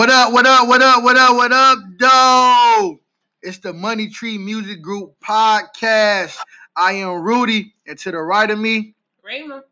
What 0.00 0.08
up, 0.08 0.32
what 0.32 0.46
up, 0.46 0.66
what 0.66 0.80
up, 0.80 1.02
what 1.02 1.16
up, 1.18 1.36
what 1.36 1.52
up, 1.52 1.78
doe? 1.98 3.00
It's 3.42 3.58
the 3.58 3.74
Money 3.74 4.08
Tree 4.08 4.38
Music 4.38 4.80
Group 4.80 5.16
podcast. 5.20 6.38
I 6.74 6.92
am 6.92 7.20
Rudy, 7.20 7.74
and 7.86 7.98
to 7.98 8.10
the 8.10 8.16
right 8.16 8.50
of 8.50 8.58
me, 8.58 8.94
Raymond. 9.22 9.62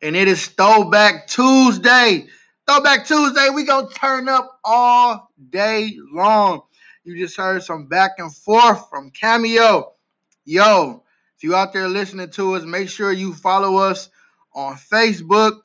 and 0.00 0.14
it 0.14 0.28
is 0.28 0.46
Throwback 0.46 1.26
Tuesday. 1.26 2.28
Throwback 2.68 3.04
Tuesday, 3.04 3.48
we 3.50 3.64
gonna 3.64 3.88
turn 3.88 4.28
up 4.28 4.60
all 4.62 5.32
day 5.50 5.98
long. 6.12 6.62
You 7.02 7.18
just 7.18 7.36
heard 7.36 7.64
some 7.64 7.88
back 7.88 8.12
and 8.18 8.32
forth 8.32 8.88
from 8.88 9.10
Cameo. 9.10 9.92
Yo, 10.44 11.02
if 11.36 11.42
you 11.42 11.56
out 11.56 11.72
there 11.72 11.88
listening 11.88 12.30
to 12.30 12.54
us, 12.54 12.62
make 12.62 12.88
sure 12.88 13.10
you 13.10 13.34
follow 13.34 13.78
us 13.78 14.08
on 14.54 14.76
Facebook 14.76 15.62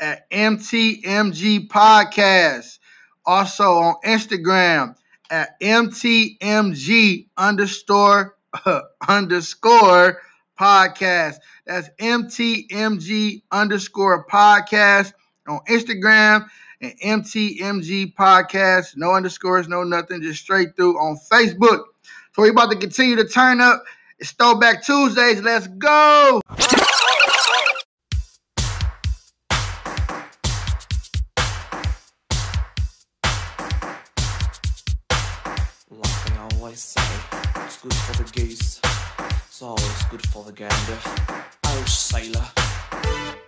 at 0.00 0.28
MTMG 0.32 1.68
Podcast. 1.68 2.80
Also 3.26 3.64
on 3.64 3.94
Instagram 4.04 4.96
at 5.30 5.58
MTMG 5.60 7.28
underscore 7.36 8.36
underscore 9.08 10.20
podcast. 10.58 11.36
That's 11.66 11.88
MTMG 11.98 13.42
underscore 13.50 14.26
podcast 14.26 15.12
on 15.48 15.60
Instagram 15.68 16.46
and 16.80 16.94
MTMG 17.24 18.14
podcast. 18.14 18.96
No 18.96 19.12
underscores, 19.12 19.68
no 19.68 19.82
nothing, 19.84 20.22
just 20.22 20.42
straight 20.42 20.76
through 20.76 20.98
on 20.98 21.18
Facebook. 21.30 21.84
So 22.34 22.42
we 22.42 22.50
about 22.50 22.70
to 22.70 22.76
continue 22.76 23.16
to 23.16 23.26
turn 23.26 23.60
up. 23.60 23.82
It's 24.18 24.32
Throwback 24.32 24.84
Tuesdays. 24.84 25.40
Let's 25.40 25.66
go. 25.66 26.40
The 38.26 38.40
goose. 38.40 38.80
It's 39.46 39.62
always 39.62 40.02
good 40.10 40.26
for 40.28 40.44
the 40.44 40.52
gander. 40.52 40.98
Oh, 41.64 41.84
sailor. 41.86 43.43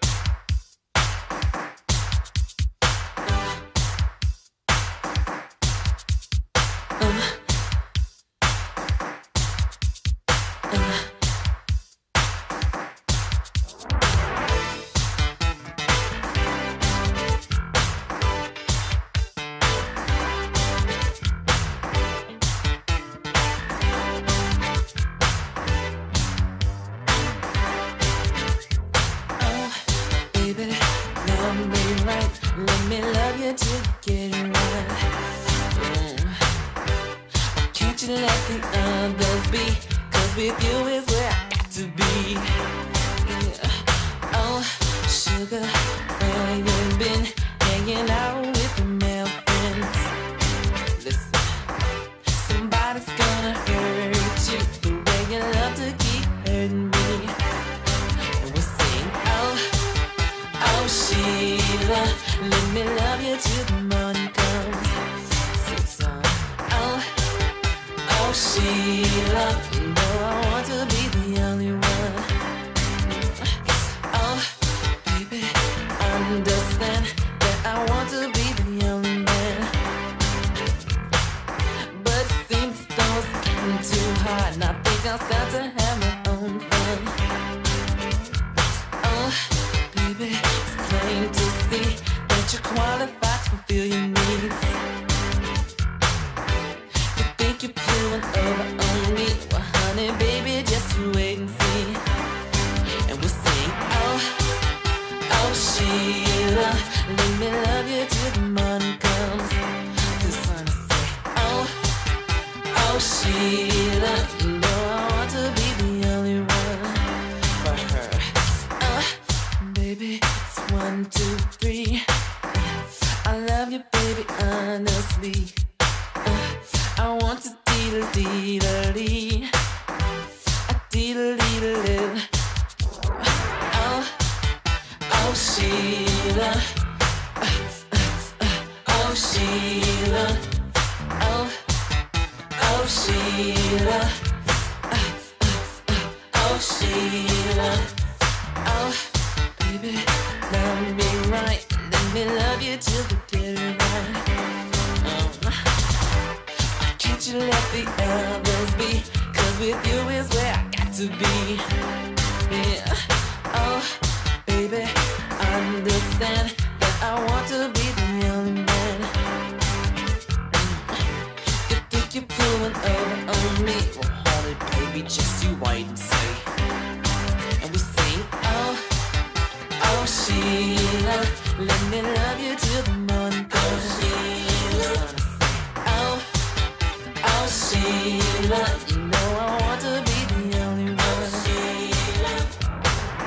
Sheila, 187.69 188.63
you 188.89 188.99
know 188.99 189.29
I 189.41 189.59
want 189.63 189.81
to 189.83 190.03
be 190.07 190.19
the 190.51 190.61
only 190.67 190.91
one. 190.95 190.99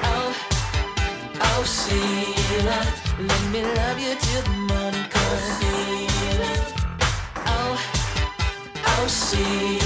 Oh, 0.03 0.33
oh, 1.41 1.63
let 3.19 3.43
me 3.51 3.61
love 3.63 3.99
you 3.99 4.15
till 4.15 4.41
the 4.43 4.51
morning 4.69 5.07
comes. 5.09 5.59
Oh, 7.47 7.75
oh, 8.85 9.07
Sheila, 9.07 9.73
you 9.73 9.78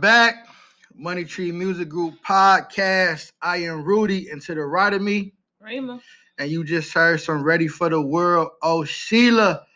back. 0.00 0.46
Money 0.94 1.24
Tree 1.24 1.52
Music 1.52 1.88
Group 1.88 2.14
podcast. 2.26 3.32
I 3.42 3.58
am 3.58 3.84
Rudy, 3.84 4.30
and 4.30 4.40
to 4.42 4.54
the 4.54 4.62
right 4.64 4.92
of 4.92 5.02
me, 5.02 5.34
Rima. 5.60 6.00
and 6.38 6.50
you 6.50 6.64
just 6.64 6.92
heard 6.92 7.20
some 7.20 7.42
Ready 7.42 7.68
for 7.68 7.88
the 7.90 8.00
World, 8.00 8.50
Oh 8.62 8.84
Sheila, 8.84 9.66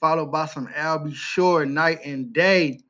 followed 0.00 0.32
by 0.32 0.46
some 0.46 0.68
Al 0.74 1.00
B. 1.00 1.12
Sure, 1.12 1.66
Night 1.66 2.00
and 2.04 2.32
Day. 2.32 2.80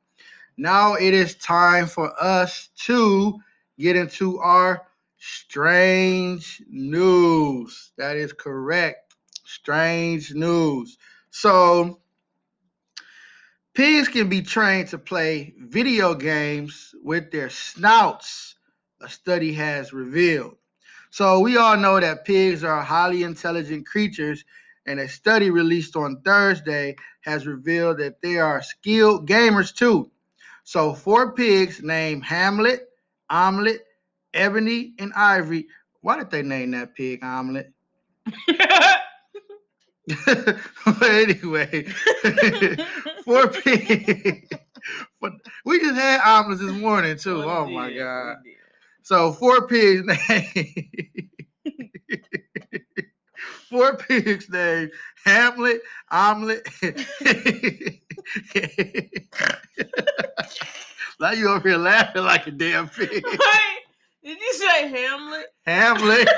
Now 0.57 0.95
it 0.95 1.13
is 1.13 1.35
time 1.35 1.87
for 1.87 2.11
us 2.21 2.69
to 2.85 3.37
get 3.77 3.95
into 3.95 4.39
our 4.39 4.83
strange 5.17 6.61
news. 6.69 7.91
That 7.97 8.15
is 8.15 8.33
correct. 8.33 9.15
Strange 9.45 10.33
news. 10.33 10.97
So, 11.31 11.99
pigs 13.77 14.07
can 14.07 14.27
be 14.27 14.41
trained 14.41 14.87
to 14.87 14.97
play 14.97 15.53
video 15.59 16.15
games 16.15 16.95
with 17.03 17.29
their 17.29 17.47
snouts, 17.47 18.55
a 19.01 19.07
study 19.07 19.53
has 19.53 19.93
revealed. 19.93 20.57
So, 21.11 21.41
we 21.41 21.57
all 21.57 21.77
know 21.77 21.99
that 21.99 22.25
pigs 22.25 22.63
are 22.63 22.81
highly 22.81 23.21
intelligent 23.21 23.85
creatures, 23.85 24.43
and 24.87 24.99
a 24.99 25.07
study 25.07 25.51
released 25.51 25.95
on 25.95 26.21
Thursday 26.25 26.95
has 27.21 27.45
revealed 27.45 27.99
that 27.99 28.19
they 28.23 28.39
are 28.39 28.63
skilled 28.63 29.29
gamers 29.29 29.71
too. 29.71 30.09
So, 30.63 30.95
four 30.95 31.33
pigs 31.33 31.83
named 31.83 32.25
Hamlet, 32.25 32.89
Omelet, 33.29 33.85
Ebony, 34.33 34.95
and 34.97 35.13
Ivory. 35.13 35.67
Why 36.01 36.17
did 36.17 36.31
they 36.31 36.41
name 36.41 36.71
that 36.71 36.95
pig 36.95 37.23
Omelet? 37.23 37.71
but 40.25 41.03
anyway, 41.03 41.83
four 43.25 43.47
pigs. 43.49 44.49
But 45.19 45.33
we 45.65 45.79
just 45.79 45.99
had 45.99 46.21
omelets 46.21 46.61
this 46.61 46.71
morning 46.71 47.17
too. 47.17 47.39
We 47.39 47.43
Oh 47.43 47.65
my 47.67 47.91
god! 47.91 48.37
So 49.01 49.33
four 49.33 49.67
pigs 49.67 50.05
named 50.29 51.29
four 53.69 53.97
pigs 53.97 54.49
named 54.49 54.91
Hamlet, 55.25 55.81
Omelet. 56.09 56.69
now 61.19 61.31
you 61.31 61.49
over 61.49 61.67
here 61.67 61.77
laughing 61.77 62.23
like 62.23 62.47
a 62.47 62.51
damn 62.51 62.87
pig. 62.87 63.11
Wait, 63.11 63.83
did 64.23 64.39
you 64.39 64.53
say 64.53 64.87
Hamlet? 64.87 65.47
Hamlet. 65.65 66.29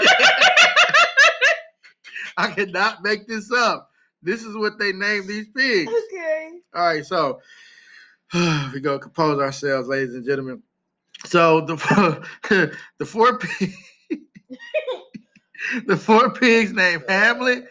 I 2.40 2.52
cannot 2.52 3.04
make 3.04 3.28
this 3.28 3.52
up. 3.52 3.92
This 4.24 4.44
is 4.44 4.56
what 4.56 4.80
they 4.80 4.94
name 4.94 5.28
these 5.28 5.50
pigs. 5.50 5.92
Okay. 5.92 6.52
All 6.74 6.86
right, 6.86 7.06
so 7.06 7.42
we 8.74 8.80
go 8.80 8.98
compose 8.98 9.40
ourselves, 9.40 9.90
ladies 9.90 10.16
and 10.16 10.26
gentlemen. 10.26 10.64
So 11.26 11.62
the 11.62 11.76
four, 11.76 12.22
the 12.98 13.06
four 13.06 13.40
pigs, 13.40 13.76
the 15.86 15.98
four 15.98 16.32
pigs 16.32 16.72
named 16.72 17.04
Hamlet, 17.10 17.66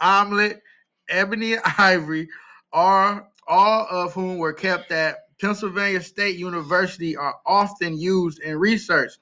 Omelet, 0.00 0.62
Ebony, 1.10 1.54
and 1.54 1.62
Ivory 1.76 2.28
are 2.72 3.28
all 3.46 3.86
of 3.90 4.14
whom 4.14 4.38
were 4.38 4.54
kept 4.54 4.90
at 4.90 5.18
Pennsylvania 5.38 6.00
State 6.00 6.38
University 6.38 7.14
are 7.14 7.36
often 7.44 7.98
used 7.98 8.40
in 8.40 8.56
research. 8.56 9.12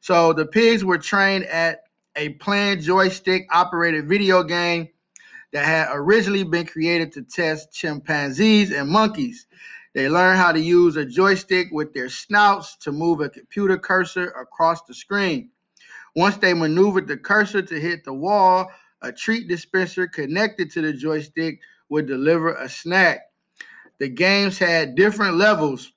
So 0.00 0.34
the 0.34 0.44
pigs 0.44 0.84
were 0.84 0.98
trained 0.98 1.44
at 1.44 1.84
a 2.16 2.30
planned 2.30 2.82
joystick 2.82 3.46
operated 3.50 4.08
video 4.08 4.42
game 4.42 4.88
that 5.52 5.64
had 5.64 5.88
originally 5.92 6.44
been 6.44 6.66
created 6.66 7.12
to 7.12 7.22
test 7.22 7.72
chimpanzees 7.72 8.72
and 8.72 8.88
monkeys. 8.88 9.46
They 9.94 10.08
learn 10.08 10.36
how 10.36 10.52
to 10.52 10.60
use 10.60 10.96
a 10.96 11.04
joystick 11.04 11.68
with 11.70 11.92
their 11.92 12.08
snouts 12.08 12.76
to 12.78 12.92
move 12.92 13.20
a 13.20 13.28
computer 13.28 13.76
cursor 13.76 14.28
across 14.28 14.82
the 14.82 14.94
screen. 14.94 15.50
Once 16.14 16.36
they 16.38 16.54
maneuvered 16.54 17.06
the 17.06 17.16
cursor 17.16 17.62
to 17.62 17.80
hit 17.80 18.04
the 18.04 18.12
wall, 18.12 18.70
a 19.02 19.12
treat 19.12 19.48
dispenser 19.48 20.06
connected 20.06 20.70
to 20.70 20.80
the 20.80 20.92
joystick 20.92 21.60
would 21.88 22.06
deliver 22.06 22.54
a 22.54 22.68
snack. 22.68 23.20
The 23.98 24.08
games 24.08 24.58
had 24.58 24.94
different 24.94 25.36
levels, 25.36 25.92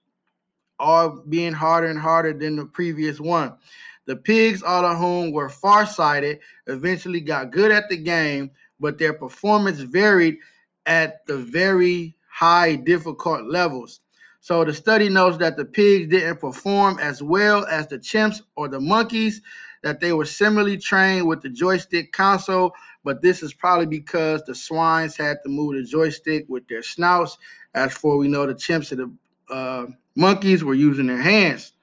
all 0.80 1.24
being 1.30 1.54
harder 1.54 1.88
and 1.88 2.00
harder 2.00 2.34
than 2.34 2.58
the 2.58 2.66
previous 2.66 3.20
one. 3.20 3.56
The 4.06 4.16
pigs, 4.16 4.62
all 4.62 4.86
of 4.86 4.98
whom 4.98 5.32
were 5.32 5.50
farsighted, 5.50 6.40
eventually 6.68 7.22
got 7.22 7.52
good 7.52 7.72
at 7.72 7.90
the 7.90 7.98
game, 7.98 8.52
but 8.80 8.98
their 8.98 9.14
performance 9.14 9.80
varied 9.80 10.38
at 10.86 11.26
the 11.26 11.38
very 11.38 12.16
high 12.30 12.76
difficult 12.76 13.46
levels. 13.46 14.02
So 14.42 14.64
the 14.64 14.74
study 14.74 15.10
notes 15.10 15.38
that 15.38 15.58
the 15.58 15.66
pigs 15.66 16.10
didn't 16.10 16.40
perform 16.40 17.00
as 17.00 17.24
well 17.24 17.66
as 17.66 17.88
the 17.88 17.98
chimps 17.98 18.42
or 18.56 18.68
the 18.68 18.80
monkeys, 18.80 19.42
that 19.82 20.00
they 20.00 20.14
were 20.14 20.26
similarly 20.26 20.78
trained 20.78 21.28
with 21.28 21.42
the 21.42 21.50
joystick 21.50 22.12
console, 22.12 22.74
but 23.04 23.22
this 23.22 23.42
is 23.42 23.54
probably 23.54 23.86
because 23.86 24.44
the 24.44 24.54
swines 24.54 25.16
had 25.16 25.38
to 25.44 25.50
move 25.50 25.76
the 25.76 25.84
joystick 25.84 26.46
with 26.48 26.68
their 26.68 26.84
snouts. 26.84 27.38
As 27.74 27.94
for 27.94 28.18
we 28.18 28.28
know, 28.28 28.46
the 28.46 28.54
chimps 28.54 28.92
and 28.92 29.18
the 29.50 29.54
uh, 29.54 29.86
monkeys 30.16 30.64
were 30.64 30.74
using 30.74 31.08
their 31.08 31.22
hands. 31.22 31.74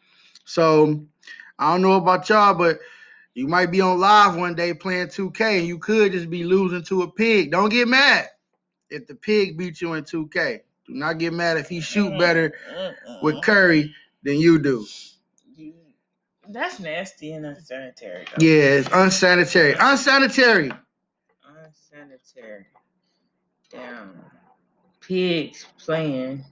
So 0.44 1.06
I 1.62 1.72
don't 1.72 1.82
know 1.82 1.92
about 1.92 2.28
y'all, 2.28 2.54
but 2.54 2.80
you 3.34 3.46
might 3.46 3.70
be 3.70 3.80
on 3.80 4.00
live 4.00 4.36
one 4.36 4.54
day 4.54 4.74
playing 4.74 5.08
2K 5.08 5.58
and 5.60 5.66
you 5.66 5.78
could 5.78 6.12
just 6.12 6.28
be 6.28 6.44
losing 6.44 6.82
to 6.84 7.02
a 7.02 7.10
pig. 7.10 7.52
Don't 7.52 7.70
get 7.70 7.88
mad 7.88 8.28
if 8.90 9.06
the 9.06 9.14
pig 9.14 9.56
beats 9.56 9.80
you 9.80 9.94
in 9.94 10.04
2K. 10.04 10.60
Do 10.86 10.94
not 10.94 11.18
get 11.18 11.32
mad 11.32 11.56
if 11.58 11.68
he 11.68 11.80
shoot 11.80 12.18
better 12.18 12.52
with 13.22 13.42
Curry 13.42 13.94
than 14.22 14.38
you 14.38 14.58
do. 14.58 14.84
That's 16.48 16.80
nasty 16.80 17.32
and 17.32 17.46
unsanitary. 17.46 18.24
though. 18.24 18.44
Yeah, 18.44 18.80
it's 18.80 18.88
unsanitary. 18.92 19.74
Unsanitary. 19.78 20.72
Unsanitary. 21.46 22.66
Damn. 23.70 24.20
Pigs 25.00 25.66
playing 25.78 26.44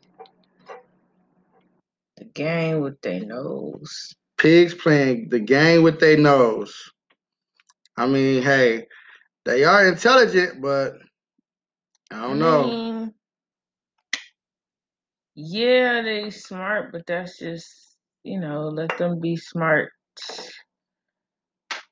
the 2.16 2.24
game 2.24 2.80
with 2.80 3.00
their 3.02 3.20
nose. 3.20 4.14
Pigs 4.40 4.74
playing 4.74 5.28
the 5.28 5.40
game 5.40 5.82
with 5.82 6.00
their 6.00 6.16
nose. 6.16 6.74
I 7.96 8.06
mean, 8.06 8.42
hey, 8.42 8.86
they 9.44 9.64
are 9.64 9.86
intelligent, 9.86 10.62
but 10.62 10.94
I 12.10 12.20
don't 12.20 12.38
know. 12.38 12.62
mean, 12.62 13.14
yeah, 15.34 16.02
they 16.02 16.30
smart, 16.30 16.92
but 16.92 17.06
that's 17.06 17.38
just 17.38 17.90
you 18.22 18.38
know, 18.38 18.68
let 18.68 18.96
them 18.98 19.20
be 19.20 19.36
smart. 19.36 19.92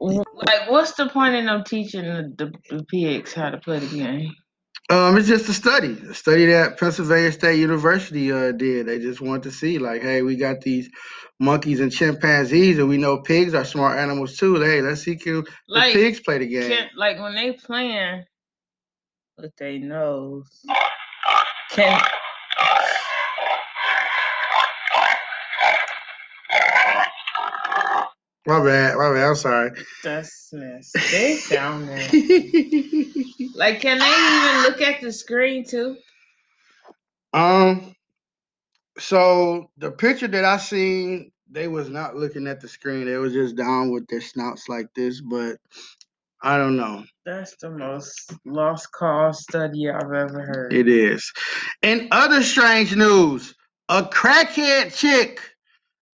Like, 0.01 0.71
what's 0.71 0.93
the 0.93 1.09
point 1.09 1.35
in 1.35 1.47
them 1.47 1.65
teaching 1.65 2.05
the, 2.05 2.33
the, 2.37 2.77
the 2.77 2.85
pigs 2.85 3.33
how 3.33 3.51
to 3.51 3.59
play 3.59 3.81
the 3.81 3.97
game? 3.97 4.33
Um, 4.91 5.19
it's 5.19 5.29
just 5.29 5.49
a 5.51 5.53
study, 5.53 5.99
a 6.09 6.15
study 6.15 6.47
that 6.47 6.79
Pennsylvania 6.79 7.31
State 7.31 7.59
University 7.59 8.33
uh 8.33 8.53
did. 8.53 8.87
They 8.87 8.99
just 8.99 9.21
wanted 9.21 9.43
to 9.45 9.51
see, 9.51 9.79
like, 9.79 10.01
hey, 10.01 10.23
we 10.23 10.37
got 10.37 10.63
these 10.63 10.89
monkeys 11.39 11.81
and 11.81 11.93
chimpanzees, 11.93 12.79
and 12.79 12.89
we 12.89 12.97
know 12.97 13.21
pigs 13.21 13.53
are 13.53 13.65
smart 13.67 13.99
animals 13.99 14.37
too. 14.37 14.59
Hey, 14.61 14.81
let's 14.81 15.03
see 15.03 15.17
can 15.17 15.45
the 15.69 15.91
pigs 15.93 16.21
play 16.21 16.39
the 16.39 16.49
game. 16.49 16.71
can 16.71 16.89
like 16.97 17.19
when 17.19 17.35
they 17.35 17.53
playing 17.53 18.25
with 19.37 19.55
their 19.57 19.79
nose, 19.79 20.65
can 21.71 22.01
My 28.49 28.65
bad, 28.65 28.97
my 28.97 29.13
bad. 29.13 29.25
I'm 29.29 29.35
sorry. 29.35 29.71
that's 30.03 30.49
nasty. 30.55 31.01
They 31.11 31.37
sound 31.37 31.87
nasty. 31.87 33.27
Like, 33.55 33.81
can 33.83 33.99
they 33.99 34.07
even 34.07 34.63
look 34.63 34.81
at 34.81 35.03
the 35.03 35.13
screen 35.13 35.67
too? 35.67 35.99
um, 37.35 37.95
so 38.99 39.71
the 39.77 39.91
picture 39.91 40.29
that 40.29 40.47
I 40.47 40.57
seen, 40.57 41.31
they 41.51 41.69
was 41.69 41.91
not 41.91 42.17
looking 42.17 42.47
at 42.47 42.63
the 42.63 42.69
screen. 42.69 43.05
They 43.05 43.19
was 43.19 43.35
just 43.35 43.55
down 43.55 43.91
with 43.91 44.07
their 44.07 44.23
snouts 44.23 44.67
like 44.67 44.87
this, 44.95 45.21
but 45.21 45.59
I 46.41 46.57
don't 46.57 46.77
know. 46.79 47.05
That's 47.27 47.55
the 47.57 47.69
most 47.69 48.33
lost 48.47 48.91
cause 48.93 49.43
study 49.43 49.91
I've 49.91 50.13
ever 50.13 50.41
heard. 50.41 50.73
It 50.73 50.89
is. 50.89 51.31
In 51.83 52.09
other 52.13 52.43
strange 52.43 52.97
news, 52.97 53.55
a 53.91 54.05
crackhead 54.05 54.97
chick 54.97 55.41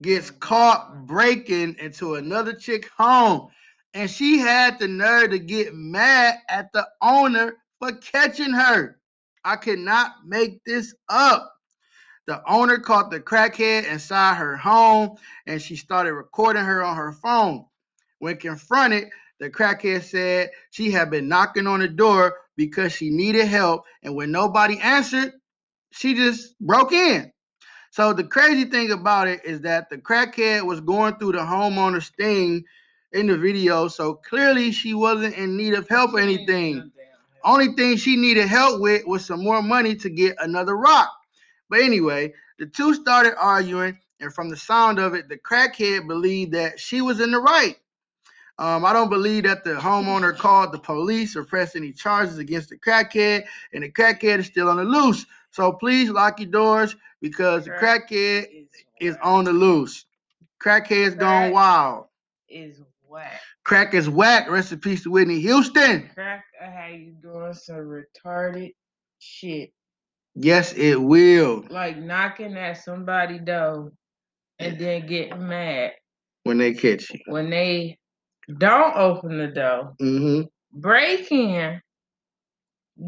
gets 0.05 0.31
caught 0.31 1.07
breaking 1.07 1.77
into 1.81 2.17
another 2.17 2.53
chick 2.53 2.91
home, 2.97 3.49
and 3.95 4.11
she 4.11 4.39
had 4.39 4.79
the 4.79 4.87
nerve 4.87 5.31
to 5.31 5.39
get 5.39 5.75
mad 5.75 6.37
at 6.51 6.71
the 6.75 6.87
owner 7.01 7.57
for 7.79 7.91
catching 7.93 8.53
her. 8.53 9.01
I 9.45 9.57
cannot 9.57 10.13
make 10.27 10.63
this 10.65 10.95
up. 11.09 11.51
The 12.27 12.43
owner 12.47 12.79
caught 12.79 13.11
the 13.11 13.21
crackhead 13.21 13.87
inside 13.87 14.35
her 14.35 14.57
home, 14.57 15.17
and 15.47 15.61
she 15.61 15.75
started 15.75 16.13
recording 16.13 16.65
her 16.65 16.85
on 16.85 16.97
her 16.97 17.13
phone. 17.13 17.65
When 18.19 18.37
confronted, 18.37 19.09
the 19.41 19.49
crackhead 19.49 20.03
said 20.03 20.51
she 20.71 20.91
had 20.91 21.11
been 21.11 21.29
knocking 21.29 21.67
on 21.67 21.81
the 21.81 21.89
door 21.89 22.37
because 22.57 22.93
she 22.93 23.09
needed 23.09 23.47
help, 23.47 23.85
and 24.03 24.15
when 24.15 24.31
nobody 24.31 24.79
answered, 24.81 25.33
she 25.93 26.15
just 26.15 26.59
broke 26.61 26.93
in. 26.93 27.33
So 27.95 28.13
the 28.13 28.25
crazy 28.25 28.65
thing 28.65 28.91
about 28.91 29.29
it 29.29 29.45
is 29.45 29.61
that 29.61 29.89
the 29.89 29.97
crackhead 29.97 30.67
was 30.67 30.81
going 30.81 31.15
through 31.15 31.31
the 31.31 31.39
homeowner's 31.39 32.09
thing 32.09 32.65
in 33.13 33.29
the 33.29 33.39
video, 33.39 33.87
so 33.87 34.15
clearly 34.15 34.73
she 34.73 34.95
wasn't 34.95 35.37
in 35.37 35.57
need 35.57 35.75
of 35.75 35.89
help 35.89 36.13
or 36.13 36.19
anything. 36.19 36.91
Only 37.45 37.69
thing 37.75 37.97
she 37.97 38.17
needed 38.17 38.49
help 38.49 38.81
with 38.81 39.07
was 39.07 39.25
some 39.25 39.45
more 39.45 39.63
money 39.63 39.95
to 39.95 40.11
get 40.11 40.35
another 40.41 40.77
rock. 40.77 41.09
But 41.71 41.83
anyway, 41.83 42.35
the 42.59 42.67
two 42.67 42.95
started 42.95 43.39
arguing, 43.39 43.97
and 44.19 44.35
from 44.35 44.51
the 44.51 44.57
sound 44.57 44.99
of 44.99 45.15
it, 45.15 45.29
the 45.29 45.39
crackhead 45.39 46.09
believed 46.09 46.51
that 46.51 46.81
she 46.81 47.01
was 47.01 47.21
in 47.21 47.31
the 47.31 47.39
right. 47.39 47.77
Um, 48.59 48.85
I 48.85 48.93
don't 48.93 49.09
believe 49.09 49.45
that 49.45 49.63
the 49.63 49.75
homeowner 49.75 50.37
called 50.37 50.73
the 50.73 50.81
police 50.81 51.37
or 51.37 51.45
pressed 51.45 51.77
any 51.77 51.93
charges 51.93 52.39
against 52.39 52.71
the 52.71 52.77
crackhead, 52.77 53.45
and 53.73 53.85
the 53.85 53.93
crackhead 53.93 54.41
is 54.41 54.47
still 54.47 54.69
on 54.69 54.79
the 54.79 54.85
loose. 54.85 55.25
So 55.53 55.71
please 55.71 56.11
lock 56.11 56.41
your 56.41 56.51
doors 56.51 56.97
because 57.31 57.65
the 57.65 57.71
Crack 57.73 58.11
crackhead 58.11 58.67
is 59.01 59.15
whack. 59.15 59.21
on 59.27 59.45
the 59.45 59.53
loose. 59.53 60.05
Crackhead's 60.63 61.15
gone 61.15 61.51
wild. 61.53 62.07
Is 62.49 62.81
whack. 63.09 63.41
Crack 63.65 63.95
is 63.95 64.09
whack. 64.11 64.49
Rest 64.51 64.73
in 64.73 64.79
peace 64.81 65.03
to 65.05 65.11
Whitney 65.11 65.41
Houston. 65.41 66.11
Crack 66.15 66.45
I 66.63 66.67
had 66.67 66.93
you 67.01 67.15
doing 67.23 67.55
some 67.55 67.77
retarded 67.77 68.75
shit. 69.19 69.73
Yes, 70.35 70.73
it 70.75 70.97
will 71.01 71.65
Like 71.71 71.97
knocking 71.97 72.57
at 72.57 72.83
somebody 72.83 73.39
door 73.39 73.93
and 74.59 74.79
then 74.79 75.07
getting 75.07 75.47
mad 75.49 75.93
when 76.43 76.59
they 76.59 76.75
catch 76.75 77.11
you. 77.11 77.21
when 77.27 77.49
they 77.51 77.99
don't 78.59 78.97
open 78.97 79.39
the 79.39 79.47
door, 79.49 79.95
Mm-hmm. 80.01 80.43
break 80.81 81.31
in, 81.33 81.81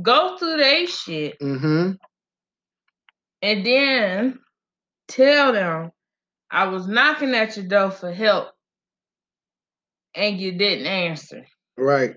go 0.03 0.37
through 0.39 0.57
their 0.57 0.87
shit, 0.87 1.39
Mm-hmm. 1.41 1.93
And 3.47 3.65
then 3.65 4.39
tell 5.07 5.53
them 5.53 5.93
I 6.51 6.67
was 6.67 6.89
knocking 6.89 7.33
at 7.33 7.57
your 7.57 7.67
door 7.67 7.93
for 7.93 8.13
help 8.13 8.49
and 10.17 10.41
you 10.41 10.59
didn't 10.59 10.87
answer. 10.87 11.47
Right. 11.79 12.17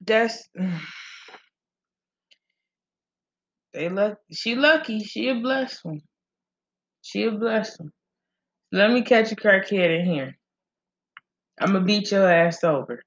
That's 0.00 0.48
they 3.74 3.88
luck 3.88 4.18
she 4.30 4.54
lucky. 4.54 5.02
She 5.02 5.28
a 5.28 5.34
blessed 5.40 5.84
one. 5.84 6.02
She 7.00 7.24
a 7.24 7.32
blessed 7.32 7.80
one. 7.80 7.90
Let 8.70 8.92
me 8.92 9.02
catch 9.02 9.32
a 9.32 9.36
crackhead 9.36 9.98
in 9.98 10.06
here. 10.06 10.38
I'm 11.60 11.72
gonna 11.72 11.84
beat 11.84 12.12
your 12.12 12.30
ass 12.30 12.62
over. 12.62 13.02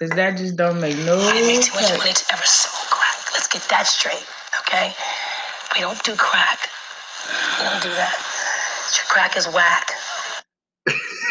Cause 0.00 0.10
that 0.10 0.36
just 0.36 0.56
don't 0.56 0.80
make 0.80 0.96
no 0.98 1.16
I 1.16 1.32
didn't 1.32 1.46
make 1.46 1.64
too 1.64 1.96
much 1.98 2.16
sense. 2.16 2.75
Get 3.60 3.68
that 3.70 3.86
straight, 3.86 4.26
okay? 4.60 4.92
We 5.74 5.80
don't 5.80 6.02
do 6.04 6.14
crack. 6.16 6.68
We 7.58 7.64
don't 7.64 7.82
do 7.82 7.88
that. 7.90 8.14
Your 8.96 9.06
crack 9.06 9.36
is 9.36 9.46
whack. 9.48 9.92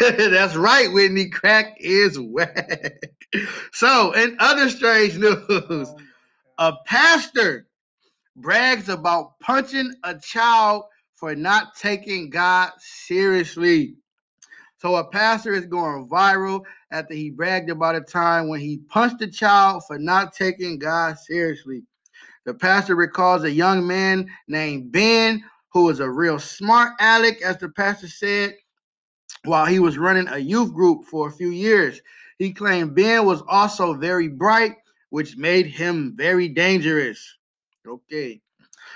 That's 0.00 0.56
right, 0.56 0.92
Whitney. 0.92 1.28
Crack 1.30 1.76
is 1.78 2.18
whack. 2.18 2.92
So, 3.72 4.12
in 4.12 4.36
other 4.40 4.70
strange 4.70 5.16
news, 5.18 5.40
Oh 5.48 5.96
a 6.58 6.74
pastor 6.86 7.68
brags 8.36 8.88
about 8.88 9.38
punching 9.40 9.94
a 10.04 10.18
child 10.18 10.84
for 11.14 11.34
not 11.36 11.76
taking 11.76 12.30
God 12.30 12.72
seriously. 12.78 13.96
So, 14.78 14.96
a 14.96 15.04
pastor 15.08 15.54
is 15.54 15.66
going 15.66 16.08
viral 16.08 16.62
after 16.90 17.14
he 17.14 17.30
bragged 17.30 17.70
about 17.70 17.96
a 17.96 18.00
time 18.02 18.48
when 18.48 18.60
he 18.60 18.78
punched 18.78 19.22
a 19.22 19.28
child 19.28 19.84
for 19.86 19.98
not 19.98 20.34
taking 20.34 20.78
God 20.78 21.18
seriously. 21.18 21.82
The 22.46 22.54
pastor 22.54 22.94
recalls 22.94 23.42
a 23.42 23.50
young 23.50 23.86
man 23.86 24.30
named 24.46 24.92
Ben 24.92 25.44
who 25.72 25.84
was 25.84 26.00
a 26.00 26.08
real 26.08 26.38
smart 26.38 26.92
aleck, 27.00 27.42
as 27.42 27.58
the 27.58 27.68
pastor 27.68 28.08
said, 28.08 28.54
while 29.44 29.66
he 29.66 29.80
was 29.80 29.98
running 29.98 30.28
a 30.28 30.38
youth 30.38 30.72
group 30.72 31.04
for 31.04 31.28
a 31.28 31.32
few 31.32 31.50
years. 31.50 32.00
He 32.38 32.52
claimed 32.52 32.94
Ben 32.94 33.26
was 33.26 33.42
also 33.48 33.94
very 33.94 34.28
bright, 34.28 34.76
which 35.10 35.36
made 35.36 35.66
him 35.66 36.14
very 36.16 36.48
dangerous. 36.48 37.36
Okay. 37.86 38.40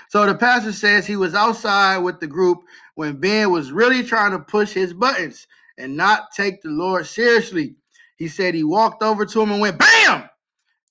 So 0.09 0.25
the 0.25 0.35
pastor 0.35 0.71
says 0.71 1.05
he 1.05 1.17
was 1.17 1.35
outside 1.35 1.97
with 1.97 2.21
the 2.21 2.27
group 2.27 2.59
when 2.95 3.19
Ben 3.19 3.51
was 3.51 3.71
really 3.73 4.03
trying 4.03 4.31
to 4.31 4.39
push 4.39 4.71
his 4.71 4.93
buttons 4.93 5.45
and 5.77 5.97
not 5.97 6.31
take 6.35 6.61
the 6.61 6.69
Lord 6.69 7.05
seriously. 7.05 7.75
He 8.15 8.29
said 8.29 8.55
he 8.55 8.63
walked 8.63 9.03
over 9.03 9.25
to 9.25 9.41
him 9.41 9.51
and 9.51 9.61
went 9.61 9.77
BAM! 9.77 10.29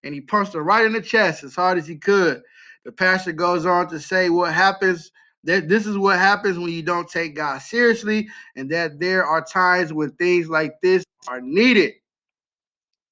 And 0.03 0.15
he 0.15 0.21
punched 0.21 0.55
him 0.55 0.63
right 0.63 0.87
in 0.87 0.93
the 0.93 1.01
chest 1.03 1.45
as 1.45 1.55
hard 1.55 1.79
as 1.79 1.87
he 1.87 1.97
could. 1.97 2.43
The 2.85 2.93
pastor 2.93 3.33
goes 3.33 3.67
on 3.67 3.89
to 3.89 4.01
say 4.01 4.31
what 4.31 4.55
happens 4.55 5.11
that 5.45 5.69
this 5.69 5.87
is 5.87 5.97
what 5.97 6.19
happens 6.19 6.59
when 6.59 6.71
you 6.71 6.83
don't 6.83 7.09
take 7.09 7.35
God 7.35 7.63
seriously, 7.63 8.29
and 8.57 8.71
that 8.71 9.01
there 9.01 9.25
are 9.25 9.43
times 9.43 9.93
when 9.93 10.11
things 10.13 10.49
like 10.49 10.75
this 10.83 11.05
are 11.29 11.41
needed. 11.41 11.95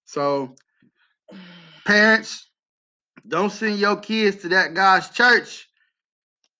So, 0.05 0.55
parents, 1.87 2.51
don't 3.27 3.51
send 3.51 3.79
your 3.79 3.97
kids 3.97 4.43
to 4.43 4.49
that 4.49 4.75
guy's 4.75 5.11
church 5.11 5.69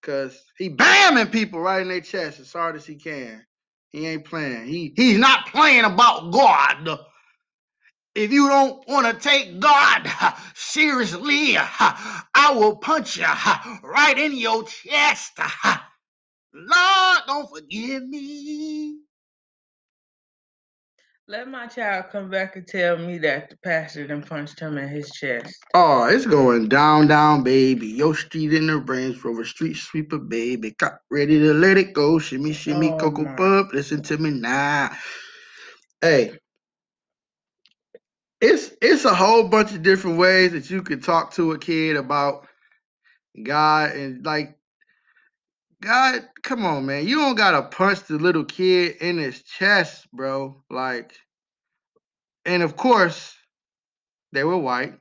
because 0.01 0.43
he 0.57 0.71
bamming 0.71 1.31
people 1.31 1.61
right 1.61 1.83
in 1.83 1.89
their 1.89 2.01
chest 2.01 2.41
as 2.41 2.53
hard 2.53 2.77
as 2.77 2.87
he 2.87 2.95
can. 2.95 3.45
He 3.91 4.07
ain't 4.07 4.25
playing. 4.25 4.67
He 4.67 4.93
he's 4.97 5.19
not 5.19 5.47
playing 5.47 5.85
about 5.85 6.31
God. 6.31 6.99
If 8.19 8.33
you 8.33 8.49
don't 8.49 8.83
want 8.89 9.07
to 9.07 9.29
take 9.29 9.61
God 9.61 10.11
seriously, 10.57 11.57
I 11.57 12.53
will 12.53 12.75
punch 12.75 13.17
you 13.17 13.23
right 13.85 14.19
in 14.19 14.37
your 14.37 14.65
chest. 14.65 15.39
Lord, 16.53 17.19
don't 17.29 17.49
forgive 17.49 18.09
me. 18.09 18.99
Let 21.29 21.47
my 21.47 21.69
child 21.69 22.07
come 22.11 22.29
back 22.29 22.57
and 22.57 22.67
tell 22.67 22.99
me 22.99 23.19
that 23.19 23.51
the 23.51 23.57
pastor 23.59 24.05
done 24.09 24.25
punched 24.25 24.59
him 24.59 24.79
in 24.79 24.89
his 24.89 25.13
chest. 25.13 25.55
Oh, 25.75 26.07
it's 26.07 26.27
going 26.27 26.69
down, 26.69 27.07
down, 27.07 27.45
baby. 27.45 27.87
Your 27.87 28.17
street 28.17 28.53
in 28.53 28.67
the 28.67 28.79
Range 28.79 29.23
Rover 29.23 29.45
street 29.45 29.77
sweeper, 29.77 30.19
baby. 30.19 30.73
Got 30.73 30.99
ready 31.09 31.39
to 31.39 31.55
let 31.55 31.79
it 31.79 31.93
go. 31.93 32.19
Shimmy, 32.19 32.53
shimmy, 32.53 32.89
Oh, 32.89 32.97
cocoa 32.97 33.33
puff. 33.37 33.73
Listen 33.73 34.03
to 34.03 34.19
me 34.19 34.31
now. 34.31 34.91
Hey, 36.01 36.39
it's 38.41 38.73
it's 38.83 39.05
a 39.05 39.15
whole 39.15 39.49
bunch 39.49 39.73
of 39.73 39.83
different 39.83 40.19
ways 40.19 40.53
that 40.53 40.71
you 40.71 40.83
could 40.83 41.03
talk 41.03 41.33
to 41.35 41.53
a 41.53 41.59
kid 41.59 41.97
about 41.97 42.47
God 43.43 43.93
and 43.93 44.25
like 44.25 44.57
God. 45.83 46.29
Come 46.43 46.65
on, 46.65 46.87
man. 46.87 47.07
You 47.07 47.17
don't 47.17 47.35
gotta 47.37 47.63
punch 47.63 48.05
the 48.05 48.15
little 48.19 48.45
kid 48.45 48.97
in 49.01 49.19
his 49.19 49.43
chest, 49.43 50.09
bro. 50.13 50.63
Like, 50.71 51.15
and 52.45 52.63
of 52.63 52.77
course, 52.77 53.35
they 54.33 54.45
were 54.45 54.59
white. 54.59 54.95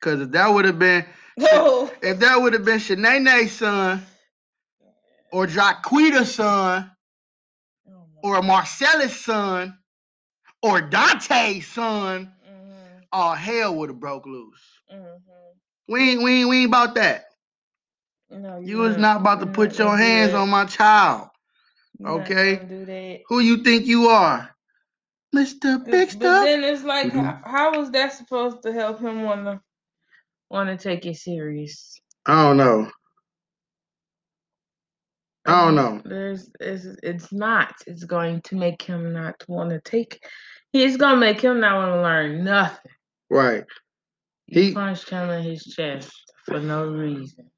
Cause 0.00 0.20
if 0.20 0.30
that 0.32 0.48
would 0.48 0.64
have 0.64 0.78
been 0.80 1.06
Whoa. 1.36 1.90
if 2.02 2.18
that 2.20 2.40
would 2.40 2.52
have 2.54 2.64
been 2.64 2.80
Shanae's 2.80 3.52
son 3.52 4.04
or 5.32 5.46
Jaquita's 5.46 6.34
son 6.34 6.90
Oh, 7.88 8.06
or 8.22 8.42
Marcellus' 8.42 9.20
son 9.20 9.78
or 10.62 10.80
Dante's 10.80 11.66
son, 11.66 12.32
all 13.12 13.34
hell 13.34 13.74
would 13.76 13.90
have 13.90 14.00
broke 14.00 14.26
loose. 14.26 14.62
mhm. 14.92 15.20
We 15.88 16.10
ain't, 16.12 16.22
we 16.22 16.40
ain't, 16.40 16.48
we 16.48 16.56
ain't 16.62 16.68
about 16.70 16.94
that. 16.94 17.24
No, 18.30 18.58
You 18.58 18.78
was 18.78 18.96
not- 18.96 19.20
about 19.20 19.40
to 19.40 19.46
put 19.46 19.78
your 19.78 19.96
hands 19.96 20.32
on 20.32 20.48
my 20.48 20.64
child. 20.64 21.28
You're 21.98 22.22
okay? 22.22 23.22
Who 23.28 23.40
you 23.40 23.58
think 23.62 23.86
you 23.86 24.08
are? 24.08 24.48
Mr. 25.34 25.84
Big 25.84 26.18
but 26.18 26.44
then 26.44 26.64
it's 26.64 26.82
like, 26.84 27.12
Mhm. 27.12 27.24
how, 27.24 27.50
how 27.50 27.78
was 27.78 27.90
that 27.92 28.12
supposed 28.12 28.62
to 28.62 28.72
help 28.72 29.00
him 29.00 29.22
wanna 29.22 29.60
wanna 30.50 30.76
take 30.76 31.04
it 31.06 31.16
serious? 31.16 31.98
I 32.26 32.42
don't 32.42 32.56
know. 32.58 32.90
I 35.44 35.64
don't 35.64 35.74
know. 35.74 36.00
There's, 36.04 36.50
it's, 36.60 36.84
it's 37.02 37.32
not. 37.32 37.74
It's 37.86 38.04
going 38.04 38.42
to 38.42 38.56
make 38.56 38.80
him 38.82 39.12
not 39.12 39.42
want 39.48 39.70
to 39.70 39.80
take. 39.80 40.24
He's 40.72 40.96
gonna 40.96 41.16
make 41.16 41.40
him 41.40 41.60
not 41.60 41.76
want 41.76 41.92
to 41.92 42.02
learn 42.02 42.44
nothing. 42.44 42.92
Right. 43.32 43.64
You 44.48 44.62
He- 44.62 44.74
punched 44.74 45.08
him 45.08 45.30
in 45.30 45.42
his 45.42 45.64
chest 45.64 46.12
for 46.44 46.60
no 46.60 46.86
reason. 46.86 47.50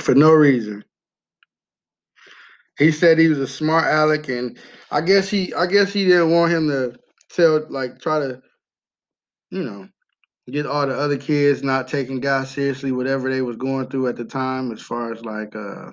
For 0.00 0.14
no 0.14 0.32
reason. 0.32 0.84
He 2.78 2.92
said 2.92 3.18
he 3.18 3.26
was 3.26 3.40
a 3.40 3.48
smart 3.48 3.92
aleck, 3.92 4.28
and 4.28 4.56
I 4.92 5.00
guess 5.00 5.28
he, 5.28 5.52
I 5.52 5.66
guess 5.66 5.92
he 5.92 6.04
didn't 6.04 6.30
want 6.30 6.52
him 6.52 6.68
to 6.68 6.94
tell, 7.28 7.66
like, 7.70 8.00
try 8.00 8.20
to, 8.20 8.40
you 9.50 9.64
know, 9.64 9.88
get 10.48 10.66
all 10.66 10.86
the 10.86 10.96
other 10.96 11.18
kids 11.18 11.64
not 11.64 11.88
taking 11.88 12.20
God 12.20 12.46
seriously, 12.46 12.92
whatever 12.92 13.28
they 13.28 13.42
was 13.42 13.56
going 13.56 13.88
through 13.88 14.06
at 14.06 14.16
the 14.16 14.24
time, 14.24 14.70
as 14.70 14.80
far 14.80 15.12
as 15.12 15.24
like, 15.24 15.56
uh, 15.56 15.90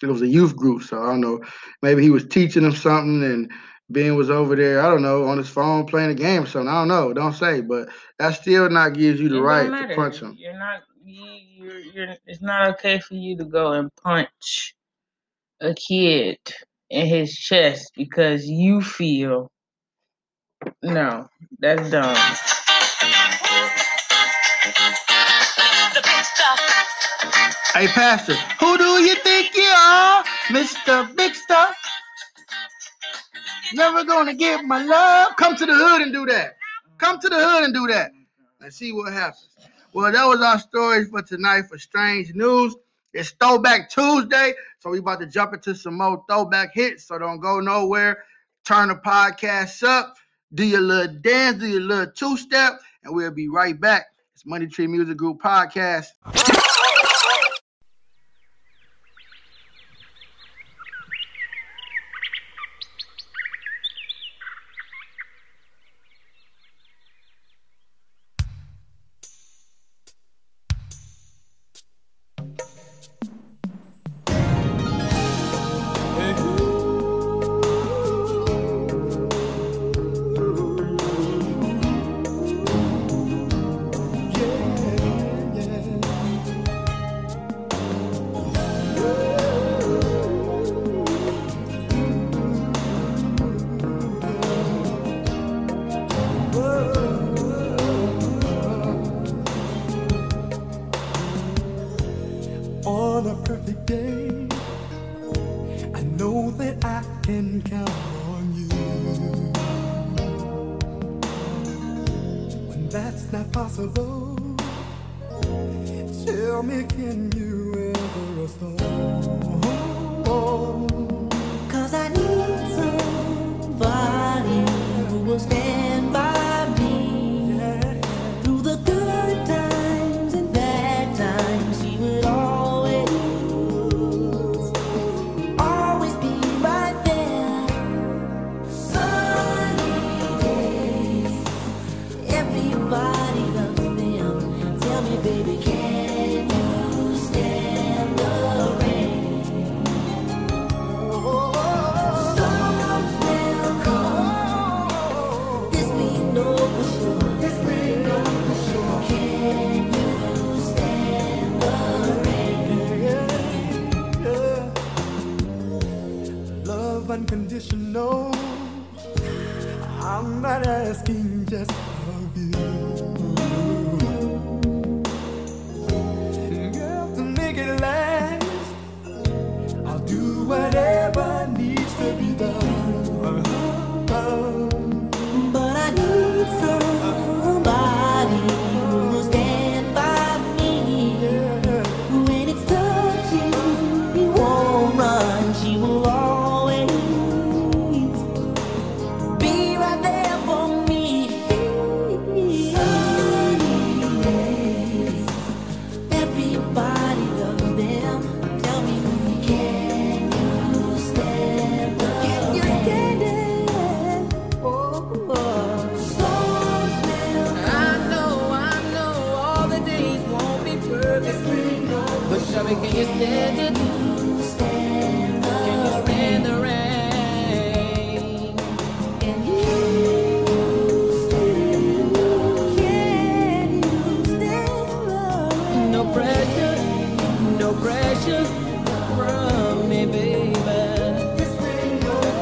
it 0.00 0.06
was 0.06 0.22
a 0.22 0.28
youth 0.28 0.54
group, 0.54 0.84
so 0.84 1.02
I 1.02 1.06
don't 1.06 1.20
know, 1.20 1.40
maybe 1.82 2.02
he 2.02 2.10
was 2.10 2.24
teaching 2.24 2.62
them 2.62 2.72
something, 2.72 3.24
and 3.24 3.50
Ben 3.88 4.16
was 4.16 4.30
over 4.30 4.56
there, 4.56 4.80
I 4.80 4.88
don't 4.88 5.02
know, 5.02 5.24
on 5.24 5.38
his 5.38 5.48
phone 5.48 5.86
playing 5.86 6.10
a 6.10 6.14
game 6.14 6.42
or 6.42 6.46
something. 6.46 6.68
I 6.68 6.80
don't 6.80 6.88
know, 6.88 7.12
don't 7.12 7.32
say, 7.32 7.60
but 7.60 7.88
that 8.18 8.34
still 8.34 8.68
not 8.68 8.94
gives 8.94 9.20
you 9.20 9.28
the 9.28 9.36
It 9.36 9.40
right 9.40 9.88
to 9.88 9.94
punch 9.94 10.20
him. 10.20 10.34
You're 10.38 10.58
not. 10.58 10.82
you, 11.04 11.24
you're, 11.56 11.78
you're, 11.78 12.16
it's 12.26 12.42
not 12.42 12.70
okay 12.70 12.98
for 12.98 13.14
you 13.14 13.36
to 13.36 13.44
go 13.44 13.72
and 13.72 13.94
punch 14.02 14.74
a 15.60 15.72
kid 15.74 16.38
in 16.90 17.06
his 17.06 17.34
chest 17.34 17.92
because 17.96 18.46
you 18.46 18.82
feel 18.82 19.50
no, 20.82 21.28
that's 21.58 21.90
dumb. 21.90 22.14
The 25.94 26.02
big 26.02 26.24
stuff. 26.24 26.60
Hey, 27.74 27.86
Pastor, 27.88 28.34
who 28.58 28.78
do 28.78 28.84
you 28.84 29.14
think 29.16 29.54
you 29.54 29.62
are, 29.62 30.24
Mr. 30.48 31.14
Big 31.14 31.25
Stuff? 31.25 31.25
Never 33.74 34.04
gonna 34.04 34.34
get 34.34 34.64
my 34.64 34.82
love. 34.82 35.36
Come 35.36 35.56
to 35.56 35.66
the 35.66 35.74
hood 35.74 36.02
and 36.02 36.12
do 36.12 36.26
that. 36.26 36.56
Come 36.98 37.18
to 37.20 37.28
the 37.28 37.36
hood 37.36 37.64
and 37.64 37.74
do 37.74 37.86
that. 37.88 38.12
And 38.60 38.72
see 38.72 38.92
what 38.92 39.12
happens. 39.12 39.48
Well, 39.92 40.12
that 40.12 40.24
was 40.24 40.40
our 40.40 40.58
story 40.58 41.06
for 41.06 41.22
tonight 41.22 41.62
for 41.68 41.78
Strange 41.78 42.34
News. 42.34 42.74
It's 43.12 43.30
Throwback 43.30 43.90
Tuesday, 43.90 44.54
so 44.78 44.90
we 44.90 44.98
about 44.98 45.20
to 45.20 45.26
jump 45.26 45.54
into 45.54 45.74
some 45.74 45.96
more 45.96 46.22
throwback 46.28 46.74
hits. 46.74 47.04
So 47.04 47.18
don't 47.18 47.40
go 47.40 47.60
nowhere. 47.60 48.24
Turn 48.64 48.88
the 48.88 48.96
podcast 48.96 49.82
up. 49.82 50.16
Do 50.54 50.64
your 50.64 50.80
little 50.80 51.14
dance, 51.14 51.58
do 51.58 51.66
your 51.66 51.80
little 51.80 52.12
two 52.12 52.36
step, 52.36 52.80
and 53.04 53.14
we'll 53.14 53.30
be 53.30 53.48
right 53.48 53.78
back. 53.78 54.06
It's 54.34 54.46
Money 54.46 54.66
Tree 54.66 54.86
Music 54.86 55.16
Group 55.16 55.40
Podcast. 55.40 56.08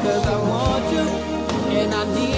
Cause 0.05 0.27
I 0.27 0.37
want 0.37 0.85
you, 0.93 0.99
and 1.79 1.91
I 1.91 2.05
need 2.13 2.34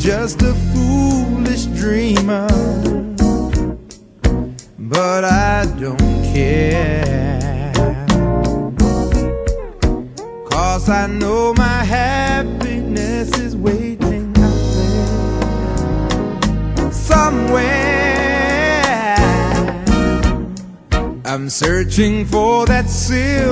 just 0.00 0.40
a 0.40 0.54
foolish 0.72 1.66
dreamer. 1.66 2.48
But 4.78 5.24
I 5.24 5.66
don't 5.78 5.98
care. 6.32 7.72
Cause 10.48 10.88
I 10.88 11.06
know 11.06 11.52
my 11.54 11.84
happiness 11.84 13.38
is 13.38 13.54
waiting 13.54 14.32
out 14.38 14.58
there 16.76 16.92
Somewhere. 16.92 17.70
I'm 21.26 21.50
searching 21.50 22.24
for 22.24 22.64
that 22.66 22.88
silver 22.88 23.49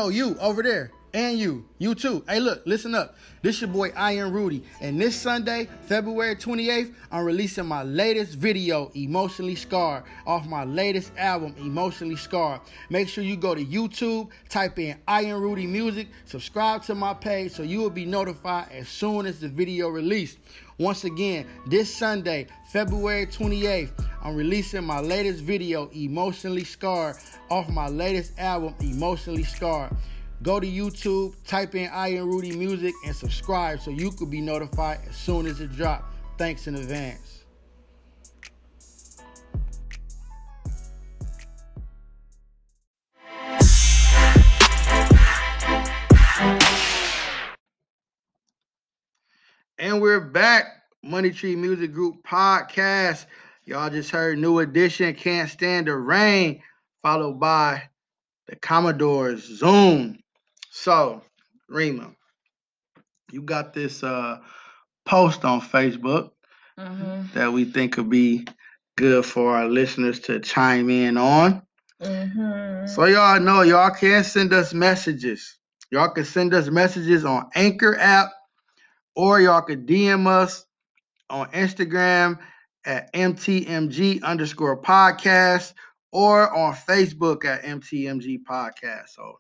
Yo, 0.03 0.09
you 0.09 0.37
over 0.41 0.65
there. 0.65 0.91
And 1.15 1.39
you, 1.39 1.65
you 1.79 1.95
too. 1.95 2.25
Hey, 2.27 2.41
look, 2.41 2.63
listen 2.67 2.93
up. 2.93 3.15
This 3.41 3.61
your 3.61 3.71
boy 3.71 3.91
iAmRudy, 3.91 4.65
and 4.81 5.01
this 5.01 5.15
Sunday, 5.15 5.69
February 5.83 6.35
28th, 6.35 6.93
I'm 7.13 7.25
releasing 7.25 7.67
my 7.67 7.85
latest 7.85 8.35
video, 8.35 8.91
Emotionally 8.95 9.55
Scarred, 9.55 10.03
off 10.27 10.45
my 10.49 10.65
latest 10.65 11.13
album, 11.17 11.55
Emotionally 11.57 12.17
Scarred. 12.17 12.63
Make 12.91 13.09
sure 13.09 13.23
you 13.23 13.37
go 13.37 13.55
to 13.55 13.65
YouTube, 13.65 14.31
type 14.49 14.81
in 14.81 14.99
iAmRudy 15.07 15.69
Music, 15.69 16.09
subscribe 16.25 16.83
to 16.85 16.97
my 16.97 17.15
page 17.15 17.53
so 17.53 17.63
you 17.63 17.79
will 17.79 17.91
be 17.91 18.05
notified 18.05 18.73
as 18.73 18.89
soon 18.89 19.25
as 19.27 19.39
the 19.39 19.49
video 19.49 19.89
released. 19.89 20.39
Once 20.83 21.05
again, 21.05 21.47
this 21.65 21.95
Sunday, 21.95 22.45
February 22.73 23.25
28th, 23.25 24.05
I'm 24.21 24.35
releasing 24.35 24.83
my 24.83 24.99
latest 24.99 25.45
video, 25.45 25.89
Emotionally 25.95 26.65
Scarred, 26.65 27.15
off 27.51 27.69
my 27.69 27.87
latest 27.87 28.37
album, 28.37 28.75
Emotionally 28.81 29.45
Scarred. 29.45 29.95
Go 30.43 30.59
to 30.59 30.67
YouTube, 30.67 31.37
type 31.47 31.77
in 31.77 31.89
iAmRudy 31.89 32.57
Music, 32.57 32.95
and 33.07 33.15
subscribe 33.15 33.79
so 33.79 33.93
you 33.93 34.11
could 34.11 34.29
be 34.29 34.41
notified 34.41 34.99
as 35.09 35.15
soon 35.15 35.47
as 35.47 35.61
it 35.61 35.71
drops. 35.77 36.17
Thanks 36.37 36.67
in 36.67 36.75
advance. 36.75 37.32
And 49.83 50.01
we're 50.01 50.21
back. 50.21 50.67
Money 51.03 51.33
Tree 51.33 51.57
Music 51.57 51.93
Group 51.93 52.23
podcast. 52.25 53.27
Y'all 53.65 53.91
just 53.91 54.11
heard 54.11 54.39
New 54.39 54.61
Edition, 54.61 55.13
Can't 55.13 55.51
Stand 55.51 55.89
the 55.89 55.97
Rain, 55.97 56.63
followed 57.03 57.41
by 57.41 57.83
the 58.47 58.55
Commodores 58.55 59.43
Zoom. 59.43 60.21
So, 60.71 61.23
Rima, 61.69 62.13
you 63.33 63.43
got 63.43 63.75
this 63.75 64.05
uh 64.05 64.39
post 65.05 65.45
on 65.45 65.61
Facebook 65.61 66.31
Mm-hmm. 66.79 67.37
that 67.37 67.53
we 67.53 67.65
think 67.65 67.95
could 67.95 68.09
be 68.09 68.47
good 68.97 69.27
for 69.27 69.57
our 69.57 69.67
listeners 69.69 70.21
to 70.21 70.39
chime 70.39 70.89
in 70.91 71.19
on. 71.19 71.61
Mm-hmm. 72.01 72.87
So 72.87 73.05
y'all 73.07 73.41
know 73.41 73.63
y'all 73.63 73.91
can 73.91 74.23
send 74.23 74.53
us 74.53 74.73
messages. 74.73 75.59
Y'all 75.91 76.09
can 76.11 76.25
send 76.25 76.55
us 76.55 76.69
messages 76.69 77.25
on 77.25 77.51
Anchor 77.57 77.99
app, 77.99 78.31
or 79.15 79.41
y'all 79.41 79.63
can 79.63 79.87
DM 79.87 80.27
us 80.27 80.65
on 81.31 81.51
Instagram 81.51 82.39
at 82.85 83.13
MTMG 83.15 84.23
underscore 84.23 84.81
podcast, 84.81 85.73
or 86.13 86.55
on 86.55 86.75
Facebook 86.75 87.45
at 87.45 87.63
MTMG 87.63 88.39
podcast. 88.49 89.09
So 89.09 89.39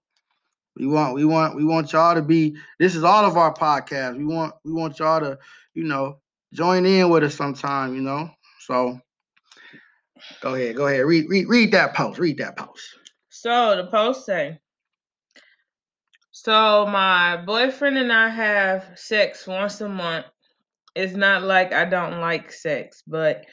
we 0.76 0.86
want 0.86 1.14
we 1.14 1.24
want 1.24 1.54
we 1.54 1.64
want 1.64 1.92
y'all 1.92 2.14
to 2.14 2.22
be 2.22 2.56
this 2.78 2.94
is 2.94 3.04
all 3.04 3.24
of 3.24 3.36
our 3.36 3.52
podcasts. 3.52 4.16
We 4.16 4.24
want 4.24 4.54
we 4.64 4.72
want 4.72 4.98
y'all 4.98 5.20
to, 5.20 5.38
you 5.74 5.84
know, 5.84 6.20
join 6.54 6.86
in 6.86 7.10
with 7.10 7.24
us 7.24 7.34
sometime, 7.34 7.94
you 7.94 8.00
know. 8.00 8.30
So 8.60 8.98
go 10.40 10.54
ahead, 10.54 10.76
go 10.76 10.86
ahead. 10.86 11.04
Read 11.04 11.26
read 11.28 11.48
read 11.48 11.72
that 11.72 11.94
post. 11.94 12.18
Read 12.18 12.38
that 12.38 12.56
post. 12.56 12.82
So 13.28 13.76
the 13.76 13.86
post 13.86 14.24
say. 14.24 14.58
So 16.44 16.86
my 16.86 17.36
boyfriend 17.36 17.96
and 17.96 18.12
I 18.12 18.28
have 18.28 18.98
sex 18.98 19.46
once 19.46 19.80
a 19.80 19.88
month. 19.88 20.26
It's 20.96 21.14
not 21.14 21.44
like 21.44 21.72
I 21.72 21.84
don't 21.84 22.20
like 22.20 22.50
sex, 22.50 23.00
but 23.06 23.44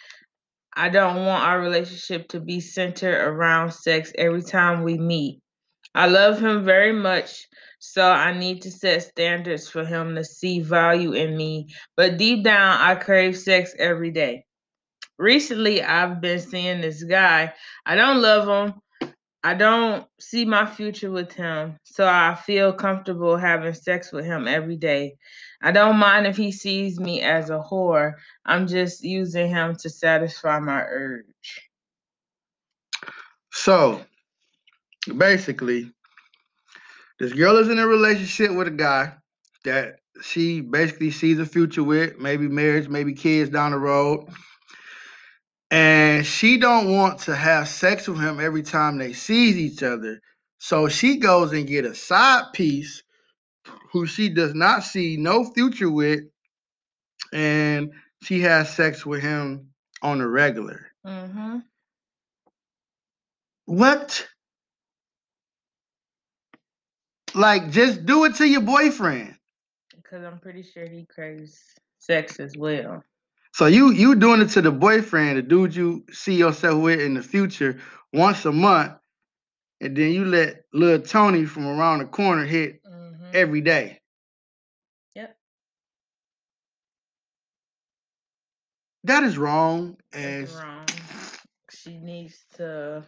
I 0.75 0.89
don't 0.89 1.23
want 1.23 1.43
our 1.43 1.61
relationship 1.61 2.29
to 2.29 2.39
be 2.39 2.59
centered 2.59 3.13
around 3.13 3.73
sex 3.73 4.11
every 4.17 4.41
time 4.41 4.81
we 4.81 4.97
meet. 4.97 5.39
I 5.93 6.07
love 6.07 6.39
him 6.39 6.65
very 6.65 6.91
much, 6.91 7.45
so 7.77 8.09
I 8.09 8.35
need 8.35 8.63
to 8.63 8.71
set 8.71 9.03
standards 9.03 9.69
for 9.69 9.85
him 9.85 10.15
to 10.15 10.23
see 10.23 10.59
value 10.59 11.11
in 11.11 11.37
me. 11.37 11.67
But 11.95 12.17
deep 12.17 12.43
down, 12.43 12.81
I 12.81 12.95
crave 12.95 13.37
sex 13.37 13.71
every 13.77 14.09
day. 14.09 14.45
Recently, 15.19 15.83
I've 15.83 16.21
been 16.21 16.39
seeing 16.39 16.81
this 16.81 17.03
guy. 17.03 17.53
I 17.85 17.95
don't 17.95 18.19
love 18.19 18.47
him. 18.47 18.81
I 19.43 19.53
don't 19.53 20.05
see 20.19 20.43
my 20.43 20.65
future 20.65 21.09
with 21.09 21.31
him, 21.31 21.77
so 21.85 22.05
I 22.05 22.35
feel 22.35 22.73
comfortable 22.73 23.37
having 23.37 23.73
sex 23.73 24.11
with 24.11 24.25
him 24.25 24.47
every 24.47 24.75
day. 24.75 25.15
I 25.61 25.71
don't 25.71 25.95
mind 25.95 26.27
if 26.27 26.35
he 26.35 26.51
sees 26.51 26.99
me 26.99 27.21
as 27.21 27.49
a 27.49 27.59
whore. 27.59 28.15
I'm 28.45 28.67
just 28.67 29.01
using 29.01 29.47
him 29.47 29.77
to 29.77 29.89
satisfy 29.89 30.59
my 30.59 30.81
urge. 30.81 31.69
So 33.51 34.01
basically, 35.17 35.91
this 37.19 37.31
girl 37.31 37.57
is 37.57 37.69
in 37.69 37.79
a 37.79 37.87
relationship 37.87 38.51
with 38.53 38.67
a 38.67 38.71
guy 38.71 39.13
that 39.63 39.99
she 40.21 40.59
basically 40.59 41.11
sees 41.11 41.39
a 41.39 41.45
future 41.45 41.83
with, 41.83 42.17
maybe 42.17 42.49
marriage, 42.49 42.89
maybe 42.89 43.13
kids 43.13 43.49
down 43.49 43.71
the 43.71 43.77
road. 43.77 44.27
And 45.71 46.25
she 46.25 46.57
don't 46.57 46.91
want 46.91 47.19
to 47.21 47.35
have 47.35 47.67
sex 47.67 48.07
with 48.07 48.19
him 48.19 48.39
every 48.39 48.63
time 48.63 48.97
they 48.97 49.13
sees 49.13 49.55
each 49.55 49.83
other. 49.83 50.19
So 50.57 50.89
she 50.89 51.17
goes 51.17 51.53
and 51.53 51.67
get 51.67 51.85
a 51.85 51.93
side 51.93 52.45
piece 52.53 53.03
who 53.91 54.05
she 54.05 54.29
does 54.29 54.53
not 54.53 54.83
see 54.83 55.17
no 55.17 55.43
future 55.43 55.89
with, 55.89 56.21
and 57.31 57.91
she 58.23 58.41
has 58.41 58.73
sex 58.73 59.05
with 59.05 59.21
him 59.21 59.69
on 60.01 60.21
a 60.21 60.27
regular. 60.27 60.87
Mm-hmm. 61.05 61.59
What? 63.65 64.27
Like, 67.35 67.69
just 67.69 68.05
do 68.05 68.25
it 68.25 68.35
to 68.35 68.47
your 68.47 68.61
boyfriend. 68.61 69.35
Because 69.95 70.23
I'm 70.23 70.39
pretty 70.39 70.63
sure 70.63 70.87
he 70.87 71.05
craves 71.05 71.59
sex 71.99 72.39
as 72.39 72.57
well. 72.57 73.03
So 73.53 73.65
you 73.67 73.91
you 73.91 74.15
doing 74.15 74.41
it 74.41 74.49
to 74.51 74.61
the 74.61 74.71
boyfriend, 74.71 75.37
the 75.37 75.41
dude 75.41 75.75
you 75.75 76.05
see 76.11 76.35
yourself 76.35 76.81
with 76.81 76.99
in 77.01 77.15
the 77.15 77.23
future 77.23 77.79
once 78.13 78.45
a 78.45 78.51
month, 78.51 78.93
and 79.81 79.95
then 79.97 80.11
you 80.11 80.25
let 80.25 80.63
little 80.73 81.05
Tony 81.05 81.45
from 81.45 81.67
around 81.67 81.99
the 81.99 82.05
corner 82.05 82.45
hit 82.45 82.81
Mm-hmm. 82.87 83.25
every 83.33 83.61
day. 83.61 83.99
Yep. 85.15 85.37
That 89.05 89.23
is 89.23 89.37
wrong. 89.37 89.97
As 90.13 90.53
wrong. 90.55 90.85
She 91.71 91.97
needs 91.97 92.45
to. 92.57 93.03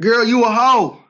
girl, 0.00 0.24
you 0.24 0.44
a 0.44 0.50
hoe. 0.50 1.02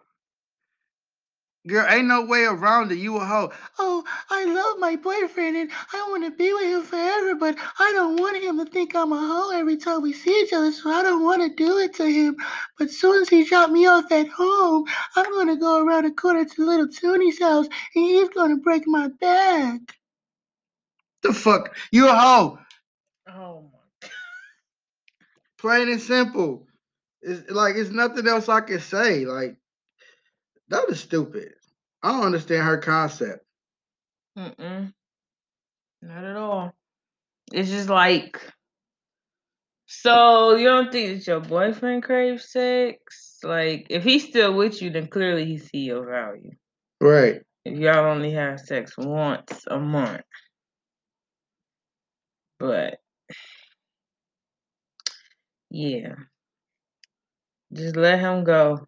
Girl, 1.66 1.86
ain't 1.90 2.08
no 2.08 2.24
way 2.24 2.44
around 2.44 2.90
it. 2.90 2.98
You 2.98 3.18
a 3.18 3.24
hoe. 3.24 3.52
Oh, 3.78 4.02
I 4.30 4.46
love 4.46 4.78
my 4.78 4.96
boyfriend 4.96 5.56
and 5.58 5.70
I 5.92 6.06
want 6.10 6.24
to 6.24 6.30
be 6.30 6.50
with 6.54 6.64
him 6.64 6.82
forever, 6.82 7.34
but 7.34 7.56
I 7.78 7.92
don't 7.92 8.18
want 8.18 8.42
him 8.42 8.58
to 8.58 8.64
think 8.64 8.96
I'm 8.96 9.12
a 9.12 9.18
hoe 9.18 9.50
every 9.50 9.76
time 9.76 10.00
we 10.00 10.14
see 10.14 10.42
each 10.42 10.54
other, 10.54 10.72
so 10.72 10.90
I 10.90 11.02
don't 11.02 11.22
want 11.22 11.42
to 11.42 11.54
do 11.54 11.76
it 11.78 11.94
to 11.96 12.06
him. 12.06 12.36
But 12.78 12.90
soon 12.90 13.20
as 13.20 13.28
he 13.28 13.44
dropped 13.44 13.72
me 13.72 13.86
off 13.86 14.10
at 14.10 14.28
home, 14.28 14.86
I'm 15.16 15.30
gonna 15.32 15.56
go 15.58 15.84
around 15.84 16.04
the 16.04 16.12
corner 16.12 16.46
to 16.46 16.66
little 16.66 16.88
Tony's 16.88 17.38
house 17.40 17.66
and 17.66 18.04
he's 18.06 18.30
gonna 18.30 18.56
break 18.56 18.84
my 18.86 19.08
back. 19.20 19.80
The 21.22 21.34
fuck? 21.34 21.76
You 21.92 22.08
a 22.08 22.14
hoe. 22.14 22.58
Oh 23.28 23.62
my. 23.70 23.78
God. 24.02 24.10
Plain 25.58 25.90
and 25.90 26.00
simple. 26.00 26.66
It's 27.22 27.50
like 27.50 27.76
it's 27.76 27.90
nothing 27.90 28.26
else 28.28 28.48
I 28.48 28.62
can 28.62 28.80
say. 28.80 29.26
Like 29.26 29.56
that 30.70 30.88
was 30.88 31.00
stupid. 31.00 31.52
I 32.02 32.12
don't 32.12 32.26
understand 32.26 32.64
her 32.64 32.78
concept. 32.78 33.44
Mm-mm. 34.38 34.92
Not 36.02 36.24
at 36.24 36.36
all. 36.36 36.72
It's 37.52 37.70
just 37.70 37.88
like. 37.88 38.40
So 39.86 40.54
you 40.54 40.68
don't 40.68 40.92
think 40.92 41.18
that 41.18 41.26
your 41.26 41.40
boyfriend 41.40 42.04
craves 42.04 42.50
sex? 42.50 43.38
Like, 43.42 43.88
if 43.90 44.04
he's 44.04 44.28
still 44.28 44.54
with 44.54 44.80
you, 44.80 44.90
then 44.90 45.08
clearly 45.08 45.44
he 45.44 45.58
see 45.58 45.78
your 45.78 46.08
value. 46.08 46.52
Right. 47.00 47.40
If 47.64 47.78
y'all 47.78 48.06
only 48.06 48.32
have 48.32 48.60
sex 48.60 48.94
once 48.96 49.64
a 49.66 49.78
month, 49.78 50.22
but 52.58 52.98
yeah, 55.70 56.14
just 57.72 57.96
let 57.96 58.20
him 58.20 58.44
go. 58.44 58.86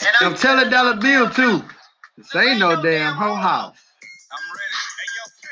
And 0.00 0.16
I'm 0.22 0.34
telling 0.34 0.70
Dollar 0.70 0.96
Bill 0.96 1.28
too. 1.30 1.62
This 2.16 2.34
ain't 2.36 2.60
no 2.60 2.82
damn 2.82 3.14
whole 3.14 3.36
house. 3.36 3.76
I'm 4.32 4.44
ready. 4.48 4.78
Hey, 4.96 5.08
yo, 5.16 5.24
P. 5.42 5.46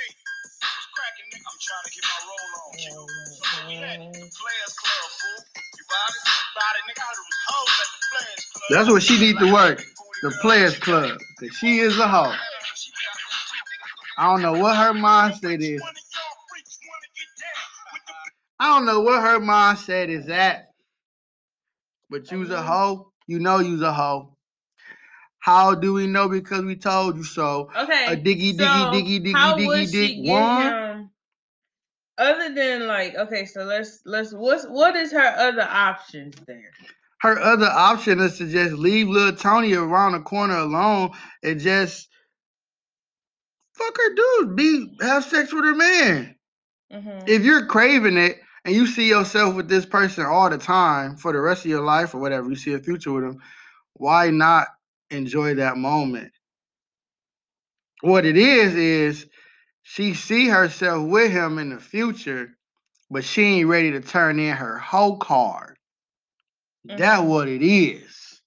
What's 0.60 0.88
cracking, 0.96 1.28
nigga? 1.28 1.44
I'm 1.44 1.58
trying 1.60 1.84
to 1.84 1.92
get 1.92 2.04
my 2.08 2.18
roll 2.28 2.50
on. 2.56 2.70
Q. 2.78 2.82
So 2.88 3.44
where 3.58 3.68
we 3.68 3.76
at? 3.84 3.98
Players 4.00 4.74
Club, 4.80 5.10
fool. 5.20 5.44
You 5.76 5.84
it? 6.76 6.84
Nigga. 6.88 7.02
I 7.04 7.10
was 7.12 7.18
hoes 7.48 7.68
at 7.82 7.88
the 7.92 8.00
Players 8.12 8.44
Club. 8.54 8.68
That's 8.70 8.90
what 8.90 9.02
she 9.02 9.20
need 9.20 9.38
to 9.40 9.52
work. 9.52 9.82
The 10.22 10.30
Players 10.42 10.78
Club. 10.78 11.18
Cause 11.38 11.50
she 11.58 11.78
is 11.80 11.98
a 11.98 12.08
hoe. 12.08 12.34
I 14.18 14.26
don't 14.26 14.42
know 14.42 14.52
what 14.52 14.76
her 14.76 14.92
mindset 14.92 15.60
is. 15.60 15.82
I 18.58 18.76
don't 18.76 18.86
know 18.86 19.00
what 19.00 19.22
her 19.22 19.40
mindset 19.40 20.08
is 20.08 20.28
at. 20.28 20.68
But 22.10 22.30
you's 22.32 22.50
a 22.50 22.62
hoe. 22.62 23.09
You 23.30 23.38
know 23.38 23.60
you's 23.60 23.80
a 23.80 23.92
hoe. 23.92 24.36
How 25.38 25.76
do 25.76 25.92
we 25.92 26.08
know? 26.08 26.28
Because 26.28 26.62
we 26.62 26.74
told 26.74 27.16
you 27.16 27.22
so. 27.22 27.70
Okay. 27.78 28.12
A 28.12 28.16
diggy, 28.16 28.52
diggy, 28.52 28.58
so 28.58 28.90
diggy, 28.90 29.24
diggy, 29.24 29.32
how 29.32 29.56
diggy, 29.56 29.66
would 29.66 29.88
she 29.88 30.22
get 30.24 30.32
one. 30.32 30.72
him? 30.72 31.10
Other 32.18 32.52
than 32.52 32.88
like, 32.88 33.14
okay, 33.14 33.44
so 33.44 33.62
let's 33.62 34.00
let's 34.04 34.32
what's 34.32 34.64
what 34.66 34.96
is 34.96 35.12
her 35.12 35.34
other 35.38 35.62
options 35.62 36.34
there? 36.48 36.72
Her 37.20 37.38
other 37.38 37.68
option 37.68 38.18
is 38.18 38.36
to 38.38 38.48
just 38.50 38.74
leave 38.74 39.06
little 39.06 39.36
Tony 39.36 39.74
around 39.74 40.12
the 40.14 40.20
corner 40.22 40.56
alone 40.56 41.12
and 41.44 41.60
just 41.60 42.08
fuck 43.74 43.96
her 43.96 44.14
dude. 44.16 44.56
Be 44.56 44.96
have 45.02 45.22
sex 45.24 45.52
with 45.52 45.64
her 45.66 45.76
man. 45.76 46.34
hmm 46.90 47.20
if 47.28 47.44
you're 47.44 47.66
craving 47.66 48.16
it 48.16 48.40
and 48.64 48.74
you 48.74 48.86
see 48.86 49.08
yourself 49.08 49.54
with 49.56 49.68
this 49.68 49.86
person 49.86 50.26
all 50.26 50.50
the 50.50 50.58
time 50.58 51.16
for 51.16 51.32
the 51.32 51.40
rest 51.40 51.64
of 51.64 51.70
your 51.70 51.84
life 51.84 52.14
or 52.14 52.20
whatever, 52.20 52.48
you 52.50 52.56
see 52.56 52.74
a 52.74 52.80
future 52.80 53.12
with 53.12 53.24
them, 53.24 53.38
why 53.94 54.30
not 54.30 54.68
enjoy 55.10 55.54
that 55.56 55.76
moment? 55.78 56.32
What 58.02 58.26
it 58.26 58.36
is 58.36 58.74
is 58.76 59.26
she 59.82 60.14
see 60.14 60.48
herself 60.48 61.06
with 61.08 61.32
him 61.32 61.58
in 61.58 61.70
the 61.70 61.80
future, 61.80 62.56
but 63.10 63.24
she 63.24 63.42
ain't 63.42 63.68
ready 63.68 63.92
to 63.92 64.00
turn 64.00 64.38
in 64.40 64.56
her 64.56 64.78
whole 64.78 65.18
card. 65.18 65.78
That 66.84 67.20
Mhm. 67.20 67.26
what 67.26 67.48
it 67.48 67.62
is. 67.62 68.42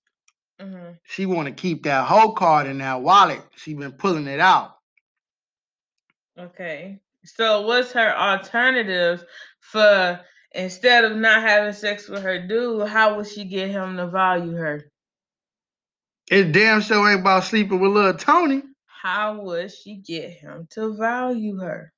hmm 0.60 0.92
She 1.04 1.26
want 1.26 1.48
to 1.48 1.54
keep 1.54 1.84
that 1.84 2.08
whole 2.08 2.34
card 2.34 2.68
in 2.68 2.80
that 2.80 3.02
wallet. 3.02 3.42
She 3.58 3.74
been 3.76 3.94
pulling 3.94 4.28
it 4.28 4.40
out. 4.42 4.78
Okay. 6.38 7.03
So 7.26 7.62
what's 7.62 7.92
her 7.94 8.16
alternative 8.16 9.24
for 9.60 10.20
instead 10.54 11.06
of 11.06 11.18
not 11.18 11.42
having 11.42 11.74
sex 11.74 12.08
with 12.08 12.24
her 12.24 12.46
dude, 12.48 12.88
how 12.88 13.16
would 13.16 13.28
she 13.28 13.46
get 13.46 13.72
him 13.72 13.98
to 13.98 14.08
value 14.08 14.54
her? 14.56 14.90
It 16.30 16.52
damn 16.52 16.82
sure 16.82 17.10
ain't 17.10 17.22
about 17.22 17.44
sleeping 17.44 17.80
with 17.80 17.92
little 17.92 18.14
Tony. 18.14 18.64
How 18.86 19.42
would 19.42 19.72
she 19.72 19.96
get 19.96 20.32
him 20.32 20.68
to 20.72 20.96
value 20.96 21.58
her? 21.60 21.92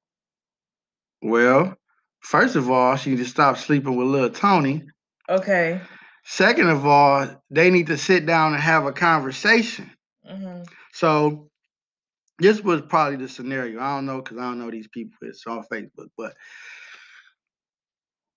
Well, 1.22 1.76
first 2.22 2.56
of 2.56 2.70
all, 2.70 2.96
she 2.96 3.12
need 3.12 3.18
to 3.18 3.26
stop 3.26 3.58
sleeping 3.58 3.96
with 3.96 4.08
little 4.08 4.30
Tony. 4.30 4.84
Okay. 5.30 5.80
Second 6.24 6.70
of 6.70 6.86
all, 6.86 7.44
they 7.52 7.70
need 7.70 7.88
to 7.88 7.98
sit 7.98 8.26
down 8.26 8.54
and 8.54 8.62
have 8.62 8.86
a 8.86 8.92
conversation. 8.92 9.92
hmm 10.26 10.64
So 10.94 11.50
this 12.40 12.62
was 12.62 12.82
probably 12.82 13.18
the 13.18 13.30
scenario. 13.30 13.80
I 13.80 13.96
don't 13.96 14.06
know 14.06 14.22
because 14.22 14.38
I 14.38 14.42
don't 14.42 14.60
know 14.60 14.72
these 14.72 14.88
people. 14.88 15.16
It's 15.22 15.46
on 15.48 15.64
Facebook, 15.72 16.10
but 16.18 16.34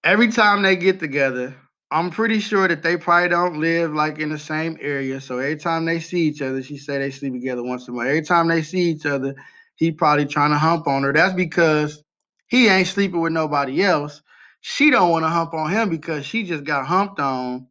every 0.05 0.29
time 0.29 0.63
they 0.63 0.77
get 0.77 1.01
together, 1.01 1.57
I'm 1.91 2.11
pretty 2.11 2.41
sure 2.41 2.69
that 2.69 2.83
they 2.83 2.97
probably 2.97 3.31
don't 3.31 3.61
live 3.61 3.93
like 3.95 4.19
in 4.19 4.29
the 4.29 4.39
same 4.39 4.77
area. 4.81 5.21
So 5.21 5.39
every 5.39 5.57
time 5.57 5.85
they 5.85 6.01
see 6.01 6.21
each 6.29 6.43
other, 6.43 6.63
she 6.63 6.77
say 6.77 6.99
they 6.99 7.11
sleep 7.11 7.33
together 7.33 7.63
once 7.63 7.89
a 7.89 7.93
month. 7.93 8.09
Every 8.09 8.23
time 8.23 8.49
they 8.49 8.63
see 8.63 8.91
each 8.91 9.07
other, 9.07 9.35
he 9.77 9.93
probably 9.93 10.27
trying 10.27 10.51
to 10.51 10.59
hump 10.59 10.87
on 10.87 11.03
her. 11.03 11.13
That's 11.13 11.35
because 11.35 12.03
he 12.49 12.69
ain't 12.69 12.89
sleeping 12.89 13.21
with 13.21 13.33
nobody 13.33 13.83
else. 13.83 14.23
She 14.61 14.91
don't 14.91 15.11
want 15.11 15.25
to 15.25 15.29
hump 15.29 15.55
on 15.55 15.71
him 15.71 15.89
because 15.89 16.27
she 16.27 16.43
just 16.43 16.65
got 16.65 16.87
humped 16.87 17.21
on. 17.21 17.69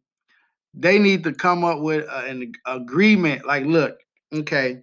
They 0.74 0.98
need 0.98 1.24
to 1.24 1.32
come 1.32 1.64
up 1.64 1.80
with 1.80 2.06
an 2.10 2.52
agreement. 2.66 3.46
Like, 3.46 3.64
look, 3.66 3.98
okay, 4.32 4.82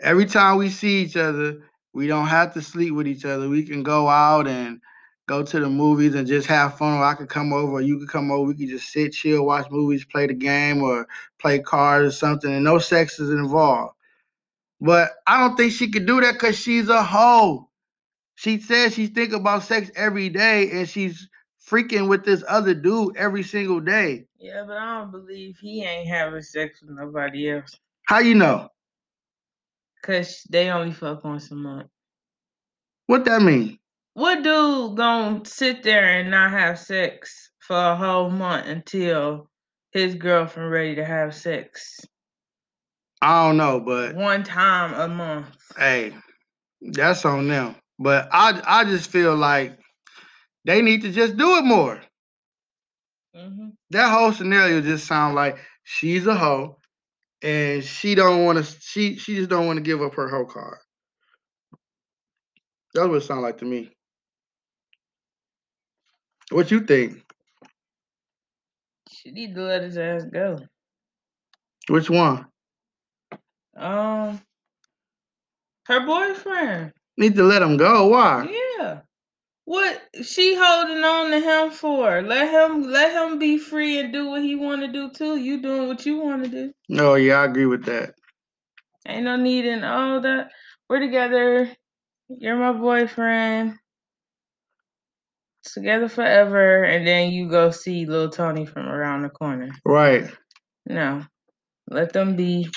every 0.00 0.26
time 0.26 0.56
we 0.56 0.70
see 0.70 1.02
each 1.02 1.16
other, 1.16 1.62
we 1.92 2.06
don't 2.06 2.26
have 2.26 2.54
to 2.54 2.62
sleep 2.62 2.94
with 2.94 3.06
each 3.06 3.24
other. 3.24 3.48
We 3.48 3.64
can 3.64 3.82
go 3.82 4.08
out 4.08 4.46
and 4.46 4.80
go 5.26 5.42
to 5.42 5.60
the 5.60 5.68
movies 5.68 6.14
and 6.14 6.26
just 6.26 6.46
have 6.48 6.78
fun. 6.78 6.98
Or 6.98 7.04
I 7.04 7.14
could 7.14 7.28
come 7.28 7.52
over, 7.52 7.72
or 7.72 7.80
you 7.80 7.98
could 7.98 8.08
come 8.08 8.30
over. 8.30 8.48
We 8.48 8.54
could 8.54 8.68
just 8.68 8.92
sit, 8.92 9.12
chill, 9.12 9.44
watch 9.44 9.70
movies, 9.70 10.04
play 10.04 10.26
the 10.26 10.34
game, 10.34 10.82
or 10.82 11.06
play 11.38 11.58
cards 11.58 12.08
or 12.08 12.16
something. 12.16 12.52
And 12.52 12.64
no 12.64 12.78
sex 12.78 13.18
is 13.18 13.30
involved. 13.30 13.94
But 14.80 15.10
I 15.26 15.40
don't 15.40 15.56
think 15.56 15.72
she 15.72 15.90
could 15.90 16.06
do 16.06 16.20
that 16.20 16.34
because 16.34 16.58
she's 16.58 16.88
a 16.88 17.02
hoe. 17.02 17.68
She 18.36 18.58
says 18.58 18.94
she's 18.94 19.10
thinking 19.10 19.38
about 19.40 19.64
sex 19.64 19.90
every 19.94 20.30
day, 20.30 20.70
and 20.70 20.88
she's 20.88 21.28
freaking 21.68 22.08
with 22.08 22.24
this 22.24 22.42
other 22.48 22.72
dude 22.72 23.16
every 23.16 23.42
single 23.42 23.80
day. 23.80 24.24
Yeah, 24.38 24.64
but 24.66 24.78
I 24.78 24.98
don't 24.98 25.10
believe 25.10 25.58
he 25.60 25.84
ain't 25.84 26.08
having 26.08 26.40
sex 26.40 26.80
with 26.80 26.96
nobody 26.96 27.50
else. 27.50 27.78
How 28.06 28.20
you 28.20 28.34
know? 28.34 28.70
Cause 30.02 30.42
they 30.50 30.70
only 30.70 30.92
fuck 30.92 31.24
once 31.24 31.50
a 31.50 31.54
month. 31.54 31.88
What 33.06 33.24
that 33.26 33.42
mean? 33.42 33.78
What 34.14 34.42
dude 34.42 34.96
gonna 34.96 35.44
sit 35.44 35.82
there 35.82 36.04
and 36.20 36.30
not 36.30 36.50
have 36.52 36.78
sex 36.78 37.50
for 37.60 37.76
a 37.76 37.96
whole 37.96 38.30
month 38.30 38.66
until 38.66 39.50
his 39.92 40.14
girlfriend 40.14 40.70
ready 40.70 40.94
to 40.96 41.04
have 41.04 41.34
sex? 41.34 42.00
I 43.22 43.46
don't 43.48 43.56
know, 43.58 43.80
but 43.80 44.14
One 44.14 44.42
time 44.44 44.94
a 44.94 45.08
month. 45.08 45.56
hey, 45.76 46.14
that's 46.80 47.24
on 47.24 47.48
them. 47.48 47.76
But 47.98 48.28
I 48.32 48.60
I 48.66 48.84
just 48.84 49.10
feel 49.10 49.36
like 49.36 49.78
they 50.64 50.82
need 50.82 51.02
to 51.02 51.12
just 51.12 51.36
do 51.36 51.56
it 51.56 51.64
more. 51.64 52.00
hmm 53.34 53.68
That 53.90 54.10
whole 54.10 54.32
scenario 54.32 54.80
just 54.80 55.06
sounds 55.06 55.34
like 55.34 55.58
she's 55.84 56.26
a 56.26 56.34
hoe 56.34 56.76
and 57.42 57.82
she 57.82 58.14
don't 58.14 58.44
want 58.44 58.58
to 58.58 58.76
she 58.80 59.16
she 59.16 59.36
just 59.36 59.48
don't 59.48 59.66
want 59.66 59.76
to 59.76 59.82
give 59.82 60.02
up 60.02 60.14
her 60.14 60.28
whole 60.28 60.44
card. 60.44 60.78
That's 62.94 63.08
what 63.08 63.16
it 63.16 63.22
sounds 63.22 63.42
like 63.42 63.58
to 63.58 63.64
me. 63.64 63.90
What 66.50 66.70
you 66.70 66.80
think? 66.80 67.22
She 69.10 69.30
need 69.30 69.54
to 69.54 69.62
let 69.62 69.82
his 69.82 69.96
ass 69.96 70.24
go. 70.24 70.58
Which 71.88 72.10
one? 72.10 72.46
Um, 73.76 74.40
her 75.86 76.04
boyfriend. 76.04 76.92
Need 77.16 77.36
to 77.36 77.44
let 77.44 77.62
him 77.62 77.76
go. 77.76 78.08
Why? 78.08 78.48
Yeah. 78.78 79.00
What 79.70 80.02
she 80.24 80.56
holding 80.56 81.04
on 81.04 81.30
to 81.30 81.38
him 81.38 81.70
for? 81.70 82.22
Let 82.22 82.50
him 82.50 82.90
let 82.90 83.12
him 83.12 83.38
be 83.38 83.56
free 83.56 84.00
and 84.00 84.12
do 84.12 84.28
what 84.28 84.42
he 84.42 84.56
want 84.56 84.80
to 84.80 84.88
do 84.88 85.10
too. 85.10 85.36
You 85.36 85.62
doing 85.62 85.86
what 85.86 86.04
you 86.04 86.18
want 86.18 86.42
to 86.42 86.50
do. 86.50 86.72
No, 86.88 87.14
yeah, 87.14 87.36
I 87.36 87.44
agree 87.44 87.66
with 87.66 87.84
that. 87.84 88.14
Ain't 89.06 89.26
no 89.26 89.36
need 89.36 89.66
in 89.66 89.84
all 89.84 90.22
that. 90.22 90.50
We're 90.88 90.98
together. 90.98 91.70
You're 92.28 92.56
my 92.56 92.72
boyfriend. 92.72 93.76
Together 95.62 96.08
forever, 96.08 96.82
and 96.82 97.06
then 97.06 97.30
you 97.30 97.48
go 97.48 97.70
see 97.70 98.06
little 98.06 98.28
Tony 98.28 98.66
from 98.66 98.88
around 98.88 99.22
the 99.22 99.28
corner. 99.28 99.70
Right. 99.84 100.28
No, 100.84 101.22
let 101.88 102.12
them 102.12 102.34
be. 102.34 102.68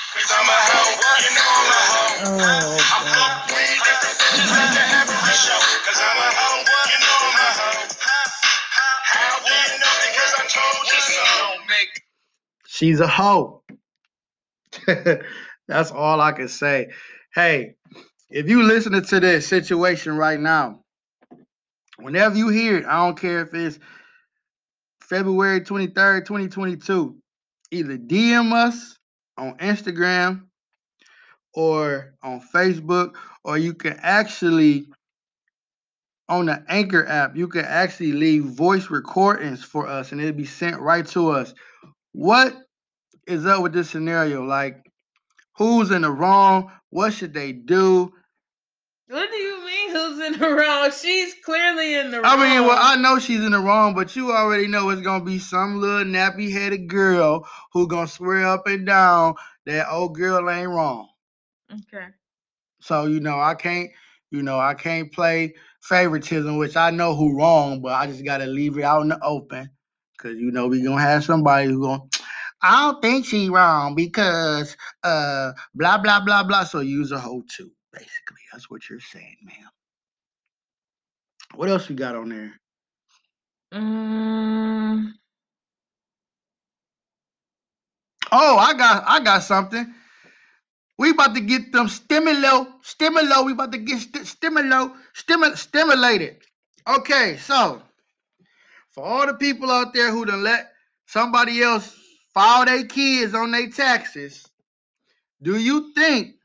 Cause 4.27 4.82
She's 12.83 12.99
a 12.99 13.07
hoe. 13.07 13.63
That's 15.69 15.89
all 15.89 16.19
I 16.19 16.33
can 16.33 16.49
say. 16.49 16.89
Hey, 17.33 17.75
if 18.29 18.49
you 18.49 18.61
listening 18.61 19.05
to 19.05 19.21
this 19.21 19.47
situation 19.47 20.17
right 20.17 20.37
now, 20.37 20.81
whenever 21.97 22.35
you 22.35 22.49
hear 22.49 22.79
it, 22.79 22.85
I 22.85 23.05
don't 23.05 23.17
care 23.17 23.39
if 23.39 23.53
it's 23.53 23.79
February 24.99 25.61
23rd, 25.61 26.25
2022, 26.25 27.15
either 27.71 27.97
DM 27.97 28.51
us 28.51 28.97
on 29.37 29.57
Instagram 29.59 30.47
or 31.53 32.15
on 32.21 32.41
Facebook, 32.53 33.13
or 33.45 33.57
you 33.57 33.75
can 33.75 33.97
actually 34.01 34.87
on 36.27 36.47
the 36.47 36.61
Anchor 36.67 37.07
app, 37.07 37.37
you 37.37 37.47
can 37.47 37.63
actually 37.63 38.11
leave 38.11 38.43
voice 38.43 38.89
recordings 38.89 39.63
for 39.63 39.87
us 39.87 40.11
and 40.11 40.19
it'll 40.19 40.33
be 40.33 40.43
sent 40.43 40.81
right 40.81 41.07
to 41.07 41.29
us. 41.29 41.53
What 42.11 42.62
is 43.27 43.45
up 43.45 43.61
with 43.63 43.73
this 43.73 43.89
scenario? 43.89 44.43
Like, 44.43 44.91
who's 45.57 45.91
in 45.91 46.01
the 46.03 46.11
wrong? 46.11 46.71
What 46.89 47.13
should 47.13 47.33
they 47.33 47.51
do? 47.51 48.13
What 49.07 49.29
do 49.29 49.37
you 49.37 49.65
mean? 49.65 49.91
Who's 49.91 50.19
in 50.25 50.39
the 50.39 50.49
wrong? 50.49 50.91
She's 50.91 51.35
clearly 51.43 51.95
in 51.95 52.11
the 52.11 52.21
wrong. 52.21 52.25
I 52.25 52.35
mean, 52.37 52.65
well, 52.65 52.79
I 52.79 52.95
know 52.95 53.19
she's 53.19 53.43
in 53.43 53.51
the 53.51 53.59
wrong, 53.59 53.93
but 53.93 54.15
you 54.15 54.31
already 54.31 54.67
know 54.67 54.89
it's 54.89 55.01
gonna 55.01 55.23
be 55.23 55.39
some 55.39 55.79
little 55.79 56.05
nappy 56.05 56.51
headed 56.51 56.87
girl 56.87 57.47
who 57.73 57.87
gonna 57.87 58.07
swear 58.07 58.45
up 58.45 58.65
and 58.65 58.85
down 58.85 59.35
that 59.65 59.87
old 59.91 60.15
girl 60.15 60.49
ain't 60.49 60.69
wrong. 60.69 61.09
Okay. 61.71 62.07
So 62.79 63.05
you 63.05 63.19
know, 63.19 63.39
I 63.39 63.55
can't, 63.55 63.91
you 64.31 64.41
know, 64.41 64.59
I 64.59 64.73
can't 64.73 65.11
play 65.11 65.53
favoritism, 65.81 66.57
which 66.57 66.75
I 66.75 66.89
know 66.89 67.15
who 67.15 67.37
wrong, 67.37 67.81
but 67.81 67.93
I 67.93 68.07
just 68.07 68.25
gotta 68.25 68.45
leave 68.45 68.77
it 68.77 68.83
out 68.83 69.01
in 69.01 69.09
the 69.09 69.19
open, 69.23 69.69
cause 70.17 70.35
you 70.37 70.51
know 70.51 70.67
we 70.67 70.81
gonna 70.81 71.01
have 71.01 71.23
somebody 71.23 71.67
who 71.67 71.81
gonna. 71.81 72.01
I 72.63 72.83
don't 72.91 73.01
think 73.03 73.25
she 73.25 73.49
wrong 73.49 73.95
because 73.95 74.77
uh 75.03 75.53
blah 75.75 75.99
blah 75.99 76.21
blah 76.25 76.43
blah. 76.43 76.65
So 76.65 76.81
use 76.81 77.13
a 77.13 77.19
hoe 77.19 77.43
too, 77.49 77.71
basically. 77.93 78.41
That's 78.53 78.69
what 78.71 78.89
you're 78.89 79.01
saying, 79.01 79.37
ma'am. 79.43 79.69
What 81.55 81.69
else 81.69 81.89
we 81.89 81.95
got 81.95 82.15
on 82.15 82.29
there? 82.29 82.53
Mm, 83.73 85.13
Oh, 88.31 88.57
I 88.57 88.73
got 88.75 89.03
I 89.07 89.21
got 89.23 89.43
something. 89.43 89.93
We 90.97 91.11
about 91.11 91.35
to 91.35 91.41
get 91.41 91.73
them 91.73 91.87
stimulo, 91.87 92.67
stimulo. 92.83 93.45
We 93.45 93.53
about 93.53 93.73
to 93.73 93.79
get 93.79 93.99
st- 94.01 94.25
stimulo, 94.25 94.95
stimu- 95.15 95.57
stimulated. 95.57 96.37
Okay, 96.87 97.37
so 97.37 97.81
for 98.91 99.05
all 99.05 99.27
the 99.27 99.35
people 99.35 99.71
out 99.71 99.93
there 99.93 100.11
who 100.11 100.25
done 100.25 100.43
let 100.43 100.73
somebody 101.07 101.63
else 101.63 101.95
file 102.33 102.65
their 102.65 102.85
kids 102.85 103.33
on 103.33 103.51
their 103.51 103.69
taxes, 103.69 104.45
do 105.41 105.57
you 105.57 105.93
think 105.93 106.35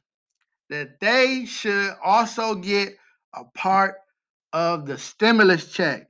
that 0.70 1.00
they 1.00 1.46
should 1.46 1.92
also 2.04 2.54
get 2.56 2.96
a 3.34 3.44
part 3.44 3.96
of 4.52 4.86
the 4.86 4.98
stimulus 4.98 5.72
check? 5.72 6.08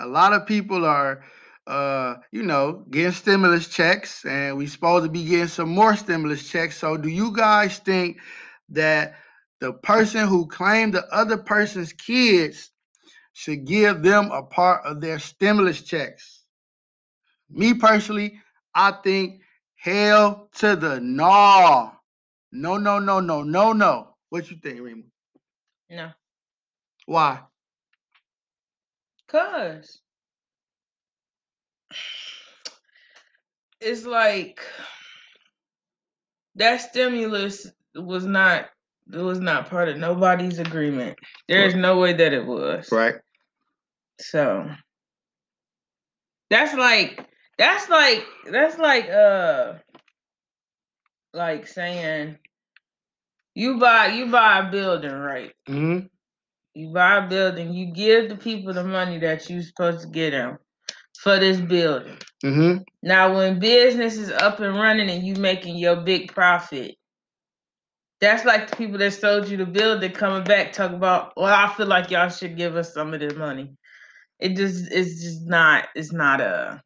A 0.00 0.06
lot 0.06 0.32
of 0.32 0.46
people 0.46 0.84
are, 0.84 1.24
uh, 1.66 2.16
you 2.32 2.42
know, 2.42 2.84
getting 2.90 3.12
stimulus 3.12 3.68
checks, 3.68 4.24
and 4.24 4.56
we're 4.56 4.68
supposed 4.68 5.04
to 5.04 5.10
be 5.10 5.24
getting 5.24 5.48
some 5.48 5.70
more 5.70 5.96
stimulus 5.96 6.48
checks. 6.48 6.78
So, 6.78 6.96
do 6.96 7.08
you 7.08 7.32
guys 7.32 7.78
think 7.78 8.18
that 8.70 9.16
the 9.60 9.72
person 9.72 10.28
who 10.28 10.46
claimed 10.46 10.94
the 10.94 11.06
other 11.12 11.36
person's 11.36 11.92
kids 11.92 12.70
should 13.32 13.66
give 13.66 14.02
them 14.02 14.30
a 14.32 14.42
part 14.42 14.84
of 14.84 15.00
their 15.00 15.18
stimulus 15.18 15.82
checks? 15.82 16.37
Me 17.50 17.74
personally, 17.74 18.40
I 18.74 18.92
think 18.92 19.40
hell 19.76 20.48
to 20.56 20.76
the 20.76 21.00
no. 21.00 21.92
No, 22.52 22.76
no, 22.76 22.98
no, 22.98 23.20
no, 23.20 23.42
no, 23.42 23.72
no. 23.72 24.14
What 24.30 24.50
you 24.50 24.56
think, 24.62 24.80
Rima? 24.80 25.02
no. 25.90 26.10
Why? 27.06 27.40
Cause 29.28 29.98
it's 33.80 34.04
like 34.04 34.60
that 36.56 36.80
stimulus 36.80 37.66
was 37.94 38.24
not 38.26 38.66
it 39.10 39.18
was 39.18 39.40
not 39.40 39.70
part 39.70 39.88
of 39.88 39.96
nobody's 39.96 40.58
agreement. 40.58 41.18
There's 41.48 41.74
no 41.74 41.98
way 41.98 42.12
that 42.12 42.32
it 42.34 42.44
was. 42.44 42.90
Right. 42.92 43.14
So 44.20 44.68
that's 46.50 46.74
like 46.74 47.26
that's 47.58 47.88
like 47.88 48.24
that's 48.50 48.78
like 48.78 49.08
uh 49.10 49.74
like 51.34 51.66
saying 51.66 52.38
you 53.54 53.78
buy 53.78 54.06
you 54.06 54.26
buy 54.26 54.60
a 54.60 54.70
building, 54.70 55.12
right? 55.12 55.52
Mm-hmm. 55.68 56.06
You 56.74 56.92
buy 56.92 57.24
a 57.24 57.28
building, 57.28 57.74
you 57.74 57.92
give 57.92 58.28
the 58.28 58.36
people 58.36 58.72
the 58.72 58.84
money 58.84 59.18
that 59.18 59.50
you're 59.50 59.62
supposed 59.62 60.02
to 60.02 60.06
get 60.06 60.30
them 60.30 60.58
for 61.20 61.38
this 61.38 61.60
building. 61.60 62.16
Mm-hmm. 62.44 62.82
Now, 63.02 63.34
when 63.34 63.58
business 63.58 64.16
is 64.16 64.30
up 64.30 64.60
and 64.60 64.76
running 64.76 65.10
and 65.10 65.26
you 65.26 65.34
making 65.34 65.76
your 65.76 65.96
big 65.96 66.32
profit, 66.32 66.94
that's 68.20 68.44
like 68.44 68.70
the 68.70 68.76
people 68.76 68.98
that 68.98 69.12
sold 69.12 69.48
you 69.48 69.56
the 69.56 69.66
building 69.66 70.12
coming 70.12 70.44
back 70.44 70.72
talk 70.72 70.92
about, 70.92 71.32
well, 71.36 71.52
I 71.52 71.72
feel 71.74 71.86
like 71.86 72.10
y'all 72.10 72.28
should 72.28 72.56
give 72.56 72.76
us 72.76 72.94
some 72.94 73.12
of 73.12 73.18
this 73.20 73.34
money. 73.34 73.72
It 74.38 74.54
just 74.56 74.92
it's 74.92 75.20
just 75.20 75.46
not 75.46 75.88
it's 75.96 76.12
not 76.12 76.40
a 76.40 76.80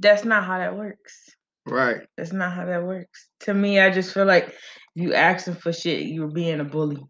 that's 0.00 0.24
not 0.24 0.44
how 0.44 0.58
that 0.58 0.76
works. 0.76 1.30
Right. 1.66 2.00
That's 2.16 2.32
not 2.32 2.52
how 2.52 2.64
that 2.64 2.84
works. 2.84 3.28
To 3.40 3.54
me, 3.54 3.78
I 3.78 3.90
just 3.90 4.12
feel 4.12 4.24
like 4.24 4.54
you 4.94 5.14
asking 5.14 5.54
for 5.54 5.72
shit, 5.72 6.06
you're 6.06 6.28
being 6.28 6.60
a 6.60 6.64
bully. 6.64 7.02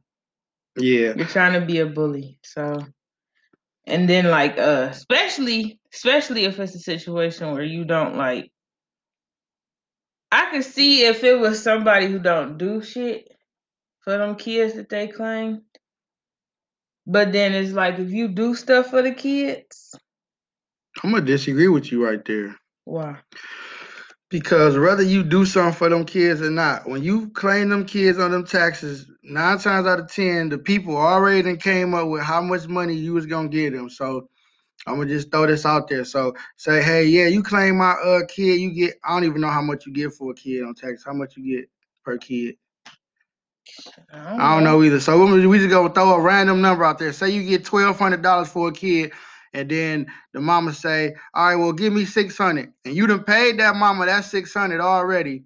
Yeah. 0.77 1.15
You're 1.17 1.27
trying 1.27 1.59
to 1.59 1.65
be 1.65 1.79
a 1.79 1.87
bully. 1.87 2.39
So 2.43 2.85
and 3.87 4.09
then 4.09 4.27
like 4.27 4.59
uh 4.59 4.89
especially 4.91 5.81
especially 5.93 6.45
if 6.45 6.59
it's 6.61 6.75
a 6.75 6.79
situation 6.79 7.53
where 7.53 7.63
you 7.63 7.85
don't 7.85 8.17
like 8.17 8.51
I 10.33 10.51
could 10.51 10.65
see 10.65 11.05
if 11.07 11.25
it 11.25 11.39
was 11.39 11.63
somebody 11.63 12.07
who 12.07 12.19
don't 12.19 12.57
do 12.57 12.83
shit 12.83 13.29
for 14.03 14.17
them 14.17 14.37
kids 14.37 14.75
that 14.75 14.89
they 14.89 15.09
claim. 15.09 15.63
But 17.07 17.33
then 17.33 17.53
it's 17.53 17.73
like 17.73 17.99
if 17.99 18.11
you 18.11 18.29
do 18.29 18.55
stuff 18.55 18.91
for 18.91 19.03
the 19.03 19.13
kids, 19.13 19.99
I'm 21.03 21.11
gonna 21.11 21.25
disagree 21.25 21.69
with 21.69 21.91
you 21.91 22.05
right 22.05 22.25
there. 22.25 22.57
Why? 22.91 23.17
Because 24.31 24.79
whether 24.79 25.03
you 25.03 25.23
do 25.25 25.45
something 25.45 25.75
for 25.75 25.89
them 25.89 26.05
kids 26.05 26.41
or 26.41 26.51
not, 26.51 26.89
when 26.89 27.03
you 27.03 27.31
claim 27.31 27.69
them 27.69 27.85
kids 27.85 28.19
on 28.19 28.31
them 28.31 28.45
taxes, 28.45 29.11
nine 29.23 29.59
times 29.59 29.87
out 29.87 29.99
of 30.01 30.13
ten, 30.13 30.49
the 30.49 30.59
people 30.59 30.97
already 30.97 31.43
done 31.43 31.57
came 31.57 31.95
up 31.95 32.09
with 32.09 32.23
how 32.23 32.41
much 32.41 32.69
money 32.69 32.95
you 32.95 33.15
was 33.15 33.27
gonna 33.27 33.49
give 33.49 33.73
them. 33.73 33.91
So 33.91 34.29
I'm 34.87 34.97
gonna 34.97 35.09
just 35.09 35.31
throw 35.31 35.47
this 35.47 35.67
out 35.67 35.89
there. 35.89 36.05
So 36.05 36.35
say, 36.57 36.83
hey, 36.83 37.07
yeah, 37.07 37.27
you 37.27 37.43
claim 37.43 37.79
my 37.79 37.93
uh 37.93 38.21
kid, 38.29 38.61
you 38.61 38.73
get 38.73 38.95
I 39.05 39.15
don't 39.15 39.25
even 39.25 39.41
know 39.41 39.51
how 39.51 39.63
much 39.63 39.87
you 39.87 39.93
get 39.93 40.13
for 40.13 40.31
a 40.31 40.35
kid 40.35 40.63
on 40.65 40.75
tax. 40.75 41.05
How 41.05 41.13
much 41.13 41.37
you 41.37 41.59
get 41.59 41.69
per 42.05 42.19
kid? 42.19 42.57
I 44.13 44.31
don't, 44.31 44.41
I 44.41 44.55
don't 44.55 44.65
know 44.65 44.83
either. 44.83 45.01
So 45.01 45.25
we 45.25 45.47
we 45.47 45.59
just 45.59 45.71
gonna 45.71 45.93
throw 45.93 46.15
a 46.15 46.21
random 46.21 46.61
number 46.61 46.85
out 46.85 46.99
there. 46.99 47.13
Say 47.13 47.31
you 47.31 47.45
get 47.45 47.65
twelve 47.65 47.99
hundred 47.99 48.23
dollars 48.23 48.49
for 48.49 48.69
a 48.69 48.73
kid, 48.73 49.13
and 49.55 49.69
then 49.71 50.07
the 50.33 50.41
mama 50.41 50.73
say, 50.73 51.15
"All 51.35 51.47
right, 51.47 51.57
well, 51.57 51.73
give 51.73 51.93
me 51.93 52.05
six 52.05 52.37
hundred, 52.39 52.73
and 52.85 52.95
you 52.95 53.07
done 53.07 53.25
paid 53.25 53.59
that 53.61 53.77
mama 53.77 54.07
that 54.07 54.25
six 54.25 54.53
hundred 54.55 54.81
already." 54.81 55.45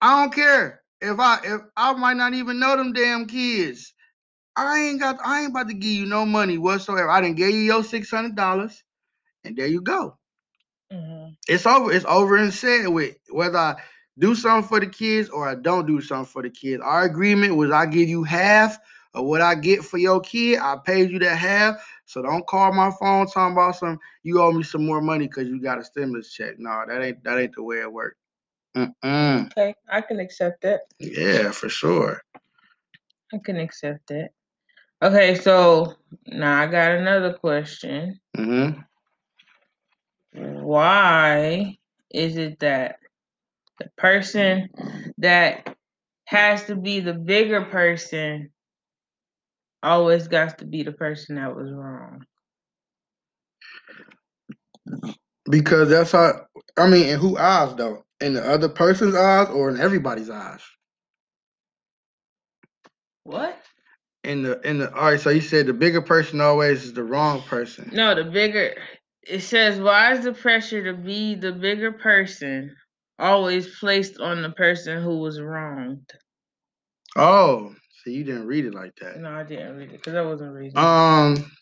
I 0.00 0.20
don't 0.22 0.34
care 0.34 0.82
if 1.00 1.18
I 1.18 1.40
if 1.44 1.60
I 1.76 1.92
might 1.94 2.16
not 2.16 2.34
even 2.34 2.58
know 2.60 2.76
them 2.76 2.92
damn 2.92 3.26
kids. 3.26 3.94
I 4.56 4.80
ain't 4.80 5.00
got 5.00 5.18
I 5.24 5.42
ain't 5.42 5.50
about 5.50 5.68
to 5.68 5.74
give 5.74 5.92
you 5.92 6.06
no 6.06 6.26
money 6.26 6.58
whatsoever. 6.58 7.10
I 7.10 7.20
didn't 7.20 7.36
give 7.36 7.50
you 7.50 7.60
your 7.60 7.84
six 7.84 8.10
hundred 8.10 8.36
dollars, 8.36 8.82
and 9.44 9.56
there 9.56 9.66
you 9.66 9.80
go. 9.80 10.18
Mhm. 10.92 11.36
It's 11.48 11.66
over. 11.66 11.92
It's 11.92 12.04
over 12.06 12.36
and 12.36 12.52
said 12.52 12.88
with 12.88 13.16
whether 13.30 13.58
I 13.58 13.76
do 14.18 14.34
something 14.34 14.68
for 14.68 14.80
the 14.80 14.86
kids 14.86 15.28
or 15.30 15.48
I 15.48 15.54
don't 15.54 15.86
do 15.86 16.00
something 16.00 16.30
for 16.30 16.42
the 16.42 16.50
kids. 16.50 16.82
Our 16.82 17.04
agreement 17.04 17.56
was 17.56 17.70
I 17.70 17.86
give 17.86 18.08
you 18.08 18.24
half 18.24 18.78
of 19.14 19.24
what 19.26 19.40
I 19.40 19.54
get 19.54 19.84
for 19.84 19.98
your 19.98 20.20
kid. 20.20 20.58
I 20.60 20.76
paid 20.84 21.10
you 21.10 21.18
that 21.20 21.36
half. 21.36 21.76
So 22.12 22.20
don't 22.20 22.46
call 22.46 22.72
my 22.74 22.90
phone 23.00 23.26
talking 23.26 23.54
about 23.54 23.76
some 23.76 23.98
you 24.22 24.42
owe 24.42 24.52
me 24.52 24.62
some 24.62 24.84
more 24.84 25.00
money 25.00 25.26
because 25.26 25.48
you 25.48 25.58
got 25.58 25.78
a 25.78 25.84
stimulus 25.84 26.30
check. 26.30 26.58
No, 26.58 26.84
that 26.86 27.02
ain't 27.02 27.24
that 27.24 27.38
ain't 27.38 27.54
the 27.54 27.62
way 27.62 27.78
it 27.78 27.90
works. 27.90 28.18
Mm-mm. 28.76 29.46
Okay, 29.46 29.74
I 29.88 30.02
can 30.02 30.20
accept 30.20 30.60
that. 30.62 30.82
Yeah, 30.98 31.52
for 31.52 31.70
sure. 31.70 32.22
I 33.32 33.38
can 33.42 33.56
accept 33.56 34.08
that. 34.08 34.28
Okay, 35.00 35.36
so 35.36 35.94
now 36.26 36.60
I 36.60 36.66
got 36.66 36.92
another 36.92 37.32
question. 37.32 38.20
Mm-hmm. 38.36 38.80
Why 40.62 41.78
is 42.10 42.36
it 42.36 42.58
that 42.60 42.96
the 43.78 43.90
person 43.96 44.68
that 45.16 45.74
has 46.26 46.64
to 46.64 46.76
be 46.76 47.00
the 47.00 47.14
bigger 47.14 47.64
person 47.64 48.50
always 49.82 50.28
got 50.28 50.58
to 50.58 50.64
be 50.64 50.82
the 50.82 50.92
person 50.92 51.36
that 51.36 51.54
was 51.54 51.72
wrong? 51.72 52.24
Because 55.50 55.88
that's 55.88 56.12
how 56.12 56.46
I 56.76 56.88
mean, 56.88 57.08
in 57.08 57.18
who 57.18 57.36
eyes 57.36 57.74
though? 57.76 58.04
In 58.20 58.34
the 58.34 58.48
other 58.48 58.68
person's 58.68 59.14
eyes 59.14 59.48
or 59.48 59.68
in 59.70 59.80
everybody's 59.80 60.30
eyes? 60.30 60.60
What? 63.24 63.58
In 64.24 64.42
the 64.42 64.60
in 64.60 64.78
the 64.78 64.94
all 64.94 65.10
right, 65.10 65.20
so 65.20 65.30
you 65.30 65.40
said 65.40 65.66
the 65.66 65.72
bigger 65.72 66.02
person 66.02 66.40
always 66.40 66.84
is 66.84 66.92
the 66.92 67.02
wrong 67.02 67.42
person. 67.42 67.90
No, 67.92 68.14
the 68.14 68.24
bigger. 68.24 68.74
It 69.24 69.40
says, 69.40 69.78
why 69.80 70.12
is 70.12 70.24
the 70.24 70.32
pressure 70.32 70.84
to 70.84 70.94
be 70.98 71.36
the 71.36 71.52
bigger 71.52 71.92
person 71.92 72.74
always 73.18 73.78
placed 73.78 74.18
on 74.18 74.42
the 74.42 74.50
person 74.50 75.02
who 75.02 75.18
was 75.18 75.40
wronged? 75.40 76.10
Oh, 77.16 77.74
so 78.02 78.10
you 78.10 78.24
didn't 78.24 78.46
read 78.46 78.64
it 78.64 78.74
like 78.74 78.94
that. 79.00 79.18
No, 79.20 79.30
I 79.30 79.44
didn't 79.44 79.76
read 79.76 79.90
it 79.90 79.92
because 79.92 80.14
I 80.14 80.22
wasn't 80.22 80.54
reading. 80.54 80.76
Um, 80.76 81.52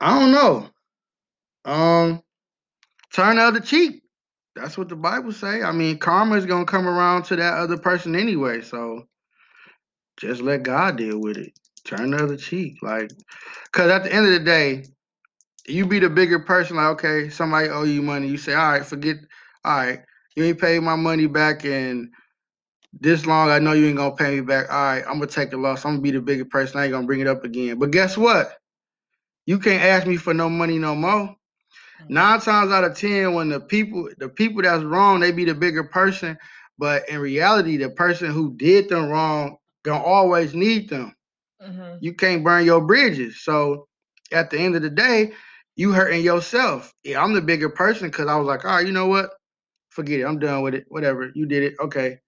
I 0.00 0.18
don't 0.18 0.32
know. 0.32 0.68
Um, 1.64 2.22
turn 3.12 3.36
the 3.36 3.42
other 3.42 3.60
cheek. 3.60 4.02
That's 4.54 4.76
what 4.76 4.88
the 4.88 4.96
Bible 4.96 5.32
say. 5.32 5.62
I 5.62 5.72
mean, 5.72 5.98
karma 5.98 6.36
is 6.36 6.46
gonna 6.46 6.66
come 6.66 6.86
around 6.86 7.24
to 7.24 7.36
that 7.36 7.54
other 7.54 7.78
person 7.78 8.14
anyway. 8.14 8.60
So 8.60 9.06
just 10.18 10.42
let 10.42 10.62
God 10.62 10.96
deal 10.96 11.18
with 11.18 11.38
it. 11.38 11.52
Turn 11.84 12.10
the 12.10 12.22
other 12.22 12.36
cheek, 12.36 12.76
like, 12.82 13.10
cause 13.72 13.90
at 13.90 14.04
the 14.04 14.12
end 14.12 14.26
of 14.26 14.32
the 14.32 14.40
day, 14.40 14.84
you 15.66 15.86
be 15.86 15.98
the 15.98 16.10
bigger 16.10 16.38
person. 16.38 16.76
Like, 16.76 17.04
okay, 17.04 17.30
somebody 17.30 17.68
owe 17.70 17.84
you 17.84 18.02
money. 18.02 18.28
You 18.28 18.36
say, 18.36 18.52
all 18.52 18.72
right, 18.72 18.84
forget. 18.84 19.16
All 19.64 19.76
right, 19.76 20.00
you 20.36 20.44
ain't 20.44 20.60
paid 20.60 20.80
my 20.80 20.96
money 20.96 21.26
back 21.26 21.64
in 21.64 22.10
this 22.92 23.26
long. 23.26 23.50
I 23.50 23.58
know 23.58 23.72
you 23.72 23.86
ain't 23.86 23.96
gonna 23.96 24.14
pay 24.14 24.36
me 24.36 24.40
back. 24.40 24.70
All 24.70 24.76
right, 24.82 25.04
I'm 25.06 25.14
gonna 25.14 25.26
take 25.26 25.50
the 25.50 25.56
loss. 25.56 25.84
I'm 25.84 25.92
gonna 25.92 26.02
be 26.02 26.10
the 26.10 26.20
bigger 26.20 26.44
person. 26.44 26.80
I 26.80 26.84
ain't 26.84 26.92
gonna 26.92 27.06
bring 27.06 27.20
it 27.20 27.26
up 27.26 27.44
again. 27.44 27.78
But 27.78 27.90
guess 27.90 28.16
what? 28.16 28.56
You 29.46 29.58
can't 29.58 29.82
ask 29.82 30.06
me 30.06 30.16
for 30.16 30.34
no 30.34 30.48
money 30.48 30.78
no 30.78 30.94
more. 30.94 31.34
Nine 32.08 32.40
times 32.40 32.72
out 32.72 32.84
of 32.84 32.96
ten, 32.96 33.34
when 33.34 33.48
the 33.48 33.60
people 33.60 34.08
the 34.18 34.28
people 34.28 34.62
that's 34.62 34.82
wrong, 34.84 35.20
they 35.20 35.32
be 35.32 35.44
the 35.44 35.54
bigger 35.54 35.84
person. 35.84 36.36
But 36.78 37.08
in 37.08 37.18
reality, 37.20 37.76
the 37.76 37.90
person 37.90 38.30
who 38.30 38.54
did 38.56 38.88
them 38.88 39.08
wrong 39.08 39.56
gonna 39.84 40.02
always 40.02 40.54
need 40.54 40.88
them. 40.90 41.14
hmm 41.60 41.96
You 42.00 42.14
can't 42.14 42.44
burn 42.44 42.64
your 42.64 42.80
bridges. 42.80 43.42
So 43.44 43.86
at 44.32 44.50
the 44.50 44.58
end 44.58 44.76
of 44.76 44.82
the 44.82 44.90
day, 44.90 45.32
you 45.76 45.92
hurting 45.92 46.22
yourself. 46.22 46.92
Yeah, 47.04 47.22
I'm 47.22 47.32
the 47.34 47.40
bigger 47.42 47.68
person 47.70 48.08
because 48.08 48.26
I 48.28 48.36
was 48.36 48.46
like, 48.46 48.64
all 48.64 48.76
right, 48.76 48.86
you 48.86 48.92
know 48.92 49.06
what? 49.06 49.30
Forget 49.90 50.20
it. 50.20 50.24
I'm 50.24 50.38
done 50.38 50.62
with 50.62 50.74
it. 50.74 50.84
Whatever. 50.88 51.30
You 51.34 51.46
did 51.46 51.62
it. 51.64 51.74
Okay. 51.80 52.18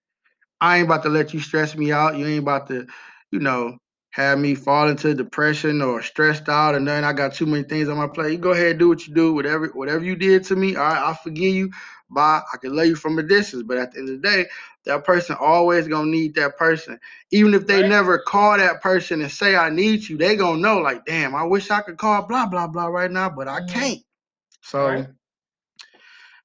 I 0.63 0.79
ain't 0.79 0.87
about 0.87 1.05
to 1.05 1.11
let 1.11 1.35
you 1.35 1.41
stress 1.41 1.77
me 1.77 1.93
out. 1.93 2.17
You 2.19 2.27
ain't 2.29 2.45
about 2.45 2.69
to, 2.69 2.89
you 3.33 3.41
know, 3.41 3.79
have 4.13 4.39
me 4.41 4.57
fall 4.57 4.89
into 4.89 5.15
depression 5.15 5.83
or 5.83 6.03
stressed 6.03 6.49
out 6.49 6.77
and 6.77 6.89
then 6.89 7.05
I 7.05 7.15
got 7.15 7.35
too 7.35 7.47
many 7.47 7.65
things 7.65 7.91
on 7.91 7.99
my 7.99 8.09
plate. 8.09 8.33
You 8.33 8.39
go 8.39 8.53
ahead 8.53 8.73
and 8.73 8.81
do 8.81 8.89
what 8.91 9.09
you 9.09 9.15
do. 9.15 9.35
Whatever 9.35 9.69
whatever 9.69 10.05
you 10.05 10.17
did 10.17 10.45
to 10.47 10.57
me, 10.57 10.77
all 10.77 10.85
right, 10.85 11.11
I 11.11 11.15
forgive 11.15 11.55
you. 11.55 11.73
Bye. 12.11 12.43
I 12.53 12.59
can 12.59 12.77
love 12.77 12.87
you 12.87 12.97
from 12.97 13.19
a 13.19 13.25
distance. 13.25 13.65
But 13.65 13.79
at 13.79 13.93
the 13.93 14.01
end 14.01 14.11
of 14.11 14.23
the 14.23 14.29
day, 14.29 14.47
that 14.87 15.05
person 15.05 15.37
always 15.41 15.89
gonna 15.89 16.11
need 16.11 16.37
that 16.37 16.59
person. 16.59 17.01
Even 17.33 17.55
if 17.55 17.67
they 17.67 17.83
Right. 17.83 17.89
never 17.89 18.19
call 18.19 18.59
that 18.59 18.83
person 18.83 19.23
and 19.23 19.31
say 19.33 19.57
I 19.57 19.71
need 19.71 20.09
you, 20.09 20.19
they 20.19 20.37
gonna 20.37 20.61
know, 20.61 20.79
like, 20.79 21.07
damn, 21.07 21.35
I 21.37 21.45
wish 21.45 21.71
I 21.71 21.83
could 21.83 21.99
call 21.99 22.27
blah 22.27 22.47
blah 22.47 22.69
blah 22.69 22.87
right 22.87 23.13
now, 23.13 23.31
but 23.31 23.49
I 23.49 23.61
Mhm. 23.61 23.69
can't. 23.69 24.01
So 24.63 25.05
Right. 25.05 25.09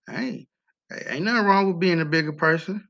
hey, 0.10 0.48
ain't 1.08 1.26
nothing 1.26 1.46
wrong 1.46 1.68
with 1.68 1.80
being 1.80 2.02
a 2.02 2.06
bigger 2.06 2.34
person. 2.34 2.88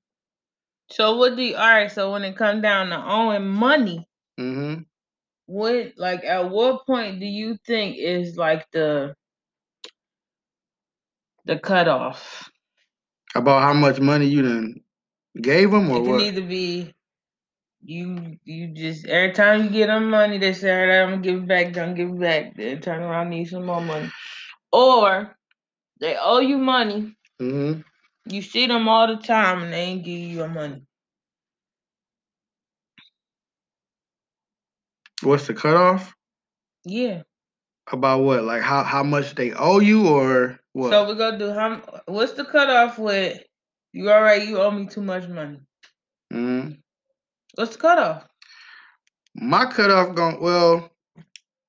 So 0.89 1.15
what 1.17 1.35
do 1.35 1.43
you, 1.43 1.55
all 1.55 1.61
right? 1.69 1.91
So 1.91 2.11
when 2.11 2.23
it 2.23 2.35
comes 2.37 2.61
down 2.61 2.89
to 2.89 2.97
owing 3.05 3.47
money, 3.47 4.07
hmm 4.37 4.83
what 5.47 5.93
like 5.97 6.23
at 6.23 6.49
what 6.49 6.85
point 6.85 7.19
do 7.19 7.25
you 7.25 7.57
think 7.65 7.97
is 7.97 8.37
like 8.37 8.69
the 8.71 9.15
the 11.45 11.57
cutoff? 11.57 12.49
About 13.35 13.61
how 13.63 13.73
much 13.73 13.99
money 14.01 14.25
you 14.27 14.41
done 14.41 14.81
gave 15.41 15.71
them 15.71 15.89
or 15.91 15.99
It 15.99 16.05
can 16.05 16.19
what? 16.19 16.21
either 16.21 16.41
be 16.41 16.93
you 17.83 18.37
you 18.43 18.67
just 18.73 19.05
every 19.07 19.33
time 19.33 19.63
you 19.63 19.69
get 19.69 19.87
them 19.87 20.09
money, 20.09 20.37
they 20.37 20.53
say, 20.53 20.71
all 20.71 20.87
right, 20.87 21.01
I'm 21.03 21.09
gonna 21.11 21.21
give 21.21 21.43
it 21.43 21.47
back, 21.47 21.73
don't 21.73 21.95
give 21.95 22.09
it 22.09 22.19
back. 22.19 22.55
Then 22.55 22.81
turn 22.81 23.01
around, 23.03 23.29
need 23.29 23.45
some 23.45 23.65
more 23.65 23.81
money. 23.81 24.11
Or 24.71 25.37
they 25.99 26.17
owe 26.19 26.39
you 26.39 26.57
money, 26.57 27.15
hmm 27.39 27.81
you 28.29 28.41
see 28.41 28.67
them 28.67 28.87
all 28.87 29.07
the 29.07 29.21
time 29.21 29.63
and 29.63 29.73
they 29.73 29.81
ain't 29.81 30.03
give 30.03 30.19
you 30.19 30.27
your 30.27 30.47
money. 30.47 30.83
What's 35.23 35.47
the 35.47 35.53
cutoff? 35.53 36.15
Yeah. 36.85 37.23
About 37.91 38.21
what? 38.21 38.43
Like 38.43 38.61
how 38.61 38.83
how 38.83 39.03
much 39.03 39.35
they 39.35 39.53
owe 39.53 39.79
you 39.79 40.07
or 40.07 40.59
what? 40.73 40.91
So 40.91 41.07
we're 41.07 41.15
gonna 41.15 41.39
do 41.39 41.51
how 41.51 41.81
what's 42.05 42.33
the 42.33 42.45
cutoff 42.45 42.99
with 42.99 43.41
you 43.93 44.11
all 44.11 44.21
right, 44.21 44.47
you 44.47 44.59
owe 44.61 44.71
me 44.71 44.85
too 44.85 45.01
much 45.01 45.27
money. 45.27 45.59
hmm 46.31 46.71
What's 47.55 47.73
the 47.75 47.81
cutoff? 47.81 48.27
My 49.35 49.65
cutoff 49.65 50.15
going 50.15 50.39
well. 50.41 50.91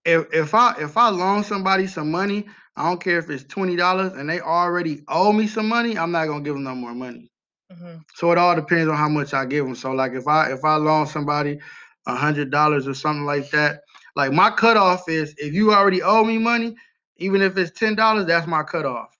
If 0.05 0.27
if 0.33 0.55
I 0.55 0.75
if 0.81 0.97
I 0.97 1.09
loan 1.11 1.45
somebody 1.45 1.87
some 1.87 2.11
money, 2.11 2.47
I 2.79 2.89
don't 2.91 3.03
care 3.03 3.19
if 3.21 3.31
it's 3.31 3.45
twenty 3.45 3.77
dollars 3.77 4.15
and 4.15 4.31
they 4.31 4.41
already 4.41 5.05
owe 5.09 5.33
me 5.33 5.49
some 5.49 5.69
money. 5.69 5.99
I'm 5.99 6.13
not 6.13 6.29
gonna 6.29 6.45
give 6.45 6.55
them 6.55 6.65
no 6.65 6.77
more 6.77 6.95
money. 6.95 7.31
hmm 7.71 7.99
So 8.17 8.33
it 8.33 8.39
all 8.39 8.57
depends 8.57 8.89
on 8.91 8.97
how 8.97 9.09
much 9.11 9.35
I 9.35 9.47
give 9.47 9.67
them. 9.67 9.77
So 9.77 9.93
like 9.93 10.13
if 10.15 10.29
I 10.29 10.53
if 10.53 10.65
I 10.65 10.77
loan 10.77 11.07
somebody 11.09 11.61
a 12.07 12.17
hundred 12.17 12.53
dollars 12.53 12.89
or 12.89 12.95
something 12.95 13.27
like 13.27 13.51
that, 13.53 13.83
like 14.17 14.33
my 14.33 14.51
cutoff 14.51 15.09
is 15.09 15.35
if 15.39 15.55
you 15.55 15.73
already 15.75 16.03
owe 16.03 16.25
me 16.25 16.39
money, 16.39 16.77
even 17.19 17.43
if 17.43 17.59
it's 17.59 17.79
ten 17.79 17.97
dollars, 17.97 18.27
that's 18.27 18.49
my 18.49 18.65
cutoff. 18.65 19.11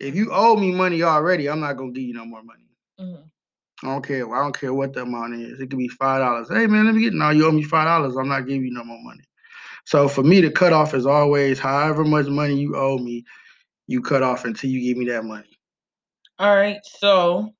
If 0.00 0.16
you 0.16 0.30
owe 0.32 0.56
me 0.56 0.72
money 0.72 1.02
already, 1.02 1.48
I'm 1.50 1.60
not 1.60 1.78
gonna 1.78 1.92
give 1.92 2.04
you 2.04 2.14
no 2.14 2.26
more 2.26 2.42
money. 2.42 2.64
hmm 2.98 3.22
I 3.84 3.88
don't 3.88 4.06
care. 4.06 4.34
I 4.34 4.40
don't 4.42 4.58
care 4.58 4.74
what 4.74 4.94
the 4.94 5.02
amount 5.02 5.36
is. 5.36 5.60
It 5.60 5.70
could 5.70 5.78
be 5.78 5.88
five 5.88 6.20
dollars. 6.20 6.48
Hey 6.50 6.66
man, 6.68 6.86
let 6.86 6.94
me 6.96 7.02
get 7.02 7.14
no. 7.14 7.30
You 7.30 7.46
owe 7.48 7.52
me 7.52 7.64
five 7.64 7.86
dollars. 7.86 8.16
I'm 8.16 8.28
not 8.28 8.46
giving 8.46 8.64
you 8.64 8.72
no 8.72 8.84
more 8.84 9.00
money. 9.02 9.24
So 9.86 10.08
for 10.08 10.24
me, 10.24 10.40
the 10.40 10.50
cutoff 10.50 10.94
is 10.94 11.06
always 11.06 11.60
however 11.60 12.04
much 12.04 12.26
money 12.26 12.56
you 12.56 12.76
owe 12.76 12.98
me, 12.98 13.24
you 13.86 14.02
cut 14.02 14.22
off 14.22 14.44
until 14.44 14.68
you 14.68 14.80
give 14.80 14.98
me 14.98 15.06
that 15.06 15.24
money. 15.24 15.58
All 16.38 16.54
right, 16.54 16.80
so 16.84 17.54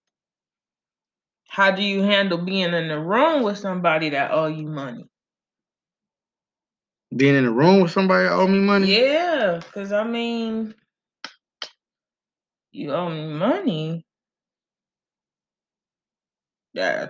how 1.49 1.70
do 1.70 1.83
you 1.83 2.03
handle 2.03 2.39
being 2.39 2.74
in 2.74 2.89
the 2.89 2.99
room 2.99 3.43
with 3.43 3.59
somebody 3.59 4.11
that 4.11 4.33
owe 4.33 4.47
you 4.47 4.66
money? 4.66 5.09
Being 7.16 7.37
in 7.37 7.45
the 7.45 7.51
room 7.53 7.81
with 7.81 7.93
somebody 7.93 8.24
that 8.24 8.33
owe 8.33 8.49
me 8.49 8.59
money. 8.59 8.89
Yeah, 8.89 9.61
because 9.64 9.93
I 9.93 10.03
mean, 10.05 10.74
you 12.72 12.93
owe 12.93 13.09
me 13.09 13.29
money. 13.29 14.05
Yeah, 16.77 17.07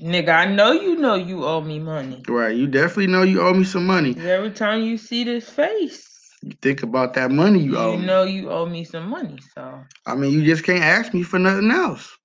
nigga, 0.00 0.28
I 0.30 0.46
know 0.46 0.72
you 0.72 0.96
know 0.96 1.16
you 1.16 1.44
owe 1.44 1.60
me 1.60 1.80
money. 1.80 2.22
Right. 2.28 2.56
You 2.56 2.68
definitely 2.68 3.08
know 3.08 3.22
you 3.22 3.42
owe 3.42 3.52
me 3.54 3.64
some 3.64 3.86
money. 3.86 4.14
every 4.16 4.52
time 4.52 4.82
you 4.82 4.96
see 4.98 5.24
this 5.24 5.50
face, 5.50 6.06
You 6.42 6.52
think 6.62 6.82
about 6.84 7.14
that 7.14 7.30
money 7.32 7.60
you, 7.60 7.72
you, 7.72 7.78
owe 7.78 7.96
me. 7.98 8.06
know 8.06 8.22
you 8.22 8.50
owe 8.50 8.66
me 8.66 8.84
some 8.84 9.08
money. 9.10 9.38
So, 9.54 9.80
I 10.06 10.14
mean, 10.14 10.32
you 10.32 10.44
just 10.44 10.64
can't 10.64 10.84
ask 10.84 11.12
me 11.12 11.22
for 11.24 11.38
nothing 11.40 11.70
else. 11.72 12.16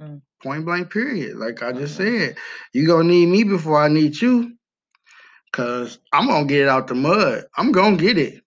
Mm. 0.00 0.20
Point 0.42 0.64
blank, 0.66 0.92
period. 0.92 1.36
Like 1.36 1.62
I 1.62 1.72
just 1.72 1.94
Mhm. 1.94 1.96
said, 1.96 2.36
you 2.72 2.86
gonna 2.86 3.08
need 3.08 3.26
me 3.26 3.44
before 3.44 3.80
I 3.82 3.88
need 3.88 4.20
you. 4.20 4.54
Cause 5.52 5.98
I'm 6.12 6.28
gonna 6.28 6.46
get 6.46 6.62
it 6.62 6.68
out 6.68 6.88
the 6.88 6.94
mud. 6.94 7.44
I'm 7.56 7.72
gonna 7.72 7.96
get 7.96 8.18
it. 8.18 8.42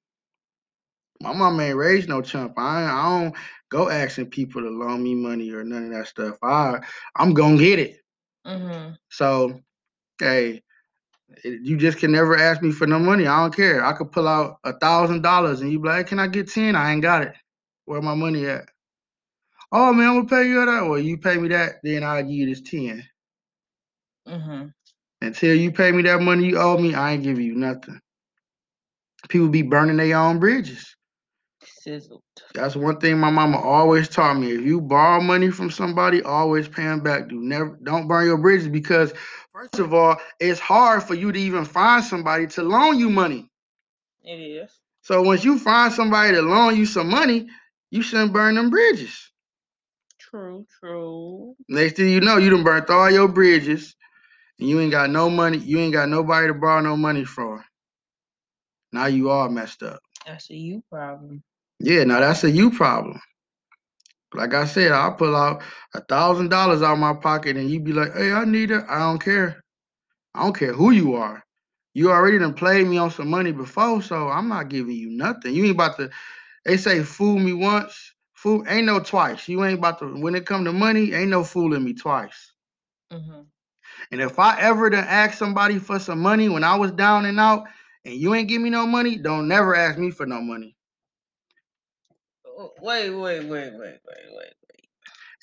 My 1.22 1.34
mama 1.34 1.64
ain't 1.64 1.78
raised 1.78 2.10
no 2.10 2.22
chump. 2.22 2.54
I, 2.58 2.86
I 2.86 3.20
don't 3.20 3.36
go 3.76 3.90
asking 3.90 4.32
people 4.32 4.62
to 4.62 4.70
loan 4.70 5.04
me 5.04 5.16
money 5.16 5.52
or 5.52 5.64
none 5.66 5.86
of 5.86 5.92
that 5.92 6.08
stuff. 6.08 6.38
I 6.44 6.80
I'm 7.16 7.34
gonna 7.34 7.58
get 7.58 7.80
it. 7.80 7.98
hmm 8.46 8.96
So, 9.10 9.62
hey, 10.20 10.64
you 11.44 11.78
just 11.78 12.00
can 12.00 12.12
never 12.12 12.38
ask 12.38 12.62
me 12.62 12.72
for 12.72 12.88
no 12.88 13.00
money. 13.00 13.28
I 13.28 13.42
don't 13.42 13.56
care. 13.56 13.86
I 13.86 13.94
could 13.94 14.12
pull 14.12 14.28
out 14.28 14.58
a 14.66 14.74
thousand 14.80 15.24
dollars 15.24 15.62
and 15.62 15.72
you 15.72 15.80
be 15.80 15.90
like, 15.90 16.08
"Can 16.08 16.20
I 16.20 16.28
get 16.28 16.52
ten? 16.52 16.76
I 16.76 16.94
ain't 16.94 17.04
got 17.04 17.24
it. 17.24 17.34
Where 17.86 18.02
my 18.02 18.16
money 18.16 18.48
at? 18.48 18.70
Oh 19.72 19.94
man, 19.94 20.10
I'm 20.10 20.16
gonna 20.28 20.44
pay 20.44 20.50
you 20.50 20.66
that. 20.66 20.88
Well, 20.88 21.00
you 21.00 21.18
pay 21.18 21.38
me 21.38 21.50
that, 21.50 21.76
then 21.84 22.04
I'll 22.04 22.24
give 22.24 22.32
you 22.32 22.48
this 22.48 22.62
ten. 22.62 23.04
hmm 24.28 24.68
Until 25.22 25.56
you 25.56 25.72
pay 25.72 25.92
me 25.92 26.04
that 26.04 26.22
money 26.22 26.48
you 26.48 26.60
owe 26.60 26.78
me, 26.78 26.96
I 26.96 27.14
ain't 27.14 27.24
giving 27.24 27.46
you 27.46 27.56
nothing. 27.56 28.00
People 29.30 29.50
be 29.50 29.64
burning 29.64 29.98
their 29.98 30.18
own 30.18 30.40
bridges. 30.40 30.95
Sizzled. 31.86 32.24
That's 32.54 32.76
one 32.76 33.00
thing 33.00 33.20
my 33.20 33.30
mama 33.30 33.60
always 33.60 34.10
taught 34.10 34.38
me. 34.38 34.52
If 34.52 34.62
you 34.62 34.82
borrow 34.82 35.22
money 35.22 35.52
from 35.52 35.70
somebody, 35.70 36.22
always 36.24 36.68
pay 36.68 36.84
them 36.84 37.02
back. 37.02 37.30
Do 37.30 37.40
never 37.40 37.78
don't 37.84 38.08
burn 38.08 38.26
your 38.26 38.38
bridges 38.38 38.68
because 38.68 39.14
first 39.54 39.80
of 39.80 39.94
all, 39.94 40.18
it's 40.40 40.60
hard 40.60 41.04
for 41.04 41.14
you 41.14 41.32
to 41.32 41.40
even 41.40 41.64
find 41.64 42.04
somebody 42.04 42.48
to 42.48 42.64
loan 42.64 42.98
you 42.98 43.10
money. 43.10 43.50
It 44.24 44.40
is. 44.40 44.72
So 45.02 45.22
once 45.22 45.44
you 45.44 45.60
find 45.60 45.94
somebody 45.94 46.34
to 46.34 46.42
loan 46.42 46.76
you 46.76 46.86
some 46.86 47.10
money, 47.10 47.48
you 47.92 48.02
shouldn't 48.02 48.34
burn 48.34 48.56
them 48.56 48.72
bridges. 48.72 49.32
True, 50.20 50.66
true. 50.80 51.56
Next 51.70 51.98
thing 51.98 52.10
you 52.10 52.20
know, 52.20 52.38
you 52.38 52.50
done 52.50 52.64
burnt 52.64 52.90
all 52.90 53.12
your 53.12 53.28
bridges 53.28 53.96
and 54.60 54.68
you 54.68 54.80
ain't 54.80 54.92
got 54.92 55.12
no 55.12 55.30
money, 55.30 55.60
you 55.60 55.78
ain't 55.78 55.94
got 55.94 56.10
nobody 56.10 56.48
to 56.48 56.54
borrow 56.56 56.82
no 56.82 56.98
money 56.98 57.26
from. 57.26 57.64
Now 58.92 59.06
you 59.06 59.30
all 59.30 59.50
messed 59.50 59.84
up. 59.84 60.02
That's 60.26 60.50
a 60.50 60.56
you 60.56 60.84
problem. 60.90 61.44
Yeah, 61.80 62.04
now 62.04 62.20
that's 62.20 62.44
a 62.44 62.52
you 62.52 62.72
problem. 62.72 63.20
Like 64.34 64.54
I 64.54 64.66
said, 64.66 64.92
I'll 64.92 65.14
pull 65.14 65.36
out 65.36 65.62
a 65.94 66.02
thousand 66.02 66.50
dollars 66.50 66.82
out 66.82 66.94
of 66.94 67.00
my 67.00 67.14
pocket 67.14 67.58
and 67.58 67.70
you 67.70 67.80
be 67.80 67.94
like, 67.94 68.14
hey, 68.14 68.32
I 68.34 68.46
need 68.46 68.72
it. 68.72 68.84
I 68.90 69.00
don't 69.00 69.20
care. 69.24 69.64
I 70.34 70.44
don't 70.44 70.58
care 70.58 70.74
who 70.74 70.92
you 70.92 71.16
are. 71.16 71.44
You 71.94 72.12
already 72.12 72.38
done 72.40 72.54
played 72.54 72.88
me 72.88 72.98
on 72.98 73.12
some 73.12 73.30
money 73.30 73.52
before, 73.52 74.02
so 74.02 74.28
I'm 74.30 74.48
not 74.50 74.70
giving 74.70 74.96
you 74.96 75.10
nothing. 75.10 75.54
You 75.54 75.64
ain't 75.66 75.76
about 75.76 75.98
to 75.98 76.10
they 76.66 76.78
say 76.78 77.04
fool 77.04 77.38
me 77.40 77.54
once, 77.54 78.14
fool 78.34 78.64
ain't 78.68 78.86
no 78.88 79.00
twice. 79.00 79.48
You 79.48 79.64
ain't 79.64 79.80
about 79.80 80.00
to 80.00 80.08
when 80.20 80.36
it 80.36 80.46
come 80.46 80.66
to 80.66 80.74
money, 80.74 81.14
ain't 81.14 81.30
no 81.30 81.44
fooling 81.44 81.84
me 81.84 81.94
twice. 81.94 82.54
hmm 83.12 83.42
And 84.12 84.22
if 84.22 84.40
I 84.40 84.60
ever 84.60 84.90
done 84.90 85.06
ask 85.08 85.38
somebody 85.38 85.80
for 85.80 86.00
some 86.00 86.20
money 86.20 86.50
when 86.50 86.64
I 86.64 86.76
was 86.76 86.92
down 86.92 87.26
and 87.26 87.40
out 87.40 87.66
and 88.06 88.16
you 88.16 88.34
ain't 88.34 88.48
give 88.50 88.62
me 88.62 88.70
no 88.70 88.86
money, 88.86 89.18
don't 89.18 89.48
never 89.48 89.76
ask 89.76 89.98
me 89.98 90.12
for 90.12 90.26
no 90.26 90.42
money. 90.42 90.76
Wait, 92.58 92.72
wait, 92.82 93.10
wait, 93.12 93.46
wait, 93.50 93.74
wait, 93.74 93.74
wait. 93.80 94.00
Wait. 94.38 94.54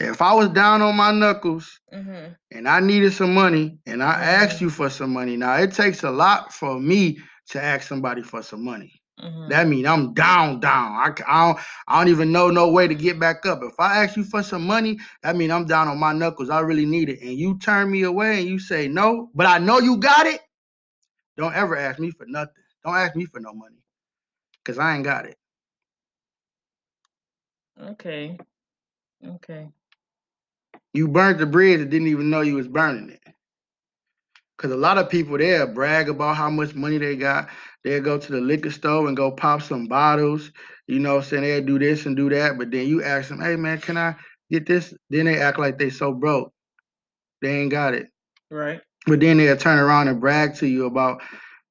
If 0.01 0.23
I 0.23 0.35
was 0.35 0.49
down 0.51 0.83
on 0.83 0.97
my 0.97 1.13
knuckles 1.13 1.81
hmm 1.93 2.29
and 2.51 2.69
I 2.69 2.81
needed 2.81 3.13
some 3.13 3.35
money 3.35 3.79
and 3.87 4.03
I 4.03 4.13
asked 4.23 4.59
Mhm. 4.59 4.63
you 4.63 4.71
for 4.71 4.91
some 4.91 5.13
money. 5.13 5.37
Now 5.37 5.57
it 5.57 5.73
takes 5.73 6.03
a 6.03 6.11
lot 6.11 6.53
for 6.53 6.79
me 6.81 7.19
to 7.51 7.63
ask 7.63 7.87
somebody 7.89 8.23
for 8.23 8.43
some 8.43 8.65
money. 8.65 9.01
hmm 9.21 9.49
That 9.49 9.69
mean 9.69 9.87
I'm 9.87 10.15
down, 10.15 10.61
down. 10.61 10.93
I 10.95 11.11
don't, 11.27 11.59
I 11.89 11.99
don't 11.99 12.09
even 12.09 12.33
know 12.33 12.51
no 12.51 12.71
way 12.71 12.89
to 12.89 12.95
get 12.95 13.19
back 13.21 13.45
up. 13.47 13.61
If 13.63 13.79
I 13.79 14.05
ask 14.05 14.17
you 14.17 14.25
for 14.25 14.43
some 14.43 14.67
money, 14.67 14.99
that 15.23 15.37
mean 15.37 15.51
I'm 15.51 15.67
down 15.67 15.89
on 15.89 15.99
my 15.99 16.13
knuckles. 16.13 16.51
I 16.51 16.61
really 16.61 16.87
need 16.87 17.09
it, 17.11 17.21
and 17.23 17.33
you 17.39 17.59
turn 17.59 17.91
me 17.91 18.03
away 18.03 18.41
and 18.41 18.49
you 18.49 18.59
say 18.59 18.89
no, 18.89 19.31
but 19.35 19.47
I 19.47 19.59
know 19.59 19.79
you 19.81 19.99
got 19.99 20.27
it. 20.27 20.41
Don't 21.37 21.55
ever 21.55 21.77
ask 21.77 21.99
me 21.99 22.11
for 22.11 22.27
nothing. 22.27 22.65
Don't 22.85 22.97
ask 22.97 23.17
me 23.17 23.27
for 23.27 23.41
no 23.41 23.53
money, 23.55 23.83
cause 24.65 24.79
I 24.79 24.95
ain't 24.97 25.05
got 25.05 25.27
it. 25.27 25.37
Okay. 27.81 28.39
Okay. 29.27 29.69
You 30.93 31.09
burnt 31.09 31.39
the 31.39 31.47
bridge 31.47 31.81
and 31.81 31.91
didn't 31.91 32.09
even 32.09 32.31
know 32.31 32.41
you 32.41 32.57
was 32.57 32.69
burning 32.69 33.11
it. 33.11 33.21
Cause 34.59 34.71
a 34.71 34.77
lot 34.77 34.99
of 34.99 35.11
people 35.11 35.39
there 35.39 35.67
brag 35.67 36.09
about 36.09 36.37
how 36.37 36.49
much 36.49 36.75
money 36.75 36.99
they 36.99 37.17
got. 37.17 37.49
They'll 37.83 38.03
go 38.03 38.17
to 38.19 38.33
the 38.33 38.41
liquor 38.41 38.71
store 38.71 39.09
and 39.09 39.17
go 39.17 39.33
pop 39.33 39.63
some 39.63 39.87
bottles. 39.87 40.53
You 40.87 41.01
know, 41.01 41.17
what 41.17 41.25
I'm 41.25 41.31
saying 41.31 41.43
they'll 41.43 41.65
do 41.65 41.79
this 41.81 42.07
and 42.07 42.17
do 42.17 42.29
that. 42.31 42.59
But 42.59 42.71
then 42.71 42.87
you 42.87 43.03
ask 43.03 43.29
them, 43.29 43.41
hey 43.41 43.57
man, 43.57 43.81
can 43.81 43.97
I 43.97 44.15
get 44.51 44.67
this? 44.67 44.95
Then 45.11 45.25
they 45.25 45.41
act 45.41 45.59
like 45.59 45.79
they 45.79 45.91
so 45.91 46.13
broke. 46.13 46.53
They 47.41 47.61
ain't 47.61 47.73
got 47.73 47.95
it. 47.95 48.09
Right. 48.51 48.81
But 49.07 49.19
then 49.19 49.39
they'll 49.39 49.57
turn 49.57 49.81
around 49.81 50.07
and 50.09 50.21
brag 50.21 50.55
to 50.57 50.67
you 50.67 50.87
about 50.87 51.23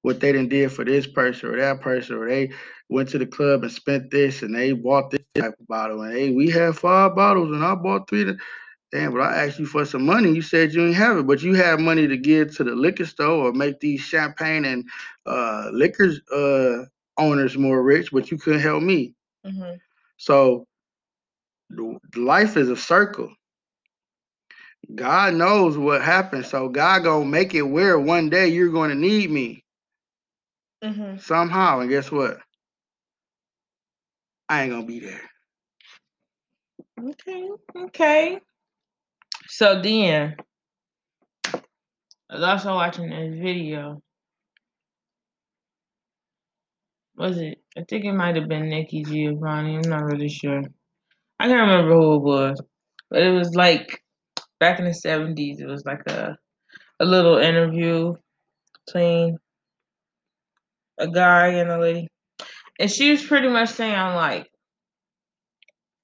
what 0.04 0.20
they 0.22 0.32
done 0.34 0.50
did 0.50 0.72
for 0.72 0.86
this 0.86 1.08
person 1.08 1.50
or 1.50 1.58
that 1.58 1.82
person, 1.82 2.18
or 2.18 2.30
they 2.30 2.52
went 2.90 3.10
to 3.10 3.20
the 3.20 3.28
club 3.28 3.64
and 3.64 3.72
spent 3.72 4.12
this 4.12 4.44
and 4.44 4.56
they 4.56 4.74
bought 4.74 5.12
this 5.12 5.22
type 5.36 5.56
of 5.60 5.68
bottle. 5.68 6.02
And 6.04 6.14
hey, 6.16 6.32
we 6.32 6.50
had 6.50 6.78
five 6.78 7.16
bottles 7.16 7.52
and 7.52 7.64
I 7.66 7.76
bought 7.76 8.10
three. 8.10 8.26
To, 8.26 8.38
Damn, 8.92 9.14
but 9.14 9.22
I 9.22 9.46
asked 9.46 9.60
you 9.60 9.68
for 9.68 9.86
some 9.86 10.08
money. 10.08 10.34
You 10.34 10.42
said 10.42 10.74
you 10.74 10.82
didn't 10.82 10.96
have 10.96 11.20
it, 11.20 11.28
but 11.28 11.44
you 11.44 11.54
had 11.54 11.80
money 11.80 12.08
to 12.08 12.18
give 12.18 12.56
to 12.58 12.66
the 12.66 12.72
liquor 12.72 13.06
store 13.06 13.50
or 13.50 13.54
make 13.54 13.80
these 13.82 14.02
champagne 14.02 14.66
and 14.66 14.86
uh, 15.28 15.70
liquor 15.74 16.12
uh, 16.36 16.86
owners 17.22 17.58
more 17.60 17.84
rich, 17.84 18.12
but 18.12 18.32
you 18.32 18.40
couldn't 18.40 18.62
help 18.62 18.84
me. 18.84 19.14
hmm 19.46 19.74
So 20.18 20.68
life 22.16 22.58
is 22.58 22.70
a 22.70 22.78
circle. 22.78 23.32
God 24.96 25.36
knows 25.36 25.78
what 25.78 26.02
happens. 26.04 26.48
So 26.50 26.70
God 26.70 27.04
gonna 27.04 27.26
make 27.26 27.56
it 27.56 27.64
where 27.64 28.00
one 28.00 28.30
day 28.30 28.50
you're 28.50 28.72
gonna 28.74 28.96
need 28.96 29.32
me 29.32 29.64
hmm 30.84 31.18
somehow. 31.18 31.80
And 31.80 31.90
guess 31.90 32.12
what? 32.12 32.40
I 34.50 34.64
ain't 34.64 34.72
gonna 34.72 34.86
be 34.86 35.00
there. 35.00 35.22
Okay. 37.00 37.50
Okay. 37.76 38.40
So 39.48 39.82
then, 39.82 40.36
I 42.30 42.36
was 42.36 42.44
also 42.44 42.74
watching 42.76 43.10
this 43.10 43.40
video. 43.42 44.02
Was 47.18 47.38
it? 47.38 47.60
I 47.78 47.84
think 47.88 48.06
it 48.06 48.14
might 48.14 48.36
have 48.36 48.48
been 48.48 48.70
Nikki 48.70 49.04
Giovanni. 49.04 49.76
I'm 49.78 49.90
not 49.90 50.06
really 50.06 50.30
sure. 50.30 50.62
I 51.40 51.48
can't 51.48 51.62
remember 51.62 51.94
who 51.96 52.16
it 52.16 52.22
was, 52.24 52.62
but 53.10 53.22
it 53.24 53.32
was 53.32 53.56
like 53.56 54.04
back 54.60 54.80
in 54.80 54.86
the 54.86 54.94
70s. 54.94 55.60
It 55.62 55.68
was 55.68 55.86
like 55.86 56.02
a 56.08 56.38
a 57.00 57.06
little 57.06 57.38
interview 57.38 58.14
between 58.86 59.38
a 61.02 61.08
guy 61.08 61.48
and 61.48 61.70
a 61.70 61.80
lady, 61.80 62.08
and 62.80 62.90
she 62.90 63.12
was 63.12 63.24
pretty 63.26 63.50
much 63.50 63.70
saying 63.70 64.16
like, 64.16 64.48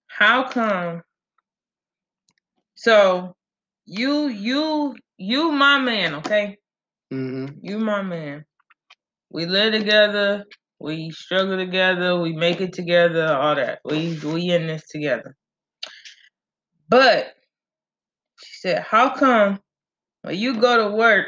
how 0.07 0.49
come? 0.49 1.03
So 2.75 3.35
you 3.85 4.27
you 4.27 4.95
you 5.17 5.51
my 5.51 5.79
man, 5.79 6.15
okay? 6.15 6.57
Mm-hmm. 7.13 7.59
You 7.61 7.79
my 7.79 8.01
man. 8.01 8.45
We 9.29 9.45
live 9.45 9.73
together. 9.73 10.45
We 10.79 11.11
struggle 11.11 11.57
together. 11.57 12.19
We 12.19 12.33
make 12.33 12.61
it 12.61 12.73
together. 12.73 13.27
All 13.27 13.55
that. 13.55 13.79
We 13.85 14.19
we 14.23 14.49
in 14.51 14.67
this 14.67 14.87
together. 14.87 15.35
But 16.89 17.33
she 18.43 18.59
said, 18.59 18.83
how 18.83 19.13
come 19.15 19.59
when 20.21 20.37
you 20.37 20.59
go 20.59 20.89
to 20.89 20.95
work, 20.95 21.27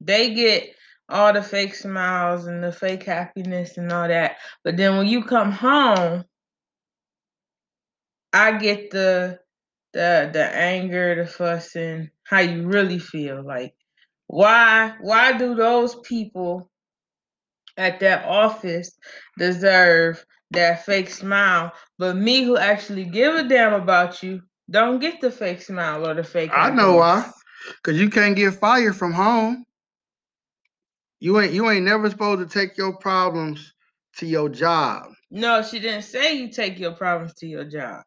they 0.00 0.34
get 0.34 0.74
all 1.08 1.32
the 1.32 1.42
fake 1.42 1.74
smiles 1.74 2.46
and 2.46 2.62
the 2.62 2.72
fake 2.72 3.04
happiness 3.04 3.78
and 3.78 3.92
all 3.92 4.08
that, 4.08 4.36
but 4.64 4.76
then 4.76 4.96
when 4.96 5.06
you 5.06 5.24
come 5.24 5.52
home, 5.52 6.24
I 8.32 8.58
get 8.58 8.90
the 8.90 9.38
the 9.92 10.30
the 10.32 10.44
anger, 10.44 11.14
the 11.14 11.26
fussing, 11.26 12.10
how 12.24 12.40
you 12.40 12.66
really 12.66 12.98
feel. 12.98 13.42
Like 13.44 13.74
why 14.26 14.94
why 15.00 15.36
do 15.36 15.54
those 15.54 15.96
people 16.00 16.70
at 17.76 18.00
that 18.00 18.24
office 18.26 18.92
deserve 19.38 20.24
that 20.50 20.84
fake 20.84 21.10
smile, 21.10 21.72
but 21.98 22.16
me 22.16 22.42
who 22.42 22.56
actually 22.56 23.04
give 23.04 23.34
a 23.34 23.44
damn 23.44 23.74
about 23.74 24.22
you 24.22 24.42
don't 24.70 24.98
get 24.98 25.20
the 25.20 25.30
fake 25.30 25.62
smile 25.62 26.06
or 26.06 26.14
the 26.14 26.24
fake 26.24 26.50
I 26.54 26.70
know 26.70 26.96
why. 26.96 27.30
Cause 27.82 27.96
you 27.96 28.08
can't 28.10 28.36
get 28.36 28.54
fired 28.54 28.96
from 28.96 29.12
home. 29.12 29.64
You 31.20 31.40
ain't 31.40 31.52
you 31.52 31.68
ain't 31.70 31.84
never 31.84 32.08
supposed 32.10 32.48
to 32.48 32.58
take 32.58 32.76
your 32.76 32.96
problems 32.96 33.72
to 34.18 34.26
your 34.26 34.48
job. 34.48 35.06
No, 35.30 35.62
she 35.62 35.78
didn't 35.80 36.02
say 36.02 36.34
you 36.34 36.48
take 36.50 36.78
your 36.78 36.92
problems 36.92 37.34
to 37.34 37.46
your 37.46 37.64
job. 37.64 38.02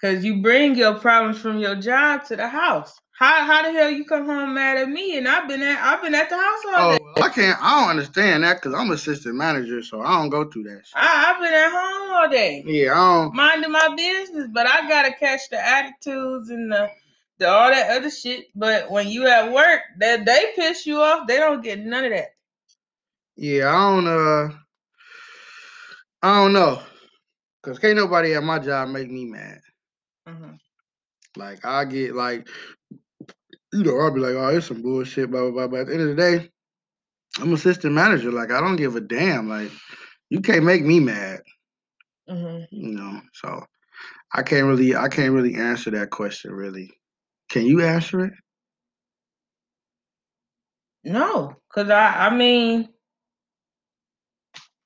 Cause 0.00 0.22
you 0.24 0.42
bring 0.42 0.74
your 0.76 0.94
problems 0.94 1.38
from 1.40 1.58
your 1.58 1.76
job 1.76 2.24
to 2.26 2.36
the 2.36 2.46
house. 2.48 2.94
How 3.18 3.44
how 3.46 3.62
the 3.62 3.72
hell 3.72 3.90
you 3.90 4.04
come 4.04 4.26
home 4.26 4.54
mad 4.54 4.76
at 4.76 4.88
me 4.88 5.16
and 5.16 5.26
I've 5.26 5.48
been 5.48 5.62
at 5.62 5.78
I've 5.80 6.02
been 6.02 6.14
at 6.14 6.28
the 6.28 6.36
house 6.36 6.60
all 6.66 6.74
Oh, 6.76 6.90
day. 6.90 7.22
I 7.22 7.28
can't. 7.30 7.58
I 7.62 7.80
don't 7.80 7.90
understand 7.90 8.44
that 8.44 8.56
because 8.60 8.74
I'm 8.74 8.90
assistant 8.90 9.36
manager, 9.36 9.82
so 9.82 10.02
I 10.02 10.18
don't 10.18 10.30
go 10.30 10.44
through 10.50 10.64
that. 10.64 10.82
Shit. 10.84 10.94
I, 10.96 11.32
I've 11.34 11.40
been 11.42 11.54
at 11.54 11.70
home 11.70 12.10
all 12.12 12.28
day. 12.28 12.64
Yeah, 12.66 12.92
I 12.92 13.22
don't. 13.24 13.34
minding 13.34 13.72
my 13.72 13.94
business, 13.96 14.48
but 14.52 14.66
I 14.66 14.88
gotta 14.88 15.12
catch 15.14 15.48
the 15.50 15.64
attitudes 15.64 16.50
and 16.50 16.70
the, 16.72 16.90
the 17.38 17.48
all 17.48 17.70
that 17.70 17.96
other 17.96 18.10
shit. 18.10 18.46
But 18.54 18.90
when 18.90 19.08
you 19.08 19.26
at 19.28 19.52
work, 19.52 19.80
that 20.00 20.24
they 20.26 20.52
piss 20.56 20.86
you 20.86 21.00
off, 21.00 21.26
they 21.28 21.36
don't 21.38 21.62
get 21.62 21.78
none 21.78 22.04
of 22.04 22.10
that. 22.10 22.33
Yeah, 23.36 23.68
I 23.68 23.90
don't. 23.90 24.06
Uh, 24.06 24.54
I 26.22 26.42
don't 26.42 26.52
know. 26.52 26.82
Cause 27.62 27.78
can't 27.78 27.96
nobody 27.96 28.34
at 28.34 28.42
my 28.42 28.58
job 28.58 28.88
make 28.90 29.10
me 29.10 29.24
mad. 29.24 29.60
Mhm. 30.28 30.58
Like 31.36 31.64
I 31.64 31.84
get 31.86 32.14
like, 32.14 32.46
you 33.72 33.82
know, 33.84 33.98
I'll 34.00 34.12
be 34.12 34.20
like, 34.20 34.34
oh, 34.34 34.48
it's 34.56 34.66
some 34.66 34.82
bullshit, 34.82 35.30
blah 35.30 35.50
blah 35.50 35.50
blah. 35.50 35.66
But 35.68 35.80
at 35.80 35.86
the 35.86 35.92
end 35.94 36.02
of 36.02 36.08
the 36.08 36.14
day, 36.14 36.50
I'm 37.40 37.50
a 37.50 37.54
assistant 37.54 37.94
manager. 37.94 38.30
Like 38.30 38.50
I 38.50 38.60
don't 38.60 38.76
give 38.76 38.96
a 38.96 39.00
damn. 39.00 39.48
Like 39.48 39.70
you 40.28 40.40
can't 40.40 40.64
make 40.64 40.84
me 40.84 41.00
mad. 41.00 41.40
Mhm. 42.28 42.66
You 42.70 42.92
know, 42.92 43.20
so 43.32 43.64
I 44.32 44.42
can't 44.42 44.66
really, 44.66 44.94
I 44.96 45.08
can't 45.08 45.32
really 45.32 45.54
answer 45.54 45.90
that 45.92 46.10
question. 46.10 46.52
Really, 46.52 46.90
can 47.50 47.66
you 47.66 47.82
answer 47.82 48.26
it? 48.26 48.32
No, 51.04 51.56
cause 51.72 51.90
I 51.90 52.26
I 52.28 52.34
mean, 52.36 52.88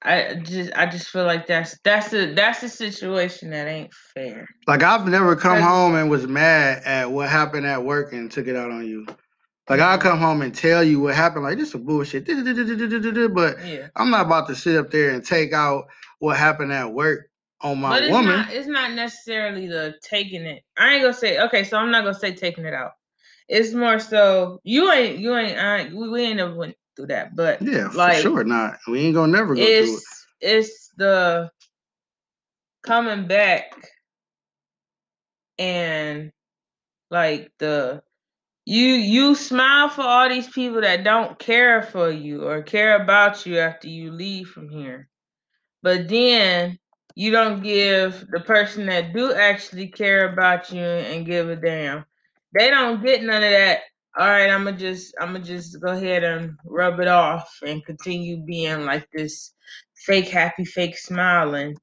I 0.03 0.34
just 0.34 0.70
I 0.76 0.86
just 0.86 1.09
feel 1.09 1.24
like 1.24 1.46
that's 1.46 1.78
that's 1.82 2.12
a 2.12 2.32
that's 2.32 2.62
a 2.62 2.68
situation 2.68 3.51
that 3.51 3.66
ain't 3.66 3.92
fair. 3.92 4.46
Like 4.66 4.82
I've 4.82 5.09
never 5.09 5.34
come 5.34 5.61
home 5.61 5.96
and 5.96 6.09
was 6.09 6.26
mad 6.26 6.82
at 6.84 7.11
what 7.11 7.28
happened 7.28 7.66
at 7.66 7.84
work 7.84 8.12
and 8.12 8.30
took 8.30 8.46
it 8.46 8.55
out 8.55 8.70
on 8.70 8.86
you. 8.86 9.07
Like 9.68 9.80
I'll 9.80 9.99
come 9.99 10.18
home 10.18 10.40
and 10.42 10.55
tell 10.55 10.84
you 10.84 11.01
what 11.01 11.14
happened. 11.14 11.44
Like 11.44 11.59
this 11.59 11.74
is 11.74 11.80
bullshit. 11.80 12.26
But 12.26 13.66
Yeah. 13.66 13.88
I'm 13.96 14.11
not 14.11 14.26
about 14.26 14.46
to 14.49 14.55
sit 14.55 14.76
up 14.76 14.90
there 14.90 15.11
and 15.11 15.24
take 15.24 15.53
out 15.53 15.86
what 16.20 16.36
happened 16.36 16.72
at 16.72 16.92
work 16.92 17.28
on 17.61 17.80
my 17.80 17.90
but 17.90 18.05
it's 18.05 18.12
woman. 18.12 18.36
not 18.36 18.53
it's 18.53 18.68
not 18.68 18.92
necessarily 18.92 19.66
the 19.66 19.94
taking 20.03 20.42
it. 20.42 20.62
I 20.76 20.94
ain't 20.94 21.03
gonna 21.03 21.12
say 21.12 21.40
okay, 21.40 21.64
so 21.64 21.76
I'm 21.76 21.90
not 21.90 22.05
gonna 22.05 22.14
say 22.14 22.32
taking 22.32 22.64
it 22.64 22.74
out. 22.74 22.92
It's 23.49 23.72
more 23.72 23.99
so 23.99 24.61
you 24.62 24.92
ain't 24.92 25.18
you 25.18 25.36
ain't 25.36 25.59
I, 25.59 25.90
we, 25.92 26.09
we 26.09 26.22
ain't 26.22 26.36
never 26.36 26.55
went 26.55 26.76
through 26.99 27.07
that, 27.07 27.36
but 27.36 27.62
yeah, 27.62 27.88
for 27.88 27.96
like 27.96 28.18
sure 28.18 28.44
not. 28.44 28.78
We 28.88 29.01
ain't 29.01 29.14
gonna 29.14 29.32
never 29.32 29.55
go 29.55 29.61
through 29.61 29.70
it. 29.70 29.78
it's 29.84 30.26
it's 30.40 30.90
the 30.96 31.51
coming 32.82 33.26
back 33.26 33.72
and 35.59 36.32
like 37.11 37.53
the 37.59 38.03
you 38.64 38.86
you 38.86 39.34
smile 39.34 39.88
for 39.88 40.03
all 40.03 40.28
these 40.28 40.49
people 40.49 40.80
that 40.80 41.05
don't 41.05 41.38
care 41.38 41.82
for 41.82 42.11
you 42.11 42.46
or 42.46 42.62
care 42.62 43.01
about 43.01 43.46
you 43.46 43.59
after 43.59 43.88
you 43.88 44.11
leave 44.11 44.49
from 44.49 44.68
here 44.68 45.09
but 45.82 46.09
then 46.09 46.78
you 47.14 47.30
don't 47.30 47.62
give 47.62 48.26
the 48.30 48.40
person 48.40 48.86
that 48.86 49.12
do 49.12 49.32
actually 49.32 49.88
care 49.88 50.32
about 50.32 50.70
you 50.70 50.82
and 50.82 51.26
give 51.26 51.49
a 51.49 51.57
damn 51.57 52.05
they 52.57 52.70
don't 52.70 53.03
get 53.05 53.22
none 53.22 53.42
of 53.42 53.51
that 53.51 53.80
all 54.19 54.27
right 54.27 54.51
i'm 54.51 54.64
gonna 54.64 54.77
just 54.77 55.14
i'm 55.21 55.33
gonna 55.33 55.45
just 55.45 55.81
go 55.81 55.93
ahead 55.93 56.25
and 56.25 56.57
rub 56.64 57.01
it 57.01 57.09
off 57.09 57.49
and 57.66 57.85
continue 57.87 58.39
being 58.39 58.85
like 58.85 59.09
this 59.12 59.53
fake 60.05 60.29
happy 60.29 60.64
fake 60.64 60.97
smiling. 60.97 61.77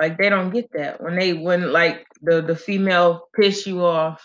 Like 0.00 0.18
they 0.18 0.28
don't 0.28 0.50
get 0.50 0.70
that. 0.74 1.02
When 1.02 1.16
they 1.16 1.32
when 1.32 1.72
like 1.72 2.06
the 2.22 2.42
the 2.42 2.56
female 2.56 3.28
piss 3.34 3.66
you 3.66 3.84
off 3.84 4.22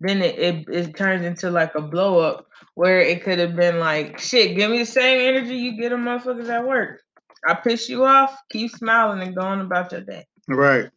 then 0.00 0.20
it, 0.20 0.38
it 0.38 0.68
it 0.68 0.96
turns 0.96 1.24
into 1.24 1.50
like 1.50 1.74
a 1.76 1.80
blow 1.80 2.18
up 2.18 2.46
where 2.74 3.00
it 3.00 3.22
could 3.22 3.38
have 3.38 3.54
been 3.54 3.78
like 3.78 4.18
shit 4.18 4.56
give 4.56 4.70
me 4.70 4.78
the 4.78 4.84
same 4.84 5.20
energy 5.20 5.56
you 5.56 5.80
get 5.80 5.92
a 5.92 5.96
motherfuckers 5.96 6.48
at 6.48 6.66
work. 6.66 7.00
I 7.46 7.54
piss 7.54 7.88
you 7.88 8.04
off 8.04 8.36
keep 8.50 8.70
smiling 8.72 9.22
and 9.22 9.36
going 9.36 9.60
about 9.60 9.92
your 9.92 10.00
day. 10.00 10.26
Right, 10.48 10.90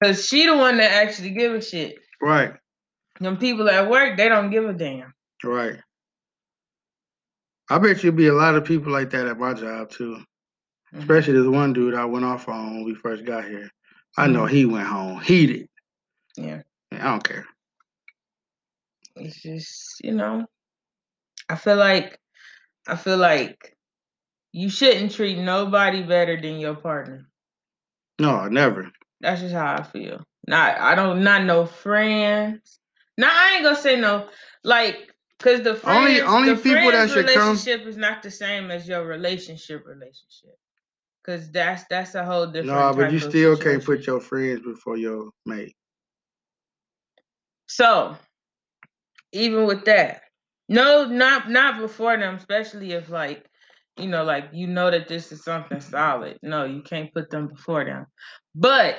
because 0.00 0.26
she 0.26 0.46
the 0.46 0.56
one 0.56 0.76
that 0.78 0.92
actually 0.92 1.30
give 1.30 1.52
a 1.52 1.60
shit. 1.60 1.96
Right, 2.22 2.52
them 3.20 3.36
people 3.36 3.68
at 3.68 3.88
work 3.88 4.16
they 4.16 4.28
don't 4.28 4.50
give 4.50 4.64
a 4.68 4.72
damn 4.72 5.12
right. 5.44 5.78
I 7.70 7.78
bet 7.78 8.02
you'd 8.02 8.16
be 8.16 8.26
a 8.26 8.32
lot 8.34 8.56
of 8.56 8.64
people 8.64 8.92
like 8.92 9.10
that 9.10 9.26
at 9.28 9.38
my 9.38 9.54
job 9.54 9.90
too. 9.90 10.18
Mhm. 10.92 10.98
Especially 11.00 11.34
this 11.34 11.46
one 11.46 11.72
dude 11.72 11.94
I 11.94 12.04
went 12.04 12.24
off 12.24 12.48
on 12.48 12.74
when 12.74 12.84
we 12.84 12.94
first 12.96 13.24
got 13.24 13.44
here. 13.44 13.70
I 14.18 14.26
know 14.26 14.42
Mhm. 14.42 14.50
he 14.50 14.64
went 14.66 14.88
home 14.88 15.20
heated. 15.20 15.68
yeah 16.36 16.62
I 16.92 16.98
don't 17.04 17.22
care. 17.24 17.46
it's 19.16 19.40
just 19.42 20.00
you 20.02 20.12
know 20.12 20.46
I 21.48 21.56
feel 21.56 21.76
like 21.76 22.18
I 22.88 22.96
feel 22.96 23.18
like 23.18 23.76
you 24.52 24.68
shouldn't 24.70 25.12
treat 25.12 25.38
nobody 25.38 26.02
better 26.02 26.40
than 26.40 26.58
your 26.58 26.74
partner. 26.74 27.28
No, 28.18 28.48
never. 28.48 28.90
That's 29.20 29.40
just 29.40 29.54
how 29.54 29.74
I 29.76 29.82
feel. 29.84 30.24
Not 30.48 30.80
I 30.80 30.94
don't 30.96 31.22
not 31.22 31.44
no 31.44 31.66
friends. 31.66 32.79
No, 33.18 33.28
I 33.30 33.54
ain't 33.54 33.64
gonna 33.64 33.76
say 33.76 34.00
no. 34.00 34.28
Like, 34.64 35.12
cause 35.38 35.62
the 35.62 35.74
friends, 35.74 36.20
Only- 36.20 36.20
only 36.20 36.54
the 36.54 36.62
people 36.62 36.90
that 36.92 37.10
should 37.10 37.26
come- 37.26 37.48
relationship 37.56 37.86
is 37.86 37.96
not 37.96 38.22
the 38.22 38.30
same 38.30 38.70
as 38.70 38.88
your 38.88 39.04
relationship 39.04 39.84
relationship. 39.86 40.56
Cause 41.24 41.50
that's 41.50 41.84
that's 41.90 42.14
a 42.14 42.24
whole 42.24 42.46
different. 42.46 42.66
No, 42.78 42.94
but 42.94 43.12
you 43.12 43.18
still 43.18 43.56
can't 43.56 43.84
put 43.84 44.06
your 44.06 44.20
friends 44.20 44.62
before 44.62 44.96
your 44.96 45.30
mate. 45.44 45.76
So, 47.68 48.16
even 49.32 49.66
with 49.66 49.84
that, 49.84 50.22
no, 50.68 51.04
not 51.04 51.50
not 51.50 51.78
before 51.78 52.16
them, 52.16 52.36
especially 52.36 52.92
if 52.92 53.10
like, 53.10 53.44
you 53.98 54.08
know, 54.08 54.24
like 54.24 54.48
you 54.52 54.66
know 54.66 54.90
that 54.90 55.08
this 55.08 55.30
is 55.30 55.44
something 55.44 55.80
solid. 55.80 56.38
No, 56.42 56.64
you 56.64 56.82
can't 56.82 57.12
put 57.12 57.30
them 57.30 57.48
before 57.48 57.84
them. 57.84 58.06
But 58.54 58.96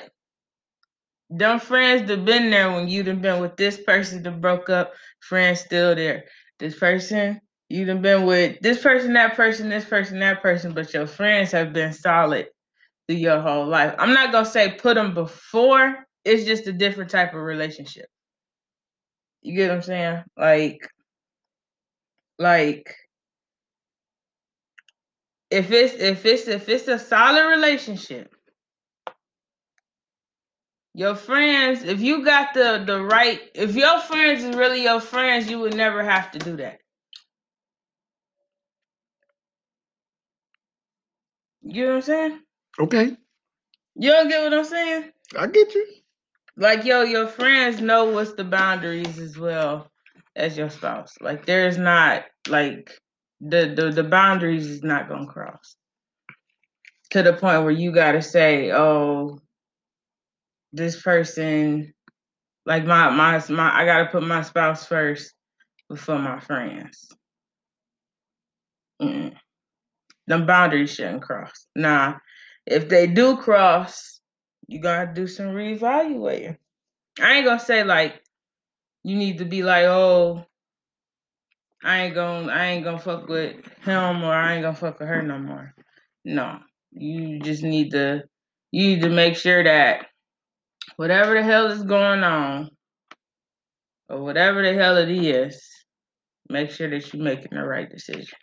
them 1.38 1.60
friends 1.60 2.08
that 2.08 2.24
been 2.24 2.50
there 2.50 2.70
when 2.70 2.88
you 2.88 3.02
done 3.02 3.20
been 3.20 3.40
with 3.40 3.56
this 3.56 3.80
person 3.80 4.22
that 4.22 4.40
broke 4.40 4.68
up, 4.70 4.92
friends 5.20 5.60
still 5.60 5.94
there. 5.94 6.24
This 6.58 6.78
person 6.78 7.40
you 7.72 7.86
done 7.86 8.02
been 8.02 8.26
with 8.26 8.60
this 8.60 8.82
person, 8.82 9.14
that 9.14 9.34
person, 9.34 9.70
this 9.70 9.86
person, 9.86 10.20
that 10.20 10.42
person, 10.42 10.74
but 10.74 10.92
your 10.92 11.06
friends 11.06 11.52
have 11.52 11.72
been 11.72 11.92
solid 11.94 12.48
through 13.08 13.16
your 13.16 13.40
whole 13.40 13.66
life. 13.66 13.94
I'm 13.98 14.12
not 14.12 14.30
gonna 14.30 14.44
say 14.44 14.72
put 14.72 14.94
them 14.94 15.14
before. 15.14 16.04
It's 16.24 16.44
just 16.44 16.66
a 16.66 16.72
different 16.72 17.10
type 17.10 17.34
of 17.34 17.40
relationship. 17.40 18.06
You 19.40 19.56
get 19.56 19.68
what 19.68 19.76
I'm 19.76 19.82
saying? 19.82 20.22
Like, 20.36 20.86
like 22.38 22.94
if 25.50 25.70
it's 25.72 25.94
if 25.94 26.26
it's 26.26 26.48
if 26.48 26.68
it's 26.68 26.88
a 26.88 26.98
solid 26.98 27.48
relationship, 27.48 28.34
your 30.94 31.14
friends, 31.16 31.84
if 31.84 32.00
you 32.00 32.24
got 32.24 32.54
the 32.54 32.82
the 32.86 33.02
right, 33.02 33.40
if 33.54 33.74
your 33.76 34.00
friends 34.00 34.44
is 34.44 34.56
really 34.56 34.82
your 34.84 35.00
friends, 35.00 35.50
you 35.50 35.60
would 35.60 35.76
never 35.76 36.02
have 36.04 36.30
to 36.32 36.38
do 36.38 36.56
that. 36.56 36.80
You 41.62 41.82
know 41.84 41.88
what 41.90 41.96
I'm 41.96 42.02
saying? 42.02 42.40
Okay, 42.80 43.16
You 43.96 44.10
don't 44.10 44.28
get 44.28 44.42
what 44.44 44.54
I'm 44.58 44.64
saying? 44.64 45.12
I 45.38 45.46
get 45.48 45.74
you. 45.74 45.86
Like 46.56 46.84
yo, 46.84 47.02
your 47.02 47.26
friends 47.28 47.80
know 47.80 48.06
what's 48.06 48.34
the 48.34 48.44
boundaries 48.44 49.18
as 49.18 49.38
well 49.38 49.90
as 50.36 50.56
your 50.58 50.70
spouse. 50.70 51.14
Like 51.20 51.46
there's 51.46 51.78
not 51.78 52.24
like 52.48 52.98
the 53.40 53.74
the, 53.76 53.90
the 53.90 54.04
boundaries 54.04 54.68
is 54.68 54.82
not 54.82 55.08
gonna 55.08 55.26
cross 55.26 55.76
to 57.10 57.22
the 57.22 57.32
point 57.34 57.62
where 57.62 57.70
you 57.72 57.92
gotta 57.92 58.22
say, 58.22 58.72
oh, 58.72 59.40
this 60.72 61.00
person 61.00 61.92
like 62.64 62.84
my 62.84 63.10
my 63.10 63.42
my 63.48 63.74
I 63.74 63.84
gotta 63.84 64.06
put 64.06 64.22
my 64.22 64.42
spouse 64.42 64.86
first 64.86 65.34
before 65.88 66.18
my 66.18 66.40
friends. 66.40 67.08
Mm. 69.00 69.34
Them 70.26 70.46
boundaries 70.46 70.94
shouldn't 70.94 71.22
cross. 71.22 71.66
Nah, 71.74 72.14
if 72.66 72.88
they 72.88 73.06
do 73.06 73.36
cross, 73.36 74.20
you 74.68 74.80
gotta 74.80 75.12
do 75.12 75.26
some 75.26 75.48
reevaluating. 75.48 76.56
I 77.20 77.34
ain't 77.34 77.46
gonna 77.46 77.60
say 77.60 77.84
like 77.84 78.22
you 79.02 79.16
need 79.16 79.38
to 79.38 79.44
be 79.44 79.62
like, 79.62 79.84
oh, 79.84 80.44
I 81.84 82.02
ain't 82.02 82.14
gonna 82.14 82.50
I 82.52 82.66
ain't 82.66 82.84
gonna 82.84 82.98
fuck 82.98 83.28
with 83.28 83.56
him 83.82 84.22
or 84.22 84.32
I 84.32 84.54
ain't 84.54 84.62
gonna 84.62 84.76
fuck 84.76 85.00
with 85.00 85.08
her 85.08 85.22
no 85.22 85.38
more. 85.38 85.74
No. 86.24 86.60
You 86.92 87.40
just 87.40 87.62
need 87.62 87.90
to 87.92 88.22
you 88.70 88.86
need 88.86 89.02
to 89.02 89.08
make 89.08 89.36
sure 89.36 89.64
that 89.64 90.06
whatever 91.02 91.34
the 91.34 91.42
hell 91.42 91.66
is 91.66 91.82
going 91.82 92.22
on 92.22 92.70
or 94.08 94.22
whatever 94.22 94.62
the 94.62 94.72
hell 94.72 94.96
it 94.96 95.10
is, 95.10 95.60
make 96.48 96.70
sure 96.70 96.88
that 96.88 97.12
you're 97.12 97.20
making 97.20 97.48
the 97.50 97.64
right 97.64 97.90
decision. 97.90 98.38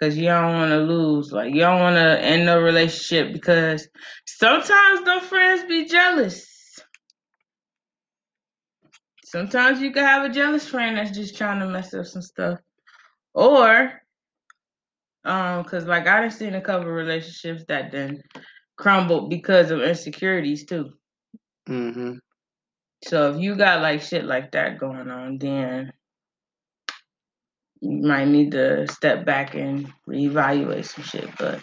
Cause 0.00 0.16
you 0.16 0.26
don't 0.26 0.54
want 0.54 0.70
to 0.70 0.78
lose, 0.78 1.32
like 1.32 1.52
you 1.52 1.62
don't 1.62 1.80
want 1.80 1.96
to 1.96 2.22
end 2.22 2.46
the 2.46 2.60
relationship 2.60 3.32
because 3.32 3.88
sometimes 4.24 5.04
the 5.04 5.20
friends 5.28 5.64
be 5.64 5.84
jealous. 5.86 6.78
Sometimes 9.24 9.80
you 9.80 9.90
can 9.90 10.04
have 10.04 10.30
a 10.30 10.32
jealous 10.32 10.68
friend 10.68 10.96
that's 10.96 11.10
just 11.10 11.36
trying 11.36 11.58
to 11.58 11.66
mess 11.66 11.92
up 11.92 12.06
some 12.06 12.22
stuff, 12.22 12.60
or 13.34 14.00
um, 15.24 15.64
cause 15.64 15.86
like 15.86 16.06
I 16.06 16.20
done 16.20 16.30
seen 16.30 16.54
a 16.54 16.60
couple 16.60 16.86
relationships 16.86 17.64
that 17.66 17.90
then 17.90 18.22
crumbled 18.76 19.28
because 19.28 19.72
of 19.72 19.82
insecurities 19.82 20.66
too. 20.66 20.92
Mm-hmm. 21.68 22.14
So 23.04 23.32
if 23.32 23.40
you 23.40 23.56
got 23.56 23.82
like 23.82 24.02
shit 24.02 24.24
like 24.24 24.52
that 24.52 24.78
going 24.78 25.10
on, 25.10 25.38
then 25.38 25.92
you 27.80 28.06
might 28.06 28.28
need 28.28 28.52
to 28.52 28.86
step 28.88 29.24
back 29.26 29.54
and 29.54 29.92
reevaluate 30.08 30.86
some 30.86 31.04
shit. 31.04 31.28
But 31.38 31.62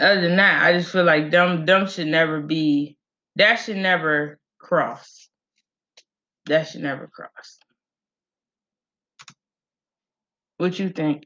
other 0.00 0.20
than 0.20 0.36
that, 0.36 0.62
I 0.62 0.72
just 0.72 0.92
feel 0.92 1.04
like 1.04 1.30
dumb 1.30 1.64
dumb 1.64 1.88
should 1.88 2.06
never 2.06 2.40
be 2.40 2.96
that 3.36 3.56
should 3.56 3.76
never 3.76 4.38
cross. 4.58 5.28
That 6.46 6.68
should 6.68 6.82
never 6.82 7.08
cross. 7.08 7.58
What 10.58 10.78
you 10.78 10.90
think? 10.90 11.24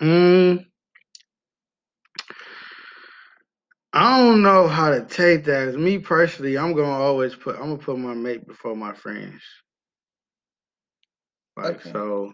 Mm, 0.00 0.64
I 3.96 4.18
don't 4.20 4.42
know 4.42 4.68
how 4.68 4.90
to 4.90 5.04
take 5.06 5.44
that. 5.46 5.68
As 5.68 5.76
me 5.78 5.98
personally, 5.98 6.58
I'm 6.58 6.74
gonna 6.74 6.90
always 6.90 7.34
put 7.34 7.56
I'm 7.56 7.62
gonna 7.62 7.78
put 7.78 7.98
my 7.98 8.14
mate 8.14 8.46
before 8.46 8.76
my 8.76 8.94
friends. 8.94 9.42
Like 11.56 11.80
Okay. 11.80 11.90
so, 11.92 12.32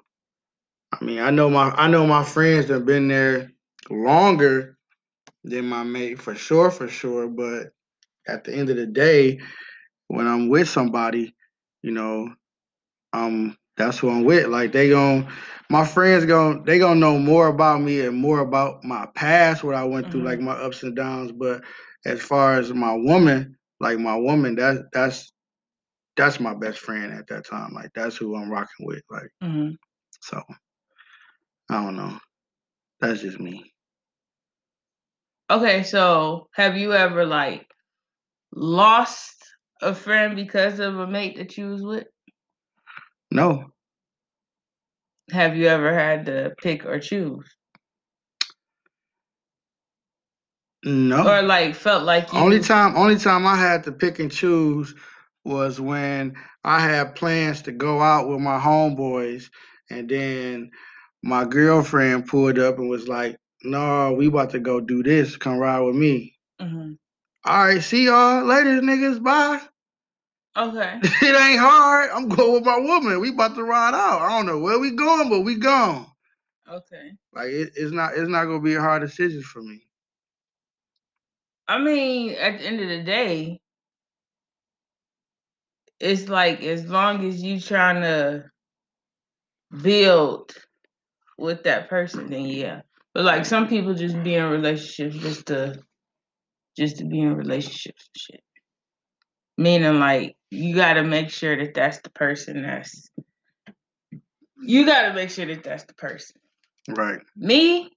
I 0.92 1.04
mean, 1.04 1.20
I 1.20 1.30
know 1.30 1.50
my 1.50 1.70
I 1.70 1.88
know 1.88 2.06
my 2.06 2.24
friends 2.24 2.68
have 2.68 2.86
been 2.86 3.08
there 3.08 3.52
longer 3.90 4.76
than 5.44 5.66
my 5.66 5.84
mate 5.84 6.20
for 6.20 6.34
sure, 6.34 6.70
for 6.70 6.88
sure. 6.88 7.28
But 7.28 7.72
at 8.28 8.44
the 8.44 8.54
end 8.54 8.70
of 8.70 8.76
the 8.76 8.86
day, 8.86 9.40
when 10.08 10.26
I'm 10.26 10.48
with 10.48 10.68
somebody, 10.68 11.34
you 11.82 11.92
know, 11.92 12.28
um, 13.12 13.56
that's 13.76 13.98
who 13.98 14.10
I'm 14.10 14.24
with. 14.24 14.48
Like 14.48 14.72
they 14.72 14.90
gon' 14.90 15.28
my 15.70 15.84
friends 15.86 16.24
gon' 16.26 16.64
they 16.64 16.78
gonna 16.78 17.00
know 17.00 17.18
more 17.18 17.48
about 17.48 17.80
me 17.80 18.00
and 18.00 18.16
more 18.16 18.40
about 18.40 18.84
my 18.84 19.06
past, 19.14 19.64
what 19.64 19.74
I 19.74 19.84
went 19.84 20.10
through, 20.10 20.24
like 20.24 20.40
my 20.40 20.52
ups 20.52 20.82
and 20.82 20.96
downs. 20.96 21.32
But 21.32 21.62
as 22.04 22.20
far 22.20 22.54
as 22.54 22.72
my 22.72 22.94
woman, 22.94 23.56
like 23.80 23.98
my 23.98 24.16
woman, 24.16 24.56
that's 24.56 24.80
that's 24.92 25.32
that's 26.16 26.40
my 26.40 26.54
best 26.54 26.78
friend 26.78 27.12
at 27.12 27.26
that 27.28 27.46
time. 27.46 27.72
Like 27.74 27.90
that's 27.94 28.16
who 28.16 28.36
I'm 28.36 28.50
rocking 28.50 28.86
with. 28.86 29.02
Like 29.10 29.30
hmm 29.42 29.70
so, 30.20 30.42
I 31.70 31.82
don't 31.84 31.96
know. 31.96 32.18
That's 33.00 33.20
just 33.22 33.40
me. 33.40 33.72
Okay, 35.50 35.82
so 35.84 36.48
have 36.54 36.76
you 36.76 36.92
ever 36.94 37.24
like 37.26 37.66
lost 38.54 39.36
a 39.82 39.94
friend 39.94 40.36
because 40.36 40.80
of 40.80 40.98
a 40.98 41.06
mate 41.06 41.36
that 41.38 41.56
you 41.58 41.68
was 41.70 41.82
with? 41.82 42.06
No, 43.32 43.72
Have 45.30 45.56
you 45.56 45.66
ever 45.66 45.94
had 45.94 46.26
to 46.26 46.54
pick 46.62 46.84
or 46.84 46.98
choose? 47.00 47.48
no. 50.84 51.26
Or 51.26 51.42
like 51.42 51.74
felt 51.74 52.04
like 52.04 52.30
you 52.32 52.38
Only 52.38 52.60
time, 52.60 52.94
only 52.96 53.16
time 53.16 53.46
I 53.46 53.56
had 53.56 53.84
to 53.84 53.92
pick 53.92 54.18
and 54.18 54.30
choose 54.30 54.94
was 55.44 55.80
when 55.80 56.34
I 56.64 56.80
had 56.80 57.14
plans 57.14 57.62
to 57.62 57.72
go 57.72 58.02
out 58.02 58.28
with 58.28 58.40
my 58.40 58.58
homeboys, 58.58 59.48
and 59.90 60.08
then 60.08 60.70
my 61.22 61.46
girlfriend 61.46 62.26
pulled 62.26 62.58
up 62.58 62.78
and 62.78 62.90
was 62.90 63.08
like, 63.08 63.38
"No, 63.62 64.12
we 64.12 64.26
about 64.26 64.50
to 64.50 64.58
go 64.60 64.78
do 64.80 65.02
this. 65.02 65.36
Come 65.38 65.56
ride 65.56 65.80
with 65.80 65.96
me." 65.96 66.36
Mhm. 66.60 66.98
All 67.44 67.64
right, 67.64 67.82
see 67.82 68.04
y'all 68.04 68.44
later, 68.44 68.80
niggas. 68.82 69.22
Bye. 69.22 69.60
Okay. 70.56 70.98
it 71.02 71.50
ain't 71.50 71.60
hard. 71.60 72.10
I'm 72.10 72.28
going 72.28 72.52
with 72.52 72.64
my 72.64 72.78
woman. 72.78 73.20
We 73.20 73.30
about 73.30 73.54
to 73.54 73.64
ride 73.64 73.94
out. 73.94 74.20
I 74.20 74.28
don't 74.28 74.46
know 74.46 74.58
where 74.58 74.78
we 74.78 74.90
going, 74.90 75.30
but 75.30 75.40
we 75.40 75.56
gone. 75.56 76.06
Okay. 76.70 77.12
Like 77.34 77.48
it, 77.48 77.72
it's 77.74 77.92
not, 77.92 78.12
it's 78.14 78.28
not 78.28 78.44
gonna 78.44 78.60
be 78.60 78.74
a 78.74 78.80
hard 78.80 79.02
decision 79.02 79.42
for 79.42 79.62
me. 79.62 79.82
I 81.68 81.78
mean, 81.78 82.34
at 82.34 82.58
the 82.58 82.66
end 82.66 82.80
of 82.80 82.88
the 82.88 83.02
day, 83.02 83.60
it's 86.00 86.28
like 86.28 86.62
as 86.62 86.86
long 86.86 87.24
as 87.26 87.42
you 87.42 87.60
trying 87.60 88.02
to 88.02 88.44
build 89.82 90.54
with 91.38 91.62
that 91.64 91.88
person, 91.88 92.28
then 92.28 92.44
yeah. 92.44 92.82
But 93.14 93.24
like 93.24 93.46
some 93.46 93.68
people 93.68 93.94
just 93.94 94.22
be 94.22 94.34
in 94.34 94.50
relationships 94.50 95.16
just 95.16 95.46
to 95.46 95.80
just 96.76 96.98
to 96.98 97.04
be 97.04 97.20
in 97.20 97.36
relationships 97.36 98.08
and 98.14 98.20
shit. 98.20 98.42
Meaning 99.56 99.98
like 100.00 100.36
you 100.52 100.74
got 100.74 100.94
to 100.94 101.02
make 101.02 101.30
sure 101.30 101.56
that 101.56 101.72
that's 101.74 101.98
the 102.00 102.10
person 102.10 102.62
that's 102.62 103.10
You 104.62 104.84
gotta 104.84 105.14
make 105.14 105.30
sure 105.30 105.46
that 105.46 105.64
that's 105.64 105.84
the 105.84 105.94
person. 105.94 106.36
Right. 106.88 107.20
Me? 107.36 107.90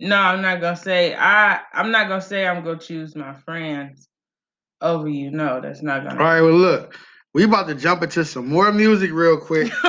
No, 0.00 0.16
I'm 0.16 0.42
not 0.42 0.60
gonna 0.60 0.76
say 0.76 1.14
I. 1.14 1.60
I'm 1.72 1.92
not 1.92 2.08
gonna 2.08 2.20
say 2.20 2.46
I'm 2.46 2.64
gonna 2.64 2.78
choose 2.78 3.14
my 3.14 3.34
friends 3.34 4.08
over 4.80 5.08
you. 5.08 5.30
No, 5.30 5.60
that's 5.60 5.80
not 5.80 6.02
gonna. 6.02 6.18
right. 6.18 6.40
Well, 6.40 6.54
look, 6.54 6.98
we 7.34 7.44
about 7.44 7.68
to 7.68 7.74
jump 7.76 8.02
into 8.02 8.24
some 8.24 8.48
more 8.48 8.72
music 8.72 9.12
real 9.12 9.38
quick. 9.38 9.72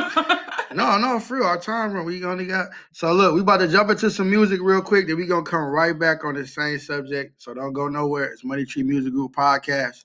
No, 0.74 0.97
no, 0.97 1.20
for 1.20 1.36
real. 1.36 1.45
Our 1.45 1.59
time 1.59 1.93
run. 1.93 2.03
We 2.03 2.24
only 2.24 2.48
got 2.48 2.69
so 2.94 3.14
look. 3.14 3.35
We 3.35 3.41
about 3.41 3.57
to 3.57 3.68
jump 3.68 3.91
into 3.91 4.10
some 4.10 4.27
music 4.27 4.60
real 4.60 4.81
quick. 4.81 5.06
Then 5.06 5.18
we 5.18 5.27
gonna 5.27 5.44
come 5.44 5.61
right 5.65 5.98
back 5.98 6.26
on 6.26 6.34
the 6.34 6.48
same 6.48 6.80
subject. 6.80 7.40
So 7.41 7.53
don't 7.53 7.73
go 7.73 7.88
nowhere. 7.88 8.26
It's 8.26 8.44
Money 8.44 8.65
Tree 8.65 8.81
Music 8.81 9.14
Group 9.14 9.35
podcast. 9.35 10.03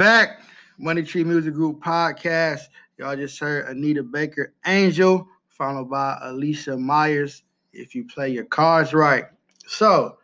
Back. 0.00 0.40
Money 0.78 1.02
Tree 1.02 1.24
Music 1.24 1.52
Group 1.52 1.84
podcast. 1.84 2.62
Y'all 2.96 3.14
just 3.14 3.38
heard 3.38 3.66
Anita 3.66 4.02
Baker 4.02 4.54
Angel, 4.66 5.28
followed 5.46 5.90
by 5.90 6.18
Alicia 6.22 6.78
Myers. 6.78 7.42
If 7.74 7.94
you 7.94 8.06
play 8.06 8.30
your 8.30 8.46
cards 8.46 8.94
right. 8.94 9.26
So 9.66 10.16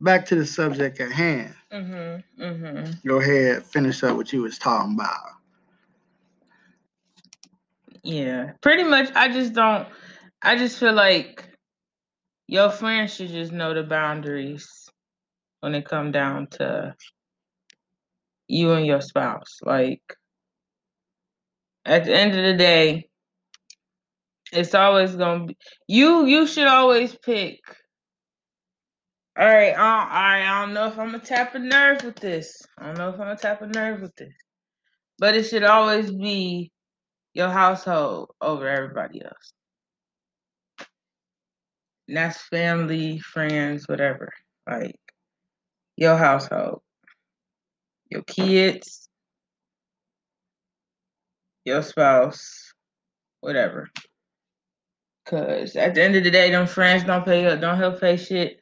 back 0.00 0.26
to 0.26 0.34
the 0.34 0.44
subject 0.44 0.98
at 0.98 1.12
hand. 1.12 1.54
Mm-hmm. 1.72 2.42
Mm-hmm. 2.42 3.08
Go 3.08 3.20
ahead, 3.20 3.64
finish 3.64 4.02
up 4.02 4.16
what 4.16 4.32
you 4.32 4.42
was 4.42 4.58
talking 4.58 4.94
about. 4.94 5.14
Yeah. 8.02 8.50
Pretty 8.62 8.82
much 8.82 9.10
I 9.14 9.28
just 9.32 9.52
don't 9.52 9.86
I 10.42 10.56
just 10.56 10.80
feel 10.80 10.92
like 10.92 11.48
your 12.48 12.68
friends 12.68 13.14
should 13.14 13.30
just 13.30 13.52
know 13.52 13.74
the 13.74 13.84
boundaries 13.84 14.90
when 15.60 15.76
it 15.76 15.84
come 15.84 16.10
down 16.10 16.48
to 16.48 16.96
you 18.48 18.72
and 18.72 18.86
your 18.86 19.00
spouse. 19.00 19.58
Like 19.62 20.02
at 21.84 22.04
the 22.04 22.14
end 22.14 22.36
of 22.36 22.44
the 22.44 22.54
day, 22.54 23.08
it's 24.52 24.74
always 24.74 25.14
gonna 25.16 25.46
be 25.46 25.56
you 25.88 26.26
you 26.26 26.46
should 26.46 26.66
always 26.66 27.16
pick 27.16 27.60
all 29.36 29.44
right, 29.44 29.74
I 29.74 29.76
don't, 29.76 29.78
all 29.78 30.22
right, 30.22 30.42
I 30.46 30.64
don't 30.64 30.74
know 30.74 30.86
if 30.86 30.98
I'm 30.98 31.06
gonna 31.10 31.18
tap 31.18 31.56
a 31.56 31.58
nerve 31.58 32.04
with 32.04 32.16
this. 32.16 32.56
I 32.78 32.86
don't 32.86 32.98
know 32.98 33.08
if 33.08 33.14
I'm 33.14 33.22
gonna 33.22 33.36
tap 33.36 33.62
a 33.62 33.66
nerve 33.66 34.00
with 34.00 34.14
this. 34.14 34.32
But 35.18 35.34
it 35.34 35.44
should 35.44 35.64
always 35.64 36.12
be 36.12 36.70
your 37.34 37.48
household 37.48 38.30
over 38.40 38.68
everybody 38.68 39.24
else. 39.24 39.52
And 42.06 42.16
that's 42.16 42.40
family, 42.42 43.18
friends, 43.18 43.88
whatever. 43.88 44.32
Like 44.70 44.94
your 45.96 46.16
household, 46.16 46.82
your 48.14 48.22
kids, 48.22 49.08
your 51.64 51.82
spouse, 51.82 52.72
whatever. 53.40 53.90
Cause 55.26 55.74
at 55.74 55.94
the 55.94 56.02
end 56.02 56.16
of 56.16 56.24
the 56.24 56.30
day, 56.30 56.50
them 56.50 56.66
friends 56.66 57.04
don't 57.04 57.24
pay 57.24 57.46
up, 57.46 57.60
don't 57.60 57.78
help 57.78 58.00
pay 58.00 58.16
shit. 58.16 58.60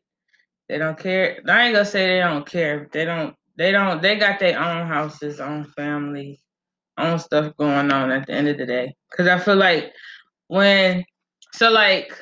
They 0.69 0.79
don't 0.79 0.99
care. 0.99 1.39
I 1.49 1.65
ain't 1.65 1.75
gonna 1.75 1.85
say 1.85 2.09
they 2.09 2.21
don't 2.21 2.47
care. 2.47 2.89
They 2.93 3.05
don't. 3.05 3.35
They 3.59 3.73
don't. 3.73 4.01
They 4.01 4.17
got 4.17 4.41
their 4.41 4.59
own 4.59 4.87
houses, 4.87 5.41
own 5.41 5.65
family, 5.77 6.41
own 6.97 7.19
stuff 7.19 7.55
going 7.59 7.93
on. 7.93 8.11
At 8.11 8.27
the 8.27 8.33
end 8.33 8.49
of 8.49 8.59
the 8.59 8.65
day, 8.65 8.95
cause 9.15 9.27
I 9.27 9.39
feel 9.39 9.57
like 9.57 9.93
when 10.47 11.05
so 11.53 11.69
like 11.69 12.15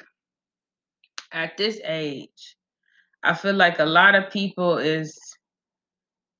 at 1.32 1.56
this 1.56 1.78
age, 1.84 2.56
I 3.22 3.34
feel 3.34 3.54
like 3.54 3.78
a 3.78 3.84
lot 3.84 4.14
of 4.14 4.32
people 4.32 4.78
is 4.78 5.16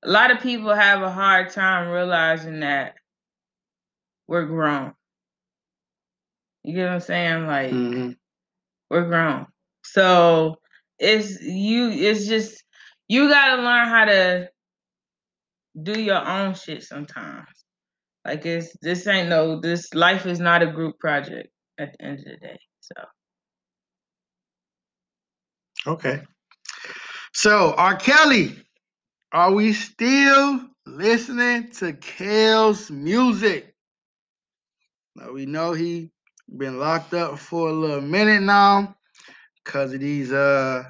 a 0.05 0.11
lot 0.11 0.31
of 0.31 0.41
people 0.41 0.75
have 0.75 1.03
a 1.03 1.11
hard 1.11 1.51
time 1.51 1.89
realizing 1.89 2.61
that 2.61 2.95
we're 4.27 4.47
grown. 4.47 4.95
You 6.63 6.75
get 6.75 6.87
what 6.87 6.93
I'm 6.95 7.01
saying? 7.01 7.47
Like 7.47 7.71
Mhm. 7.73 8.17
we're 8.91 9.09
grown. 9.09 9.47
So 9.83 10.57
it's 10.99 11.41
you 11.43 11.91
it's 11.91 12.27
just 12.27 12.63
you 13.09 13.29
gotta 13.29 13.63
learn 13.63 13.89
how 13.89 14.05
to 14.07 14.51
do 15.83 16.01
your 16.01 16.25
own 16.27 16.55
shit 16.55 16.83
sometimes. 16.83 17.49
Like 18.25 18.47
it's 18.47 18.77
this 18.83 19.07
ain't 19.07 19.29
no 19.29 19.61
this 19.61 19.93
life 19.95 20.27
is 20.27 20.41
not 20.41 20.63
a 20.63 20.73
group 20.73 20.99
project 20.99 21.51
at 21.79 21.93
the 21.93 22.05
end 22.05 22.19
of 22.21 22.25
the 22.25 22.37
day. 22.37 22.59
So 22.81 23.05
Okay. 25.87 26.23
So 27.33 27.75
R. 27.77 27.97
Kelly, 27.97 28.63
are 29.33 29.53
we 29.53 29.73
still 29.73 30.61
listening 30.87 31.71
to 31.73 31.93
Kells' 31.95 32.91
music? 32.91 33.75
Now 35.17 35.33
we 35.33 35.47
know 35.47 35.73
he 35.73 36.11
been 36.57 36.79
locked 36.79 37.15
up 37.15 37.39
for 37.39 37.69
a 37.69 37.73
little 37.73 38.01
minute 38.01 38.43
now 38.43 38.97
because 39.65 39.93
of 39.95 40.01
these 40.01 40.33
uh 40.33 40.85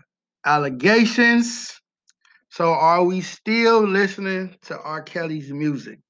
allegations. 0.44 1.80
So 2.50 2.72
are 2.72 3.04
we 3.04 3.20
still 3.20 3.86
listening 3.86 4.56
to 4.62 4.78
R. 4.78 5.02
Kelly's 5.02 5.52
music? 5.52 6.00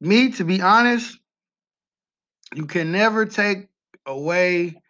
Me, 0.00 0.30
to 0.32 0.44
be 0.44 0.60
honest, 0.60 1.18
you 2.54 2.66
can 2.66 2.92
never 2.92 3.26
take 3.26 3.68
away 4.06 4.80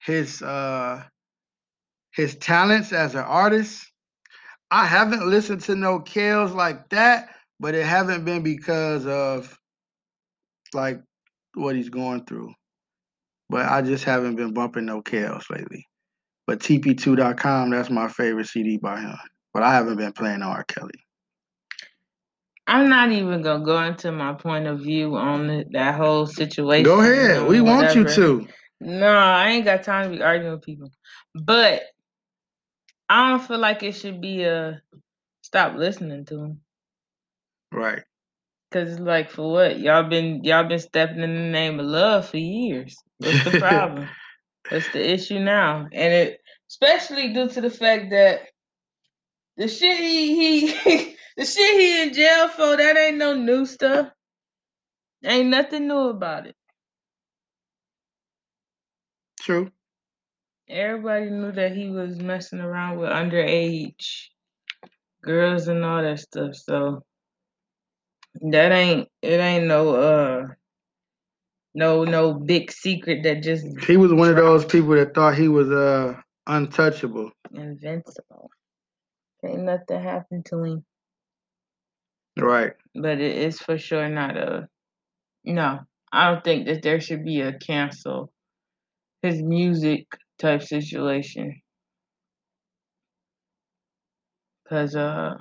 his 0.00 0.42
uh 0.42 1.02
his 2.12 2.36
talents 2.36 2.92
as 2.92 3.14
an 3.14 3.24
artist. 3.24 3.90
I 4.74 4.86
haven't 4.86 5.24
listened 5.24 5.60
to 5.62 5.76
no 5.76 6.00
Kells 6.00 6.50
like 6.50 6.88
that, 6.88 7.28
but 7.60 7.76
it 7.76 7.86
haven't 7.86 8.24
been 8.24 8.42
because 8.42 9.06
of 9.06 9.56
like 10.72 11.00
what 11.54 11.76
he's 11.76 11.90
going 11.90 12.24
through. 12.24 12.52
But 13.48 13.66
I 13.66 13.82
just 13.82 14.02
haven't 14.02 14.34
been 14.34 14.52
bumping 14.52 14.86
no 14.86 15.00
Kells 15.00 15.44
lately. 15.48 15.86
But 16.48 16.58
TP2.com, 16.58 17.70
that's 17.70 17.88
my 17.88 18.08
favorite 18.08 18.48
CD 18.48 18.76
by 18.76 18.98
him. 18.98 19.16
But 19.52 19.62
I 19.62 19.72
haven't 19.72 19.96
been 19.96 20.12
playing 20.12 20.40
no 20.40 20.46
R. 20.46 20.64
Kelly. 20.64 20.90
I'm 22.66 22.88
not 22.88 23.12
even 23.12 23.42
gonna 23.42 23.64
go 23.64 23.80
into 23.80 24.10
my 24.10 24.32
point 24.32 24.66
of 24.66 24.80
view 24.80 25.14
on 25.14 25.46
the, 25.46 25.64
that 25.70 25.94
whole 25.94 26.26
situation. 26.26 26.82
Go 26.82 27.00
ahead. 27.00 27.46
We 27.46 27.60
want 27.60 27.94
you 27.94 28.08
to. 28.08 28.48
No, 28.80 29.06
I 29.06 29.50
ain't 29.50 29.64
got 29.64 29.84
time 29.84 30.10
to 30.10 30.16
be 30.16 30.22
arguing 30.22 30.54
with 30.54 30.62
people. 30.62 30.90
But 31.32 31.84
I 33.14 33.30
don't 33.30 33.46
feel 33.46 33.60
like 33.60 33.84
it 33.84 33.92
should 33.92 34.20
be 34.20 34.42
a 34.42 34.82
stop 35.40 35.76
listening 35.76 36.24
to 36.24 36.40
him. 36.40 36.60
Right. 37.70 38.02
Cause 38.72 38.90
it's 38.90 39.00
like 39.00 39.30
for 39.30 39.52
what? 39.52 39.78
Y'all 39.78 40.08
been 40.08 40.42
y'all 40.42 40.66
been 40.66 40.80
stepping 40.80 41.22
in 41.22 41.32
the 41.32 41.48
name 41.48 41.78
of 41.78 41.86
love 41.86 42.28
for 42.28 42.38
years. 42.38 42.96
What's 43.18 43.44
the 43.44 43.52
problem? 43.60 44.08
What's 44.68 44.88
the 44.88 45.12
issue 45.12 45.38
now? 45.38 45.86
And 45.92 46.12
it 46.12 46.40
especially 46.68 47.32
due 47.32 47.48
to 47.50 47.60
the 47.60 47.70
fact 47.70 48.10
that 48.10 48.48
the 49.58 49.68
shit 49.68 49.96
he 49.96 50.66
he 50.66 51.16
the 51.36 51.44
shit 51.44 51.80
he 51.80 52.02
in 52.02 52.14
jail 52.14 52.48
for, 52.48 52.76
that 52.76 52.96
ain't 52.96 53.18
no 53.18 53.36
new 53.36 53.64
stuff. 53.64 54.08
Ain't 55.24 55.50
nothing 55.50 55.86
new 55.86 56.08
about 56.08 56.48
it. 56.48 56.56
True. 59.40 59.70
Everybody 60.68 61.30
knew 61.30 61.52
that 61.52 61.76
he 61.76 61.90
was 61.90 62.18
messing 62.18 62.60
around 62.60 62.98
with 62.98 63.10
underage 63.10 64.28
girls 65.22 65.68
and 65.68 65.84
all 65.84 66.02
that 66.02 66.20
stuff. 66.20 66.54
So 66.56 67.02
that 68.50 68.72
ain't 68.72 69.08
it 69.22 69.40
ain't 69.40 69.66
no 69.66 69.94
uh 69.94 70.46
no 71.74 72.04
no 72.04 72.34
big 72.34 72.70
secret 72.72 73.22
that 73.24 73.42
just 73.42 73.66
He 73.86 73.96
was 73.96 74.12
one 74.12 74.30
of 74.30 74.36
those 74.36 74.64
people 74.64 74.90
that 74.96 75.14
thought 75.14 75.36
he 75.36 75.48
was 75.48 75.70
uh 75.70 76.14
untouchable. 76.46 77.30
invincible. 77.54 78.50
Ain't 79.44 79.64
nothing 79.64 80.02
happened 80.02 80.46
to 80.46 80.64
him. 80.64 80.84
Right. 82.38 82.72
But 82.94 83.20
it 83.20 83.36
is 83.36 83.60
for 83.60 83.78
sure 83.78 84.08
not 84.08 84.36
a 84.36 84.68
no. 85.44 85.80
I 86.12 86.30
don't 86.30 86.44
think 86.44 86.66
that 86.66 86.82
there 86.82 87.00
should 87.00 87.24
be 87.24 87.40
a 87.42 87.58
cancel 87.58 88.32
his 89.22 89.42
music 89.42 90.06
type 90.38 90.62
situation. 90.62 91.60
Cause 94.68 94.96
uh 94.96 95.34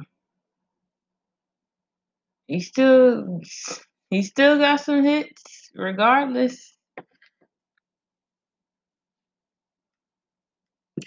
he 2.48 2.60
still 2.60 3.40
he 4.10 4.22
still 4.24 4.58
got 4.58 4.82
some 4.82 5.04
hits 5.04 5.72
regardless. 5.76 6.76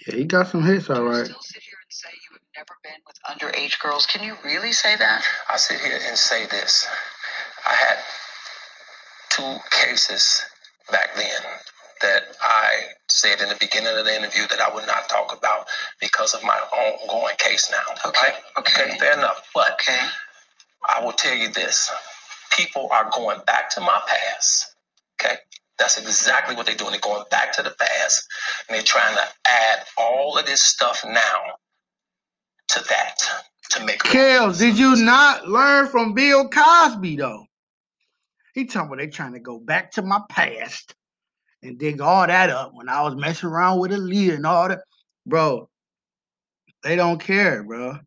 Yeah, 0.07 0.15
he 0.15 0.23
got 0.25 0.47
some 0.47 0.63
hits, 0.63 0.89
all 0.89 1.03
right. 1.03 1.25
Still 1.25 1.37
sit 1.41 1.61
here 1.61 1.77
and 1.81 1.91
say 1.91 2.09
you 2.11 2.37
have 2.37 2.41
never 2.57 2.75
been 2.83 3.01
with 3.05 3.17
underage 3.29 3.79
girls. 3.79 4.05
Can 4.05 4.23
you 4.23 4.35
really 4.43 4.73
say 4.73 4.95
that? 4.97 5.23
I 5.49 5.57
sit 5.57 5.79
here 5.79 5.99
and 6.07 6.17
say 6.17 6.45
this. 6.47 6.87
I 7.65 7.73
had 7.73 7.97
two 9.29 9.57
cases 9.71 10.43
back 10.91 11.15
then 11.15 11.41
that 12.01 12.23
I 12.41 12.81
said 13.09 13.41
in 13.41 13.49
the 13.49 13.57
beginning 13.59 13.97
of 13.97 14.05
the 14.05 14.15
interview 14.17 14.47
that 14.49 14.61
I 14.61 14.73
would 14.73 14.87
not 14.87 15.09
talk 15.09 15.37
about 15.37 15.67
because 16.01 16.33
of 16.33 16.43
my 16.43 16.55
ongoing 16.57 17.35
case 17.39 17.71
now. 17.71 18.09
Okay, 18.09 18.29
Right? 18.29 18.35
okay. 18.59 18.97
fair 18.99 19.13
enough. 19.13 19.49
But 19.55 19.73
Okay. 19.73 19.99
I 20.89 21.03
will 21.03 21.13
tell 21.13 21.35
you 21.35 21.49
this 21.49 21.91
people 22.57 22.89
are 22.91 23.09
going 23.13 23.39
back 23.47 23.69
to 23.71 23.81
my 23.81 24.01
past. 24.07 24.75
Okay? 25.21 25.37
That's 25.79 25.97
exactly 25.97 26.55
what 26.55 26.65
they're 26.67 26.75
doing. 26.75 26.91
They're 26.91 26.99
going 27.01 27.25
back 27.31 27.53
to 27.53 27.63
the 27.63 27.71
past 27.71 28.27
and 28.67 28.75
they're 28.75 28.83
trying 28.83 29.15
to 29.15 29.23
add 29.47 29.79
all 29.97 30.37
of 30.37 30.45
this 30.45 30.61
stuff 30.61 31.03
now 31.05 31.55
to 32.69 32.83
that 32.89 33.19
to 33.71 33.85
make 33.85 33.97
it 33.97 34.03
Kells, 34.11 34.59
did 34.59 34.77
you 34.77 34.95
not 34.97 35.47
learn 35.47 35.87
from 35.87 36.13
Bill 36.13 36.49
Cosby 36.49 37.17
though? 37.17 37.45
He 38.53 38.65
talking 38.65 38.87
about 38.87 38.97
they're 38.99 39.09
trying 39.11 39.33
to 39.33 39.39
go 39.39 39.59
back 39.59 39.91
to 39.93 40.03
my 40.03 40.21
past 40.29 40.95
and 41.67 41.77
dig 41.77 42.01
all 42.01 42.25
that 42.25 42.49
up 42.49 42.71
when 42.73 42.89
I 42.89 43.01
was 43.03 43.15
messing 43.15 43.49
around 43.49 43.79
with 43.79 43.91
Aaliyah 43.91 44.35
and 44.35 44.45
all 44.45 44.69
that. 44.69 44.79
Bro, 45.25 45.69
they 46.83 46.95
don't 46.95 47.19
care, 47.19 47.63
bro. 47.63 47.97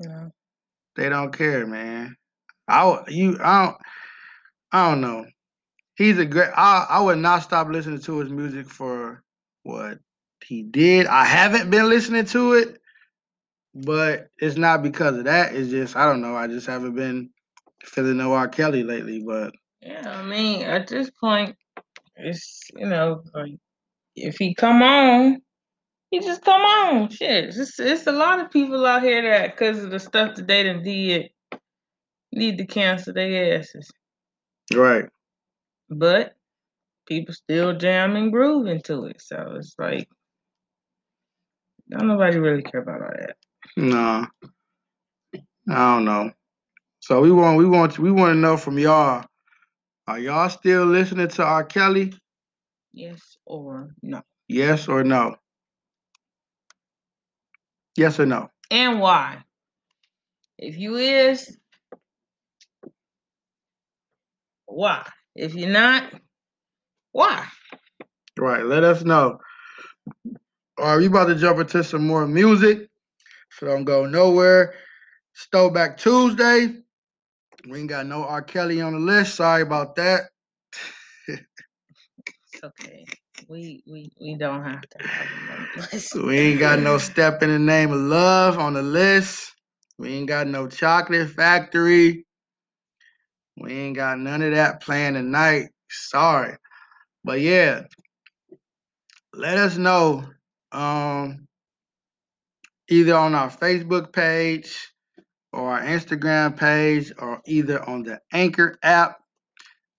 No. 0.00 0.30
They 0.96 1.08
don't 1.08 1.36
care, 1.36 1.66
man. 1.66 2.16
I 2.68 2.80
w- 2.84 3.16
you 3.16 3.38
I 3.42 3.66
don't 3.66 3.76
I 4.72 4.90
don't 4.90 5.00
know. 5.00 5.26
He's 5.96 6.18
a 6.18 6.24
great. 6.24 6.50
I 6.56 6.86
I 6.88 7.00
would 7.00 7.18
not 7.18 7.42
stop 7.42 7.68
listening 7.68 8.00
to 8.00 8.18
his 8.18 8.30
music 8.30 8.66
for 8.66 9.22
what 9.64 9.98
he 10.44 10.62
did. 10.62 11.06
I 11.06 11.24
haven't 11.24 11.70
been 11.70 11.88
listening 11.88 12.24
to 12.26 12.54
it, 12.54 12.80
but 13.74 14.28
it's 14.38 14.56
not 14.56 14.82
because 14.82 15.16
of 15.16 15.24
that. 15.24 15.54
It's 15.54 15.70
just 15.70 15.96
I 15.96 16.06
don't 16.06 16.22
know. 16.22 16.36
I 16.36 16.46
just 16.46 16.66
haven't 16.66 16.94
been 16.94 17.30
feeling 17.84 18.18
no 18.18 18.32
R. 18.32 18.48
Kelly 18.48 18.82
lately. 18.82 19.22
But 19.26 19.52
Yeah, 19.80 20.08
I 20.08 20.22
mean, 20.22 20.62
at 20.62 20.86
this 20.86 21.10
point, 21.10 21.56
it's 22.16 22.70
you 22.76 22.86
know, 22.86 23.22
like 23.34 23.54
if 24.16 24.36
he 24.38 24.54
come 24.54 24.82
on, 24.82 25.40
he 26.10 26.20
just 26.20 26.42
come 26.44 26.62
on. 26.62 27.08
Shit, 27.10 27.46
it's 27.56 27.78
it's 27.78 28.06
a 28.06 28.12
lot 28.12 28.40
of 28.40 28.50
people 28.50 28.84
out 28.86 29.02
here 29.02 29.22
that 29.22 29.56
because 29.56 29.82
of 29.84 29.90
the 29.90 29.98
stuff 29.98 30.36
that 30.36 30.46
they 30.46 30.62
done 30.64 30.82
did 30.82 31.30
need 32.32 32.58
to 32.58 32.66
cancel 32.66 33.12
their 33.14 33.58
asses. 33.58 33.90
right, 34.74 35.04
But 35.90 36.34
people 37.06 37.34
still 37.34 37.76
jam 37.76 38.16
and 38.16 38.32
groove 38.32 38.66
into 38.66 39.06
it, 39.06 39.20
so 39.20 39.54
it's 39.56 39.74
like 39.78 40.08
don't 41.90 42.08
nobody 42.08 42.38
really 42.38 42.62
care 42.62 42.80
about 42.82 43.02
all 43.02 43.10
that. 43.18 43.36
no, 43.76 44.26
I 45.68 45.94
don't 45.94 46.04
know. 46.04 46.30
So 47.00 47.20
we 47.20 47.32
want 47.32 47.58
we 47.58 47.64
want 47.66 47.98
we 47.98 48.10
want 48.10 48.32
to 48.34 48.38
know 48.38 48.56
from 48.56 48.78
y'all. 48.78 49.24
Are 50.06 50.18
y'all 50.18 50.48
still 50.48 50.84
listening 50.84 51.28
to 51.28 51.44
R. 51.44 51.64
Kelly? 51.64 52.12
Yes 52.92 53.38
or 53.46 53.90
no, 54.02 54.22
Yes 54.48 54.88
or 54.88 55.04
no? 55.04 55.36
Yes 57.96 58.18
or 58.20 58.26
no? 58.26 58.48
and 58.70 59.00
why? 59.00 59.38
If 60.58 60.76
you 60.78 60.96
is, 60.96 61.56
why? 64.66 65.06
If 65.34 65.54
you're 65.54 65.68
not, 65.70 66.12
why? 67.12 67.46
Right. 68.38 68.64
Let 68.64 68.84
us 68.84 69.02
know. 69.02 69.38
Right, 70.78 70.96
we 70.96 71.06
about 71.06 71.26
to 71.26 71.34
jump 71.34 71.58
into 71.60 71.84
some 71.84 72.06
more 72.06 72.26
music. 72.26 72.88
So 73.50 73.66
don't 73.66 73.84
go 73.84 74.06
nowhere. 74.06 74.74
Throwback 75.50 75.98
Tuesday. 75.98 76.74
We 77.68 77.80
ain't 77.80 77.88
got 77.88 78.06
no 78.06 78.24
R. 78.24 78.42
Kelly 78.42 78.80
on 78.80 78.92
the 78.92 78.98
list. 78.98 79.36
Sorry 79.36 79.62
about 79.62 79.94
that. 79.96 80.24
It's 81.28 82.64
okay. 82.64 83.04
We 83.48 83.82
we 83.86 84.10
we 84.20 84.34
don't 84.34 84.64
have 84.64 84.82
to 84.82 85.06
have 85.06 85.26
him 85.26 85.50
on 85.50 85.68
the 85.76 85.82
list. 85.92 86.14
We 86.14 86.38
ain't 86.38 86.60
got 86.60 86.80
no 86.80 86.98
step 86.98 87.42
in 87.42 87.50
the 87.50 87.58
name 87.58 87.92
of 87.92 88.00
love 88.00 88.58
on 88.58 88.74
the 88.74 88.82
list. 88.82 89.54
We 89.98 90.14
ain't 90.14 90.28
got 90.28 90.48
no 90.48 90.66
chocolate 90.66 91.30
factory. 91.30 92.26
We 93.56 93.72
ain't 93.72 93.96
got 93.96 94.18
none 94.18 94.42
of 94.42 94.52
that 94.52 94.82
playing 94.82 95.14
tonight. 95.14 95.68
Sorry. 95.90 96.56
But 97.24 97.40
yeah. 97.40 97.82
Let 99.34 99.56
us 99.56 99.76
know. 99.76 100.24
Um 100.72 101.46
either 102.88 103.14
on 103.14 103.34
our 103.34 103.50
Facebook 103.50 104.12
page 104.12 104.92
or 105.52 105.72
our 105.72 105.82
Instagram 105.82 106.56
page 106.56 107.12
or 107.18 107.40
either 107.46 107.82
on 107.88 108.02
the 108.02 108.20
Anchor 108.32 108.78
app. 108.82 109.18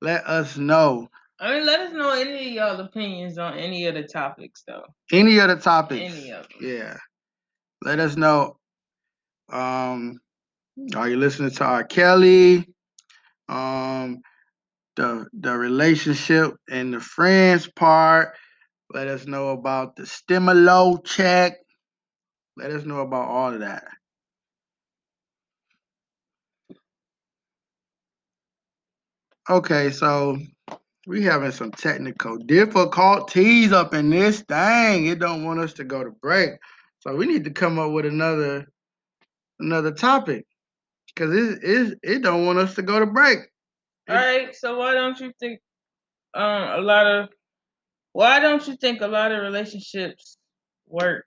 Let 0.02 0.26
us 0.26 0.58
know 0.58 1.10
I 1.44 1.56
mean, 1.56 1.66
let 1.66 1.82
us 1.82 1.92
know 1.92 2.12
any 2.12 2.48
of 2.48 2.54
y'all 2.54 2.80
opinions 2.80 3.38
on 3.38 3.58
any 3.58 3.86
of 3.88 3.96
the 3.96 4.04
topics, 4.04 4.64
though. 4.66 4.86
any 5.12 5.40
of 5.40 5.50
the 5.50 5.58
topics. 5.58 6.14
Any 6.14 6.32
of 6.32 6.48
them. 6.48 6.58
Yeah. 6.62 6.98
Let 7.82 8.00
us 8.00 8.16
know. 8.16 8.58
Um, 9.52 10.22
are 10.96 11.10
you 11.10 11.18
listening 11.18 11.52
to 11.52 11.64
R. 11.66 11.84
Kelly? 11.84 12.66
Um, 13.50 14.22
the 14.96 15.28
the 15.34 15.52
relationship 15.58 16.54
and 16.70 16.94
the 16.94 17.02
friends 17.02 17.68
part. 17.68 18.36
Let 18.94 19.10
us 19.10 19.28
know 19.28 19.50
about 19.50 19.98
the 19.98 20.04
stimulo 20.04 21.04
check. 21.04 21.58
Let 22.56 22.72
us 22.72 22.86
know 22.86 23.02
about 23.02 23.28
all 23.28 23.54
of 23.54 23.60
that. 23.60 23.84
Okay, 29.50 29.92
so 29.92 30.38
we 31.06 31.22
having 31.24 31.52
some 31.52 31.72
technical 31.72 32.38
difficulties 32.38 33.74
up 33.74 33.94
in 33.94 34.10
this 34.10 34.42
thing. 34.42 35.08
It 35.08 35.20
don't 35.20 35.44
want 35.44 35.60
us 35.60 35.74
to 35.74 35.84
go 35.84 36.04
to 36.04 36.12
break. 36.12 36.52
So 37.00 37.14
we 37.16 37.26
need 37.26 37.44
to 37.44 37.52
come 37.52 37.78
up 37.78 37.92
with 37.92 38.06
another 38.06 38.66
another 39.60 39.92
topic. 39.92 40.46
Cause 41.16 41.34
it 41.34 41.60
it 41.62 42.00
it 42.02 42.24
don't 42.24 42.46
want 42.46 42.60
us 42.60 42.76
to 42.76 42.82
go 42.82 43.00
to 43.00 43.06
break. 43.06 43.40
All 44.10 44.16
right. 44.16 44.56
So 44.56 44.80
why 44.80 44.94
don't 44.94 45.20
you 45.20 45.34
think 45.40 45.60
um 46.34 46.80
a 46.80 46.82
lot 46.82 47.06
of 47.06 47.30
why 48.14 48.40
don't 48.40 48.66
you 48.68 48.78
think 48.78 49.02
a 49.02 49.08
lot 49.08 49.32
of 49.32 49.42
relationships 49.42 50.38
work 50.88 51.26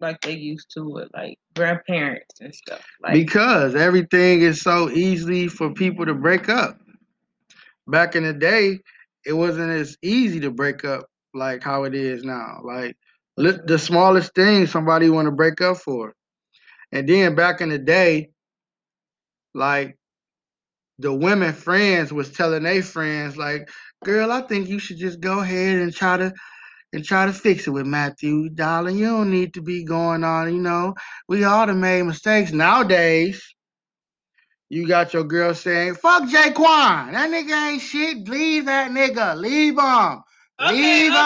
like 0.00 0.20
they 0.20 0.32
used 0.36 0.70
to 0.74 0.84
with 0.84 1.08
like 1.14 1.38
grandparents 1.56 2.40
and 2.40 2.54
stuff? 2.54 2.84
Like 3.02 3.14
Because 3.14 3.74
everything 3.74 4.42
is 4.42 4.60
so 4.60 4.90
easy 4.90 5.48
for 5.48 5.72
people 5.72 6.04
to 6.04 6.14
break 6.14 6.50
up. 6.50 6.81
Back 7.92 8.16
in 8.16 8.24
the 8.24 8.34
day, 8.34 8.80
it 9.26 9.34
wasn't 9.34 9.70
as 9.72 9.98
easy 10.02 10.40
to 10.42 10.50
break 10.52 10.84
up 10.84 11.06
like 11.34 11.62
how 11.64 11.84
it 11.84 11.94
is 11.94 12.24
now. 12.24 12.60
Like 12.64 12.96
li- 13.38 13.60
the 13.66 13.78
smallest 13.78 14.34
thing 14.34 14.66
somebody 14.66 15.10
want 15.10 15.26
to 15.26 15.32
break 15.32 15.60
up 15.62 15.78
for. 15.78 16.14
And 16.92 17.08
then 17.08 17.36
back 17.36 17.62
in 17.62 17.70
the 17.70 17.78
day, 17.78 18.30
like 19.54 19.96
the 20.98 21.12
women 21.12 21.52
friends 21.52 22.12
was 22.12 22.32
telling 22.32 22.64
their 22.64 22.82
friends 22.82 23.36
like, 23.36 23.68
"Girl, 24.04 24.32
I 24.32 24.42
think 24.42 24.68
you 24.68 24.78
should 24.78 24.98
just 24.98 25.20
go 25.20 25.40
ahead 25.40 25.80
and 25.80 25.94
try 25.94 26.18
to 26.18 26.32
and 26.94 27.04
try 27.04 27.26
to 27.26 27.32
fix 27.34 27.68
it 27.68 27.70
with 27.72 27.86
Matthew, 27.86 28.50
darling. 28.50 28.98
You 28.98 29.06
don't 29.06 29.30
need 29.30 29.54
to 29.54 29.62
be 29.62 29.84
going 29.84 30.24
on, 30.24 30.54
you 30.54 30.60
know. 30.60 30.94
We 31.28 31.44
all 31.44 31.66
done 31.66 31.80
made 31.80 32.02
mistakes 32.04 32.52
nowadays. 32.52 33.42
You 34.72 34.88
got 34.88 35.12
your 35.12 35.24
girl 35.24 35.52
saying, 35.54 35.96
"Fuck 35.96 36.22
Jaquan. 36.30 37.12
That 37.12 37.28
nigga 37.28 37.72
ain't 37.72 37.82
shit. 37.82 38.26
Leave 38.26 38.64
that 38.64 38.90
nigga. 38.90 39.36
Leave 39.36 39.78
him. 39.78 40.22
Okay, 40.58 40.72
Leave 40.72 41.12
okay, 41.12 41.18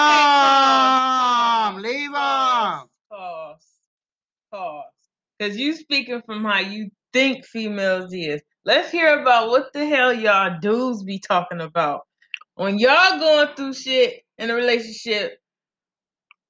him. 1.68 1.80
Leave 1.80 2.10
him." 2.10 2.88
pause, 3.08 3.66
pause. 4.50 4.84
Cause 5.40 5.56
you 5.56 5.74
speaking 5.74 6.22
from 6.26 6.44
how 6.44 6.58
you 6.58 6.90
think 7.12 7.44
females 7.46 8.12
is. 8.12 8.42
Let's 8.64 8.90
hear 8.90 9.20
about 9.20 9.48
what 9.50 9.72
the 9.72 9.86
hell 9.86 10.12
y'all 10.12 10.58
dudes 10.60 11.04
be 11.04 11.20
talking 11.20 11.60
about. 11.60 12.00
When 12.56 12.80
y'all 12.80 13.20
going 13.20 13.54
through 13.54 13.74
shit 13.74 14.24
in 14.38 14.50
a 14.50 14.54
relationship, 14.54 15.38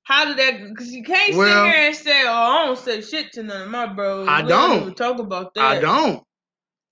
how 0.05 0.25
did 0.25 0.39
that 0.39 0.67
because 0.71 0.91
you 0.95 1.03
can't 1.03 1.37
Well- 1.37 1.67
sit 1.67 1.75
here 1.75 1.87
and 1.89 1.95
say, 1.97 2.23
Oh, 2.27 2.33
I 2.33 2.65
don't 2.65 2.79
say 2.79 3.03
shit 3.03 3.33
to 3.35 3.43
none 3.43 3.61
of 3.65 3.69
my 3.69 3.85
bros. 3.85 4.27
I 4.29 4.41
We 4.41 4.49
don't 4.49 4.71
don't. 4.71 4.81
even 4.81 4.95
talk 4.95 5.19
about 5.19 5.53
that. 5.57 5.63
I 5.63 5.79
don't. 5.81 6.26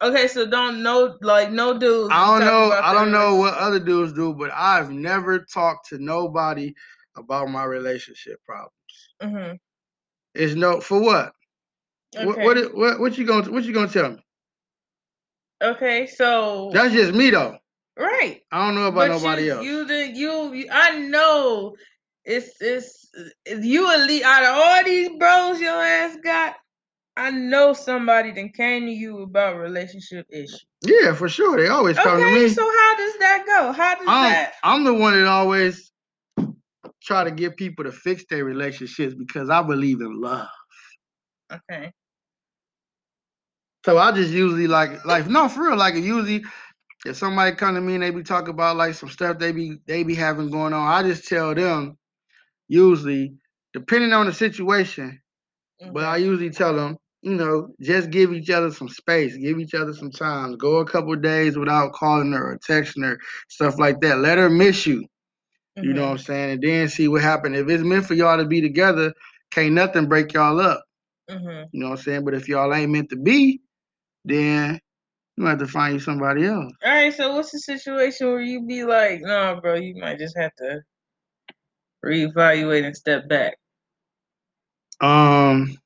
Okay, 0.05 0.29
so 0.29 0.47
don't 0.47 0.83
know 0.83 1.17
like 1.23 1.51
no 1.51 1.79
dudes. 1.79 2.11
I 2.13 2.39
don't 2.39 2.47
know. 2.47 2.73
I 2.73 2.93
don't 2.93 3.11
know 3.11 3.37
what 3.37 3.55
other 3.55 3.79
dudes 3.81 4.13
do, 4.13 4.35
but 4.35 4.51
I've 4.53 4.91
never 4.91 5.39
talked 5.41 5.89
to 5.91 5.99
nobody 5.99 6.75
about 7.17 7.49
my 7.49 7.65
relationship 7.65 8.39
problems. 8.45 8.73
Mhm. 9.23 9.59
It's 10.35 10.55
no 10.55 10.81
for 10.81 11.01
what? 11.01 11.33
What, 12.17 12.29
Okay. 12.29 12.45
what 12.45 12.57
it- 12.59 12.75
what 12.77 13.01
what 13.01 13.19
you 13.19 13.25
gonna 13.27 13.51
what 13.51 13.65
you 13.65 13.73
gonna 13.73 13.89
tell 13.89 14.11
me? 14.11 14.25
okay, 15.63 16.07
so 16.07 16.71
That's 16.73 16.93
just 16.93 17.15
me 17.15 17.31
though. 17.31 17.57
right. 17.97 18.43
I 18.53 18.67
don't 18.67 18.75
know 18.75 18.89
about 18.89 19.09
But 19.09 19.17
nobody 19.17 19.45
you, 19.45 19.53
else. 19.53 19.65
You, 19.65 19.85
the, 19.87 20.09
you, 20.09 20.53
you, 20.53 20.69
I 20.71 20.99
know 20.99 21.77
it's, 22.25 22.61
it's, 22.61 23.09
you 23.47 23.93
elite 23.95 24.23
out 24.25 24.43
of 24.45 24.55
all 24.55 24.85
these 24.85 25.11
bros 25.19 25.61
your 25.61 25.81
ass 25.83 26.17
got. 26.23 26.57
I 27.17 27.31
know 27.31 27.73
somebody 27.73 28.33
that 28.33 28.55
came 28.55 28.87
to 28.87 28.93
you 28.93 29.23
about 29.23 29.57
relationship 29.57 30.27
issues. 30.31 30.67
yeah, 30.83 31.15
for 31.15 31.29
sure. 31.29 31.57
They 31.57 31.69
always 31.69 31.97
come 31.97 32.19
to 32.19 32.25
Okay, 32.25 32.45
me. 32.45 32.49
so 32.49 32.63
how 32.63 32.97
does 32.97 33.19
that 33.19 33.45
go? 33.47 33.73
How 33.73 33.95
does 33.95 34.09
I'm 34.09 34.33
that? 34.33 34.53
I'm 34.65 34.85
the 34.85 34.95
one 34.95 35.15
that 35.15 35.27
always 35.27 35.93
try 37.03 37.25
to 37.25 37.31
get 37.31 37.57
people 37.57 37.85
to 37.85 37.93
fix 37.93 38.25
their 38.29 38.45
relationships 38.45 39.15
because 39.15 39.49
I 39.51 39.63
believe 39.63 40.01
in 40.01 40.21
love. 40.21 40.49
Okay. 41.53 41.93
So 43.85 43.99
I 43.99 44.13
just 44.13 44.31
usually 44.31 44.67
like 44.67 45.05
like 45.05 45.27
no 45.29 45.49
for 45.49 45.69
real 45.69 45.77
like 45.77 45.95
usually 45.95 46.43
if 47.05 47.17
somebody 47.17 47.55
come 47.55 47.75
to 47.75 47.81
me 47.83 47.95
and 47.95 48.03
they 48.03 48.11
be 48.11 48.23
talking 48.23 48.49
about 48.49 48.77
like 48.77 48.95
some 48.95 49.11
stuff 49.11 49.39
they 49.39 49.53
be 49.53 49.77
they 49.87 50.03
be 50.03 50.15
having 50.15 50.51
going 50.51 50.73
on, 50.73 50.89
I 50.89 51.03
just 51.03 51.29
tell 51.29 51.55
them 51.55 51.99
usually 52.67 53.35
depending 53.75 54.13
on 54.13 54.27
the 54.27 54.33
situation, 54.33 55.21
but 55.93 56.05
I 56.05 56.19
mm-hmm. 56.19 56.31
usually 56.31 56.51
tell 56.51 56.75
them 56.75 56.97
you 57.25 57.35
know 57.35 57.69
just 57.81 58.11
give 58.11 58.33
each 58.33 58.51
other 58.51 58.71
some 58.71 58.89
space, 58.89 59.37
give 59.37 59.59
each 59.59 59.75
other 59.75 59.95
some 59.95 60.11
time, 60.11 60.57
go 60.57 60.77
a 60.77 60.85
couple 60.85 61.15
days 61.17 61.57
without 61.57 61.93
calling 61.93 62.33
her 62.33 62.53
or 62.53 62.59
texting 62.59 63.03
her, 63.03 63.19
stuff 63.49 63.79
like 63.79 64.01
that. 64.03 64.19
Let 64.19 64.39
her 64.39 64.51
miss 64.51 64.87
you. 64.87 65.07
You 65.77 65.93
know 65.93 66.03
what 66.03 66.11
I'm 66.13 66.19
saying? 66.19 66.51
And 66.53 66.63
then 66.63 66.89
see 66.89 67.09
what 67.09 67.23
happened. 67.23 67.57
If 67.57 67.69
it's 67.69 67.83
meant 67.83 68.07
for 68.07 68.15
y'all 68.15 68.39
to 68.39 68.45
be 68.45 68.61
together, 68.61 69.13
can't 69.51 69.73
nothing 69.73 70.07
break 70.07 70.33
y'all 70.33 70.61
up. 70.61 70.85
Mm-hmm. 71.29 71.65
You 71.73 71.81
know 71.81 71.91
what 71.91 71.99
I'm 71.99 72.05
saying? 72.05 72.25
But 72.25 72.35
if 72.35 72.49
y'all 72.49 72.73
ain't 72.73 72.93
meant 72.93 73.11
to 73.11 73.17
be, 73.17 73.61
then 74.25 74.79
you 75.37 75.45
might 75.45 75.51
have 75.51 75.59
to 75.61 75.67
find 75.67 75.95
you 75.95 76.01
somebody 76.01 76.45
else. 76.45 76.73
All 76.85 76.93
right, 76.93 77.13
so 77.13 77.35
what's 77.35 77.51
the 77.51 77.59
situation 77.59 78.29
where 78.29 78.41
you 78.41 78.65
be 78.65 78.85
like, 78.85 79.21
no, 79.23 79.59
bro, 79.61 79.75
you 79.75 79.97
might 79.97 80.19
just 80.19 80.37
have 80.37 80.55
to 80.59 80.83
reevaluate 82.05 82.85
and 82.85 82.97
step 82.97 83.29
back? 83.29 83.57
Um, 85.01 85.77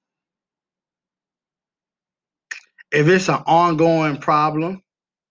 if 2.92 3.08
it's 3.08 3.28
an 3.28 3.42
ongoing 3.46 4.18
problem, 4.18 4.82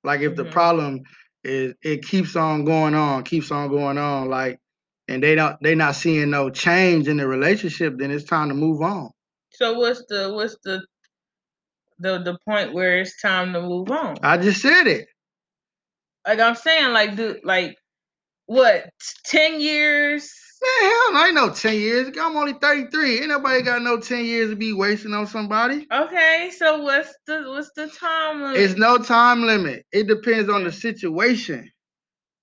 like 0.04 0.22
if 0.22 0.36
the 0.36 0.46
Mhm. 0.46 0.52
problem 0.52 1.02
is 1.44 1.74
it 1.84 2.04
keeps 2.06 2.36
on 2.36 2.66
going 2.66 2.94
on, 2.96 3.24
keeps 3.24 3.52
on 3.52 3.70
going 3.70 3.98
on, 3.98 4.30
like, 4.30 4.60
and 5.08 5.24
they 5.24 5.36
don't 5.36 5.58
they 5.62 5.76
not 5.76 5.96
seeing 5.96 6.30
no 6.30 6.50
change 6.50 7.08
in 7.08 7.18
the 7.18 7.28
relationship, 7.28 7.98
then 7.98 8.12
it's 8.12 8.26
time 8.26 8.50
to 8.50 8.56
move 8.56 8.82
on. 8.82 9.12
So 9.54 9.80
what's 9.80 10.06
the 10.08 10.34
what's 10.34 10.58
the 10.64 10.86
the 12.00 12.20
the 12.20 12.38
point 12.46 12.74
where 12.74 13.00
it's 13.00 13.22
time 13.22 13.54
to 13.54 13.62
move 13.62 13.90
on? 13.92 14.18
I 14.24 14.38
just 14.38 14.62
said 14.62 14.88
it. 14.88 15.08
Like 16.28 16.40
I'm 16.40 16.56
saying, 16.56 16.94
like 16.94 17.16
do 17.16 17.40
like 17.44 17.78
what 18.48 18.90
ten 19.26 19.62
years? 19.62 20.32
Man, 20.62 20.92
hell 20.92 21.14
no, 21.14 21.26
ain't 21.26 21.36
no 21.36 21.50
10 21.54 21.76
years. 21.76 22.18
I'm 22.20 22.36
only 22.38 22.54
33. 22.54 23.20
Ain't 23.20 23.30
nobody 23.30 23.62
got 23.62 23.82
no 23.82 24.00
10 24.00 24.26
years 24.26 24.50
to 24.50 24.56
be 24.56 24.74
wasting 24.74 25.14
on 25.14 25.28
somebody. 25.28 25.88
Okay, 25.94 26.52
so 26.58 26.82
what's 26.84 27.14
the 27.28 27.44
what's 27.48 27.72
the 27.76 27.88
time 27.88 28.42
limit? 28.42 28.58
It's 28.58 28.76
no 28.78 28.98
time 28.98 29.44
limit. 29.44 29.86
It 29.92 30.08
depends 30.08 30.50
on 30.50 30.64
the 30.64 30.72
situation. 30.72 31.72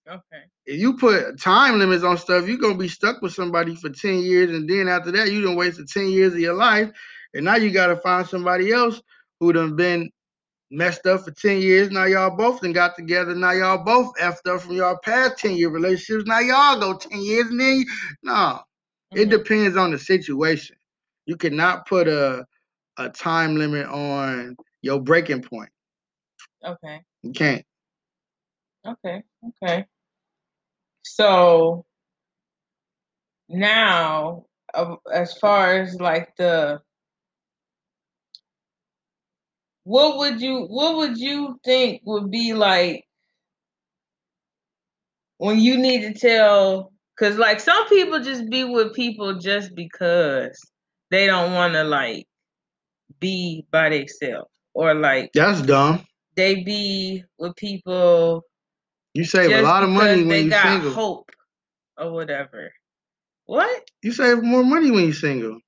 okay. 0.08 0.44
If 0.66 0.80
you 0.80 0.96
put 0.96 1.40
time 1.40 1.78
limits 1.78 2.04
on 2.04 2.16
stuff, 2.18 2.48
you're 2.48 2.58
gonna 2.58 2.78
be 2.78 2.88
stuck 2.88 3.20
with 3.22 3.34
somebody 3.34 3.74
for 3.76 3.90
10 3.90 4.20
years, 4.20 4.50
and 4.50 4.68
then 4.68 4.88
after 4.88 5.10
that, 5.12 5.32
you 5.32 5.42
done 5.42 5.56
wasted 5.56 5.88
10 5.88 6.08
years 6.08 6.32
of 6.34 6.40
your 6.40 6.54
life. 6.54 6.90
And 7.34 7.44
now 7.44 7.56
you 7.56 7.70
gotta 7.70 7.96
find 7.96 8.26
somebody 8.26 8.72
else 8.72 9.02
who 9.40 9.52
done 9.52 9.76
been 9.76 10.10
messed 10.74 11.06
up 11.06 11.24
for 11.24 11.30
10 11.30 11.60
years. 11.62 11.90
Now 11.90 12.04
y'all 12.04 12.36
both 12.36 12.60
done 12.60 12.72
got 12.72 12.96
together. 12.96 13.34
Now 13.34 13.52
y'all 13.52 13.84
both 13.84 14.14
effed 14.20 14.46
up 14.52 14.62
from 14.62 14.72
y'all 14.76 14.98
past 15.02 15.38
10 15.38 15.56
year 15.56 15.70
relationships. 15.70 16.26
Now 16.26 16.40
y'all 16.40 16.80
go 16.80 16.96
10 16.96 17.20
years 17.22 17.46
and 17.48 17.60
then 17.60 17.76
you, 17.78 17.86
no. 18.22 18.60
It 19.14 19.28
Mhm. 19.28 19.30
depends 19.30 19.76
on 19.76 19.92
the 19.92 19.98
situation. 19.98 20.76
You 21.26 21.36
cannot 21.36 21.86
put 21.86 22.08
a 22.08 22.46
a 22.96 23.08
time 23.10 23.56
limit 23.56 23.86
on 23.86 24.56
your 24.82 25.00
breaking 25.00 25.42
point. 25.42 25.70
Okay. 26.64 27.02
You 27.22 27.32
can't. 27.32 27.64
Okay. 28.86 29.22
Okay. 29.62 29.86
So 31.02 31.84
now, 33.48 34.46
as 35.12 35.36
far 35.38 35.80
as 35.80 36.00
like 36.00 36.36
the, 36.36 36.80
what 39.84 40.18
would 40.18 40.40
you 40.40 40.64
what 40.64 40.96
would 40.96 41.16
you 41.18 41.58
think 41.64 42.02
would 42.04 42.30
be 42.30 42.52
like 42.54 43.04
when 45.38 45.58
you 45.60 45.76
need 45.78 46.00
to 46.02 46.14
tell? 46.18 46.92
Because 47.16 47.36
like 47.38 47.60
some 47.60 47.86
people 47.88 48.20
just 48.20 48.48
be 48.50 48.64
with 48.64 48.94
people 48.94 49.38
just 49.38 49.74
because 49.74 50.58
they 51.10 51.26
don't 51.26 51.52
want 51.52 51.74
to 51.74 51.84
like 51.84 52.26
be 53.20 53.64
by 53.70 53.90
themselves, 53.90 54.50
or 54.74 54.94
like 54.94 55.30
That's 55.34 55.62
dumb. 55.62 56.04
they 56.34 56.62
be 56.64 57.22
with 57.38 57.54
people 57.56 58.42
You 59.14 59.24
save 59.24 59.50
a 59.52 59.62
lot 59.62 59.82
of 59.84 59.90
money 59.90 60.22
they 60.22 60.28
when 60.28 60.44
you 60.44 60.50
got 60.50 60.62
single. 60.72 60.92
hope 60.92 61.30
or 61.96 62.10
whatever. 62.12 62.72
What? 63.46 63.82
You 64.02 64.12
save 64.12 64.42
more 64.42 64.64
money 64.64 64.90
when 64.90 65.04
you're 65.04 65.12
single. 65.12 65.58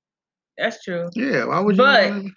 That's 0.59 0.82
true. 0.82 1.09
Yeah, 1.14 1.44
why 1.44 1.60
would 1.60 1.76
you 1.76 1.82
But- 1.82 2.10
wanna, 2.10 2.30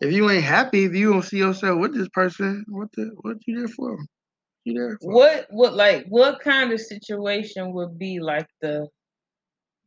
if 0.00 0.12
you 0.12 0.30
ain't 0.30 0.44
happy, 0.44 0.84
if 0.84 0.94
you 0.94 1.12
don't 1.12 1.22
see 1.22 1.38
yourself 1.38 1.80
with 1.80 1.94
this 1.94 2.08
person, 2.08 2.64
what 2.68 2.88
the 2.92 3.10
what 3.20 3.36
you 3.46 3.58
there 3.58 3.68
for? 3.68 3.98
You 4.64 4.74
there 4.74 4.98
for? 5.00 5.12
What 5.12 5.46
what 5.50 5.74
like 5.74 6.06
what 6.08 6.40
kind 6.40 6.72
of 6.72 6.80
situation 6.80 7.72
would 7.72 7.98
be 7.98 8.20
like 8.20 8.46
the 8.60 8.88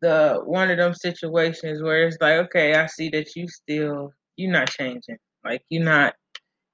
the 0.01 0.41
one 0.43 0.71
of 0.71 0.77
them 0.77 0.93
situations 0.93 1.81
where 1.81 2.07
it's 2.07 2.17
like, 2.19 2.35
okay, 2.45 2.73
I 2.73 2.87
see 2.87 3.09
that 3.09 3.35
you 3.35 3.47
still 3.47 4.11
you're 4.35 4.51
not 4.51 4.69
changing. 4.69 5.17
Like 5.45 5.61
you're 5.69 5.83
not 5.83 6.15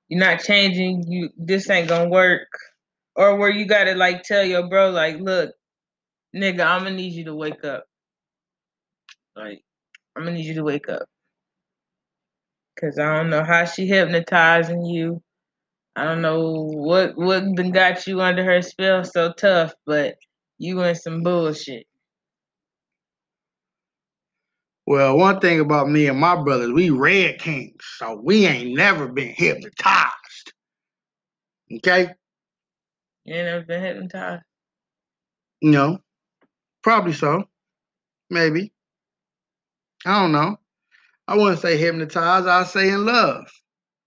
you're 0.10 0.20
not 0.20 0.40
changing, 0.40 1.04
you 1.08 1.30
this 1.38 1.70
ain't 1.70 1.90
gonna 1.90 2.10
work. 2.10 2.48
Or 3.16 3.36
where 3.38 3.50
you 3.50 3.66
gotta 3.66 3.96
like 3.96 4.24
tell 4.24 4.44
your 4.44 4.68
bro, 4.70 4.92
like, 4.92 5.18
look, 5.20 5.52
nigga, 6.36 6.66
I'm 6.66 6.84
gonna 6.84 6.96
need 6.96 7.14
you 7.14 7.26
to 7.26 7.36
wake 7.36 7.64
up. 7.64 7.86
Like, 9.36 9.62
I'm 10.16 10.24
gonna 10.24 10.36
need 10.36 10.46
you 10.46 10.56
to 10.56 10.64
wake 10.64 10.90
up. 10.90 11.08
Cause 12.80 13.00
I 13.00 13.16
don't 13.16 13.32
know 13.32 13.44
how 13.44 13.66
she 13.66 13.88
hypnotizing 13.88 14.86
you. 14.86 15.22
I 15.96 16.04
don't 16.04 16.22
know 16.22 16.66
what 16.66 17.18
what 17.18 17.44
got 17.74 18.06
you 18.06 18.22
under 18.22 18.44
her 18.44 18.62
spell 18.62 19.04
so 19.04 19.34
tough, 19.34 19.74
but 19.88 20.16
you 20.60 20.82
in 20.84 20.94
some 20.94 21.24
bullshit. 21.24 21.88
Well, 24.86 25.18
one 25.18 25.40
thing 25.40 25.60
about 25.60 25.90
me 25.90 26.08
and 26.08 26.20
my 26.20 26.42
brothers, 26.42 26.72
we 26.72 26.92
red 26.92 27.40
kings, 27.40 27.84
so 27.98 28.22
we 28.24 28.46
ain't 28.46 28.76
never 28.76 29.08
been 29.08 29.34
hypnotized. 29.36 30.54
Okay? 31.78 32.10
You 33.26 33.36
ain't 33.36 33.46
never 33.46 33.66
been 33.66 33.82
hypnotized. 33.82 34.44
Know, 35.62 36.00
probably 36.84 37.14
so. 37.14 37.50
Maybe. 38.30 38.72
I 40.06 40.22
don't 40.22 40.32
know. 40.32 40.58
I 41.28 41.36
wouldn't 41.36 41.60
say 41.60 41.78
hypnotized, 41.78 42.48
I'll 42.48 42.66
say 42.66 42.90
in 42.90 43.06
love. 43.06 43.46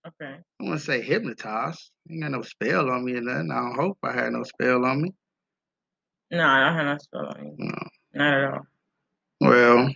Okay. 0.07 0.35
I 0.35 0.63
wouldn't 0.63 0.81
say 0.81 1.01
hypnotized. 1.01 1.91
Ain't 2.09 2.23
got 2.23 2.31
no 2.31 2.41
spell 2.41 2.89
on 2.89 3.05
me 3.05 3.13
or 3.13 3.21
nothing. 3.21 3.51
I 3.51 3.59
don't 3.59 3.75
hope 3.75 3.97
I 4.03 4.13
had 4.13 4.33
no 4.33 4.43
spell 4.43 4.83
on 4.85 5.01
me. 5.01 5.13
No, 6.31 6.43
I 6.43 6.65
don't 6.65 6.75
have 6.75 6.85
no 6.85 6.97
spell 6.97 7.27
on 7.27 7.45
you. 7.45 7.55
No. 7.57 7.87
Not 8.13 8.33
at 8.33 8.53
all. 8.53 8.67
Well, 9.41 9.89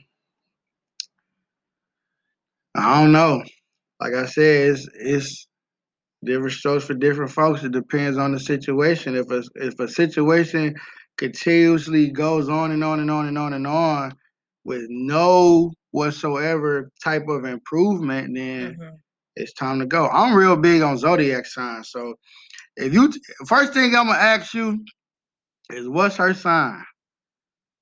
I 2.76 3.02
don't 3.02 3.12
know. 3.12 3.44
Like 4.00 4.14
I 4.14 4.26
said, 4.26 4.72
it's 4.72 4.88
it's 4.94 5.48
different 6.24 6.52
strokes 6.52 6.86
for 6.86 6.94
different 6.94 7.32
folks. 7.32 7.64
It 7.64 7.72
depends 7.72 8.18
on 8.18 8.34
the 8.34 8.40
situation. 8.40 9.16
If 9.16 9.32
a 9.32 9.44
if 9.56 9.80
a 9.80 9.88
situation 9.88 10.76
continuously 11.18 12.12
goes 12.12 12.50
on 12.50 12.72
and 12.72 12.84
on 12.84 13.00
and 13.00 13.10
on 13.10 13.28
and 13.28 13.38
on 13.38 13.54
and 13.54 13.66
on 13.66 14.14
with 14.66 14.86
no 14.90 15.72
whatsoever 15.96 16.92
type 17.04 17.28
of 17.30 17.46
improvement, 17.46 18.36
then 18.36 18.78
Mhm. 18.80 19.00
it's 19.36 19.54
time 19.54 19.80
to 19.80 19.86
go. 19.86 20.08
I'm 20.10 20.36
real 20.36 20.58
big 20.58 20.82
on 20.82 20.98
zodiac 20.98 21.46
signs. 21.46 21.90
So 21.92 22.16
if 22.78 22.94
you 22.94 23.12
first 23.48 23.74
thing 23.74 23.96
I'm 23.96 24.08
gonna 24.08 24.20
ask 24.20 24.54
you 24.54 24.84
is 25.72 25.88
what's 25.90 26.18
her 26.18 26.34
sign? 26.34 26.84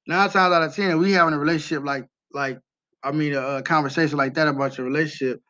Nine 0.07 0.29
times 0.29 0.53
out 0.53 0.63
of 0.63 0.75
ten, 0.75 0.99
we 0.99 1.13
having 1.13 1.33
a 1.33 1.39
relationship 1.39 1.85
like 1.85 2.05
like 2.33 2.59
I 3.03 3.11
mean 3.11 3.33
a, 3.33 3.57
a 3.57 3.63
conversation 3.63 4.17
like 4.17 4.35
that 4.35 4.47
about 4.47 4.77
your 4.77 4.87
relationship. 4.87 5.41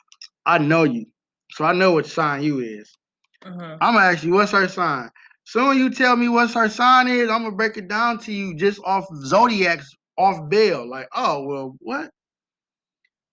I 0.46 0.60
know 0.60 0.84
you, 0.84 1.06
so 1.52 1.66
I 1.66 1.74
know 1.74 1.94
what 1.94 2.08
sign 2.08 2.44
you 2.44 2.60
is. 2.60 2.98
Mhm. 3.44 3.78
I'm 3.82 3.96
gonna 3.96 4.06
ask 4.08 4.24
you 4.24 4.34
what's 4.34 4.52
her 4.52 4.68
sign. 4.68 5.10
Soon 5.46 5.78
you 5.78 5.90
tell 5.92 6.16
me 6.16 6.30
what's 6.30 6.54
her 6.54 6.70
sign 6.70 7.08
is, 7.08 7.30
I'm 7.30 7.44
gonna 7.44 7.56
break 7.56 7.78
it 7.78 7.88
down 7.90 8.20
to 8.20 8.34
you 8.34 8.56
just 8.56 8.80
off 8.86 9.06
zodiacs 9.26 9.92
off 10.18 10.50
bail. 10.50 10.90
Like, 10.90 11.08
oh 11.16 11.44
well, 11.46 11.76
what? 11.80 12.12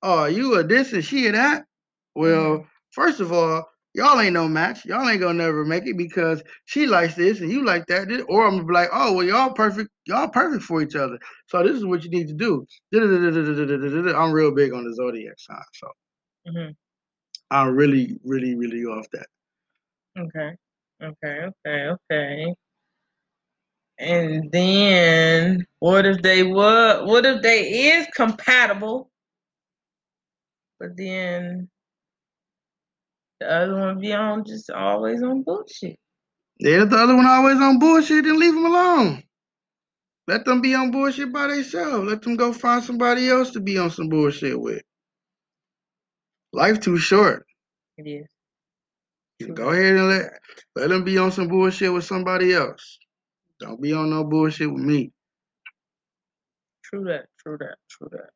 Oh, 0.02 0.24
you 0.26 0.56
a 0.58 0.64
this 0.64 0.92
and 0.92 1.04
she 1.04 1.26
a 1.26 1.32
that? 1.32 1.64
Well, 2.14 2.66
first 2.92 3.20
of 3.20 3.32
all, 3.32 3.68
y'all 3.94 4.20
ain't 4.20 4.34
no 4.34 4.48
match. 4.48 4.84
Y'all 4.84 5.08
ain't 5.08 5.20
gonna 5.20 5.34
never 5.34 5.64
make 5.64 5.86
it 5.86 5.96
because 5.96 6.42
she 6.64 6.86
likes 6.86 7.14
this 7.14 7.40
and 7.40 7.50
you 7.50 7.64
like 7.64 7.86
that. 7.86 8.08
Or 8.28 8.46
I'm 8.46 8.56
gonna 8.56 8.64
be 8.64 8.72
like, 8.74 8.88
oh 8.92 9.12
well, 9.12 9.26
y'all 9.26 9.52
perfect. 9.52 9.90
Y'all 10.06 10.28
perfect 10.28 10.62
for 10.64 10.82
each 10.82 10.96
other. 10.96 11.18
So 11.46 11.62
this 11.62 11.76
is 11.76 11.84
what 11.84 12.04
you 12.04 12.10
need 12.10 12.28
to 12.28 12.34
do. 12.34 12.66
I'm 14.16 14.32
real 14.32 14.54
big 14.54 14.72
on 14.72 14.84
the 14.84 14.94
zodiac 14.94 15.38
sign, 15.38 15.62
so 15.74 15.88
Mhm. 16.48 16.76
I'm 17.50 17.74
really, 17.74 18.18
really, 18.24 18.54
really 18.54 18.84
off 18.84 19.06
that. 19.12 19.26
Okay. 20.18 20.56
Okay. 21.02 21.50
Okay. 21.66 21.88
Okay. 22.10 22.54
And 23.98 24.50
then 24.50 25.66
what 25.80 26.06
if 26.06 26.22
they 26.22 26.42
were? 26.42 27.04
What 27.04 27.26
if 27.26 27.42
they 27.42 27.90
is 27.92 28.06
compatible? 28.14 29.10
But 30.80 30.96
then 30.96 31.68
the 33.40 33.52
other 33.52 33.76
one 33.76 34.00
be 34.00 34.12
on 34.14 34.44
just 34.44 34.70
always 34.70 35.22
on 35.22 35.42
bullshit. 35.42 35.96
Yeah, 36.58 36.84
the 36.84 36.96
other 36.96 37.16
one 37.16 37.26
always 37.26 37.58
on 37.58 37.78
bullshit, 37.78 38.24
then 38.24 38.38
leave 38.38 38.54
them 38.54 38.66
alone. 38.66 39.22
Let 40.26 40.44
them 40.44 40.60
be 40.60 40.74
on 40.74 40.90
bullshit 40.90 41.32
by 41.32 41.48
themselves. 41.48 42.08
Let 42.08 42.22
them 42.22 42.36
go 42.36 42.52
find 42.52 42.82
somebody 42.84 43.28
else 43.28 43.50
to 43.52 43.60
be 43.60 43.78
on 43.78 43.90
some 43.90 44.08
bullshit 44.08 44.58
with. 44.60 44.82
Life 46.52 46.80
too 46.80 46.98
short. 46.98 47.46
It 47.98 48.08
is. 48.08 48.26
Go 49.54 49.70
ahead 49.70 49.96
and 49.96 50.08
let 50.08 50.32
let 50.76 50.88
them 50.90 51.04
be 51.04 51.18
on 51.18 51.32
some 51.32 51.48
bullshit 51.48 51.92
with 51.92 52.04
somebody 52.04 52.52
else. 52.52 52.98
Don't 53.60 53.80
be 53.80 53.92
on 53.92 54.10
no 54.10 54.24
bullshit 54.24 54.70
with 54.72 54.82
me. 54.82 55.12
True 56.84 57.04
that. 57.04 57.26
True 57.38 57.56
that. 57.58 57.76
True 57.88 58.08
that. 58.12 58.30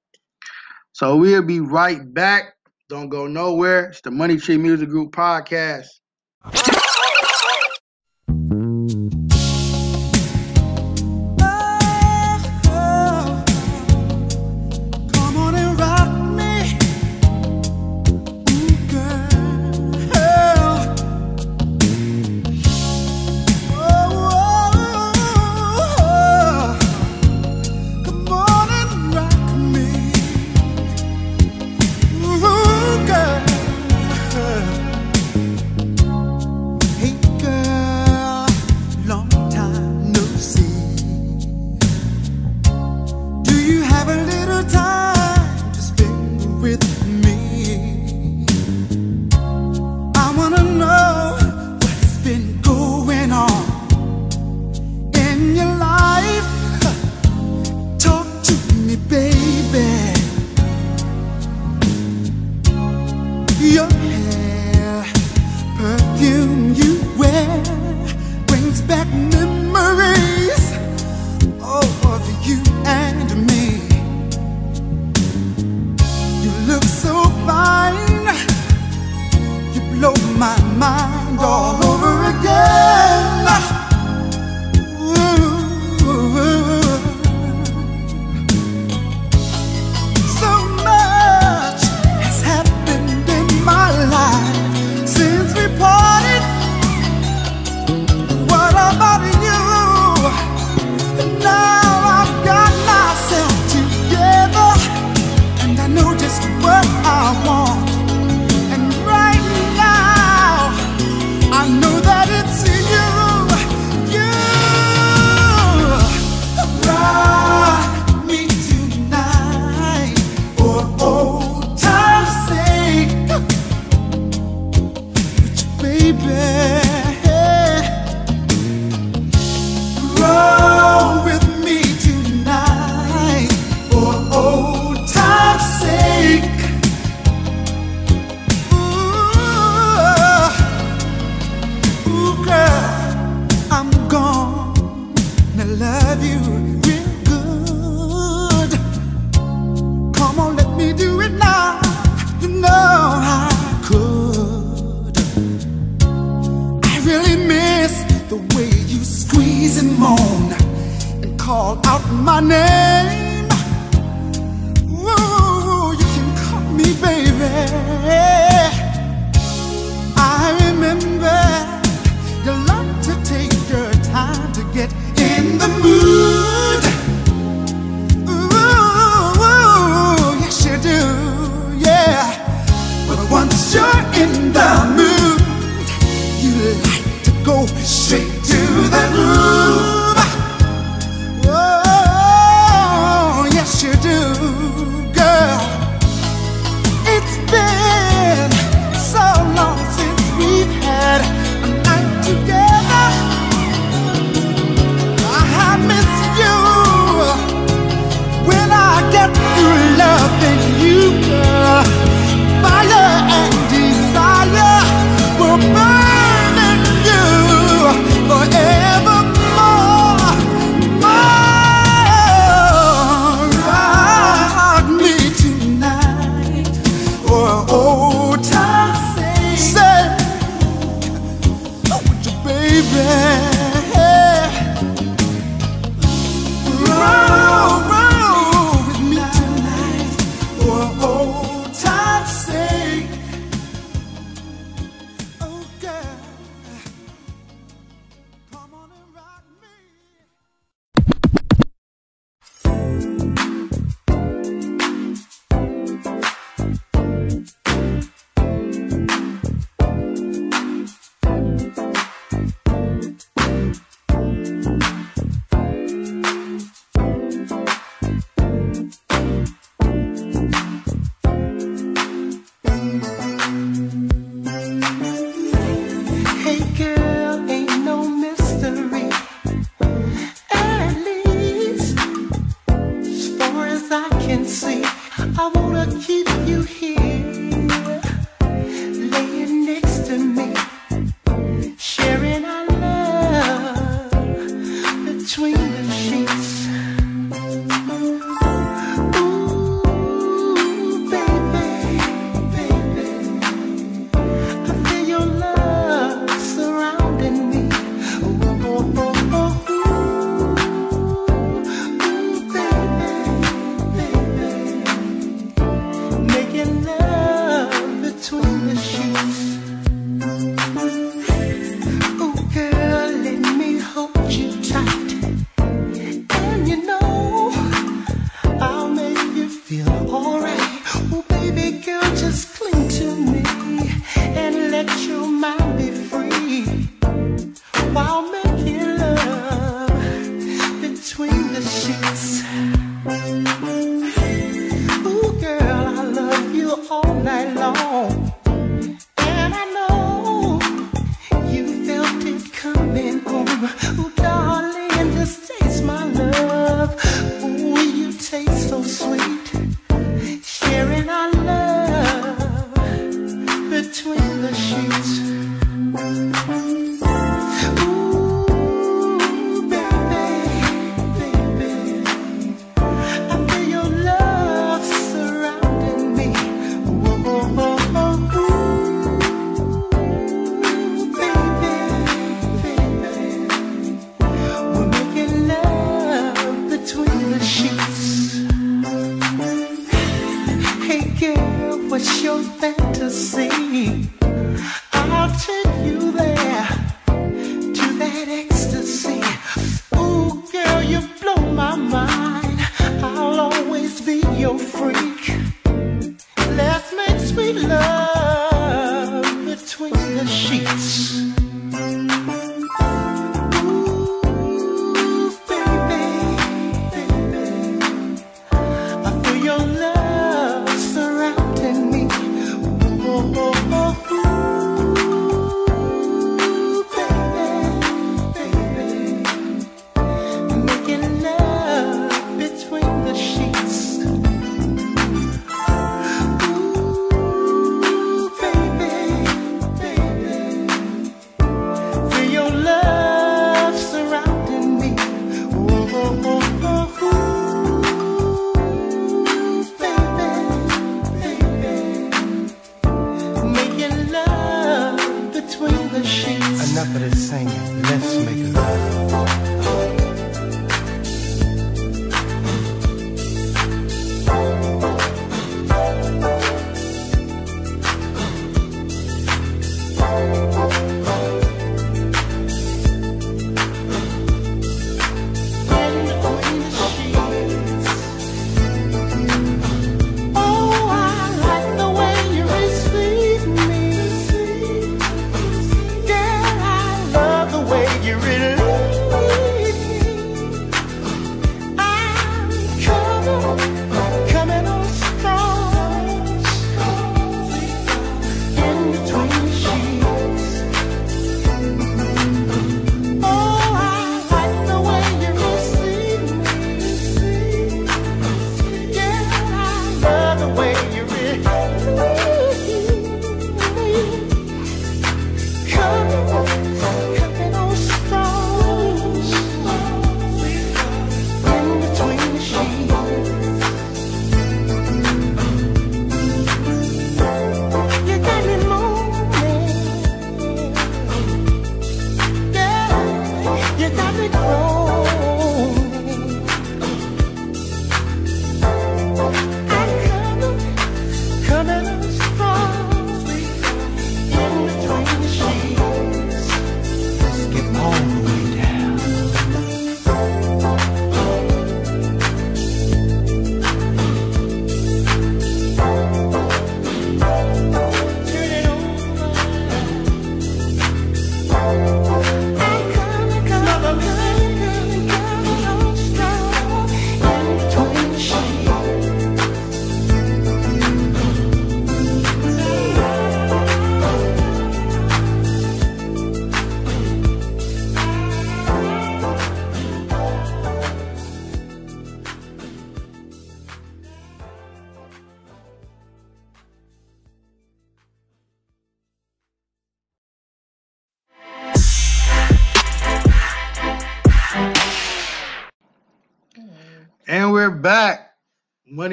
So 0.94 1.16
we'll 1.16 1.42
be 1.42 1.58
right 1.58 2.14
back. 2.14 2.54
Don't 2.88 3.08
go 3.08 3.26
nowhere. 3.26 3.86
It's 3.86 4.00
the 4.00 4.12
Money 4.12 4.36
Tree 4.36 4.56
Music 4.56 4.88
Group 4.88 5.10
podcast. 5.10 5.86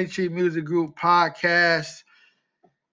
Money 0.02 0.10
Tree 0.10 0.28
Music 0.28 0.64
Group 0.64 0.98
podcast. 0.98 2.02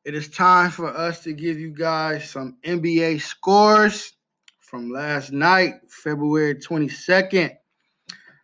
It 0.05 0.13
is 0.13 0.29
time 0.29 0.69
for 0.69 0.95
us 0.95 1.23
to 1.23 1.33
give 1.33 1.59
you 1.59 1.71
guys 1.71 2.29
some 2.29 2.57
NBA 2.63 3.21
scores 3.21 4.13
from 4.59 4.91
last 4.91 5.31
night, 5.31 5.73
February 5.89 6.53
22nd. 6.53 7.57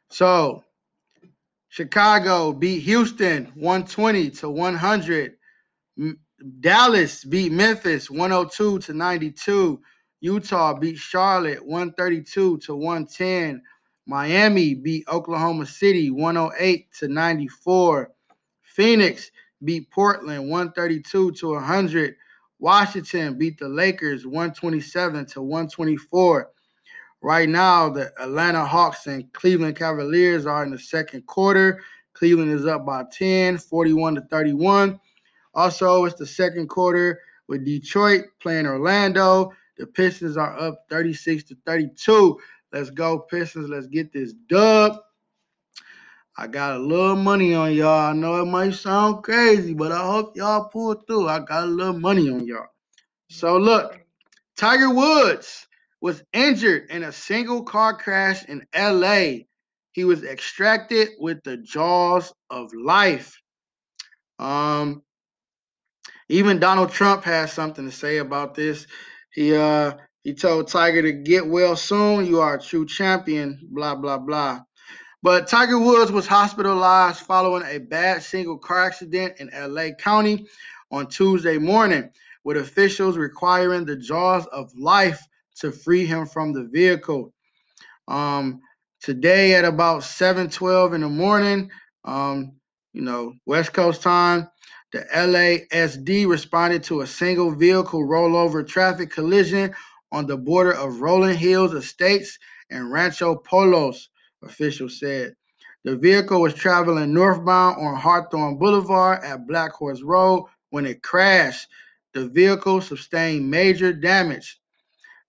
So, 0.10 0.64
Chicago 1.70 2.54
beat 2.54 2.80
Houston 2.80 3.52
120 3.54 4.32
to 4.32 4.50
100. 4.50 5.36
Dallas 6.60 7.24
beat 7.24 7.52
Memphis 7.52 8.10
102 8.10 8.80
to 8.80 8.94
92. 8.96 9.80
Utah 10.22 10.74
beat 10.74 10.98
Charlotte 10.98 11.64
132 11.64 12.58
to 12.58 12.76
110. 12.76 13.62
Miami 14.08 14.74
beat 14.74 15.08
Oklahoma 15.08 15.68
City 15.68 16.10
108 16.10 16.92
to 16.94 17.08
94. 17.08 18.15
Phoenix 18.76 19.32
beat 19.64 19.90
Portland 19.90 20.50
132 20.50 21.32
to 21.32 21.54
100. 21.54 22.16
Washington 22.60 23.38
beat 23.38 23.58
the 23.58 23.70
Lakers 23.70 24.26
127 24.26 25.26
to 25.28 25.42
124. 25.42 26.52
Right 27.22 27.48
now, 27.48 27.90
the 27.90 28.12
Atlanta 28.22 28.66
Hawks 28.66 29.08
and 29.08 29.32
Cleveland 29.32 29.78
Cavaliers 29.78 30.46
are 30.46 30.64
in 30.64 30.72
the 30.72 30.78
second 30.78 31.26
quarter. 31.26 31.82
Cleveland 32.14 32.52
is 32.52 32.66
up 32.66 32.86
by 32.86 33.06
10, 33.12 33.58
41 33.58 34.16
to 34.16 34.22
31. 34.30 35.00
Also, 35.54 36.04
it's 36.04 36.16
the 36.16 36.26
second 36.26 36.68
quarter 36.68 37.22
with 37.48 37.64
Detroit 37.64 38.26
playing 38.42 38.68
Orlando. 38.68 39.54
The 39.78 39.88
Pistons 39.88 40.36
are 40.36 40.58
up 40.60 40.86
36 40.90 41.46
to 41.46 41.58
32. 41.66 42.38
Let's 42.74 42.90
go, 42.90 43.20
Pistons. 43.20 43.70
Let's 43.70 43.88
get 43.88 44.12
this 44.12 44.34
dub. 44.50 44.98
I 46.38 46.48
got 46.48 46.76
a 46.76 46.80
little 46.80 47.16
money 47.16 47.54
on 47.54 47.74
y'all. 47.74 48.10
I 48.10 48.14
know 48.14 48.42
it 48.42 48.46
might 48.46 48.74
sound 48.74 49.24
crazy, 49.24 49.74
but 49.74 49.92
I 49.92 50.06
hope 50.06 50.36
y'all 50.36 50.70
pull 50.70 50.96
through. 50.96 51.30
I 51.30 51.40
got 51.40 51.64
a 51.64 51.68
little 51.68 52.00
money 52.00 52.30
on 52.30 52.46
y'all. 52.46 52.68
So 53.30 53.58
look, 53.58 54.00
Tiger 54.58 54.94
Woods 54.94 55.68
was 56.02 56.24
injured 56.34 56.92
in 56.92 57.04
a 57.04 57.12
single 57.12 57.64
car 57.64 57.98
crash 57.98 58.46
in 58.46 58.66
LA. 58.76 59.46
He 59.94 60.04
was 60.04 60.24
extracted 60.24 61.10
with 61.20 61.42
the 61.44 61.58
jaws 61.58 62.34
of 62.50 62.74
life. 62.74 63.42
Um, 64.40 65.04
even 66.30 66.60
Donald 66.60 66.92
Trump 66.92 67.24
has 67.24 67.54
something 67.54 67.86
to 67.86 67.92
say 67.92 68.18
about 68.18 68.56
this. 68.56 68.88
He 69.32 69.56
uh 69.56 69.94
he 70.24 70.34
told 70.34 70.68
Tiger 70.68 71.02
to 71.04 71.14
get 71.14 71.48
well 71.48 71.76
soon. 71.76 72.26
You 72.26 72.42
are 72.42 72.56
a 72.56 72.62
true 72.62 72.86
champion. 72.86 73.60
Blah 73.72 73.96
blah 73.96 74.18
blah. 74.18 74.62
But 75.26 75.48
Tiger 75.48 75.80
Woods 75.80 76.12
was 76.12 76.28
hospitalized 76.28 77.22
following 77.22 77.64
a 77.66 77.80
bad 77.80 78.22
single 78.22 78.60
car 78.60 78.86
accident 78.86 79.40
in 79.40 79.50
LA 79.52 79.90
County 79.98 80.46
on 80.92 81.08
Tuesday 81.08 81.58
morning, 81.58 82.12
with 82.44 82.58
officials 82.58 83.18
requiring 83.18 83.86
the 83.86 83.96
jaws 83.96 84.46
of 84.54 84.72
life 84.78 85.20
to 85.62 85.72
free 85.72 86.06
him 86.06 86.28
from 86.28 86.54
the 86.54 86.66
vehicle. 86.66 87.34
Um, 88.08 88.62
today 89.02 89.56
at 89.56 89.66
about 89.66 90.04
7:12 90.04 90.94
in 90.94 91.02
the 91.02 91.10
morning, 91.10 91.72
um, 92.04 92.52
you 92.94 93.02
know, 93.02 93.34
West 93.48 93.74
Coast 93.74 94.04
time, 94.04 94.48
The 94.92 95.08
LASD 95.12 96.28
responded 96.28 96.84
to 96.84 97.02
a 97.02 97.08
single 97.08 97.50
vehicle 97.50 98.02
rollover 98.08 98.64
traffic 98.68 99.10
collision 99.10 99.74
on 100.12 100.28
the 100.28 100.38
border 100.38 100.74
of 100.74 101.02
Rolling 101.02 101.36
Hills 101.36 101.74
Estates 101.74 102.38
and 102.70 102.92
Rancho 102.92 103.38
Palos, 103.38 104.10
officials 104.46 105.00
said. 105.00 105.36
The 105.84 105.96
vehicle 105.98 106.42
was 106.42 106.54
traveling 106.54 107.14
northbound 107.14 107.78
on 107.78 107.96
Hawthorne 107.96 108.58
Boulevard 108.58 109.24
at 109.24 109.48
Black 109.48 109.72
Horse 109.72 110.02
Road 110.02 110.46
when 110.70 110.86
it 110.86 111.04
crashed. 111.04 111.68
The 112.14 112.28
vehicle 112.30 112.82
sustained 112.82 113.50
major 113.50 113.94
damage. 113.94 114.60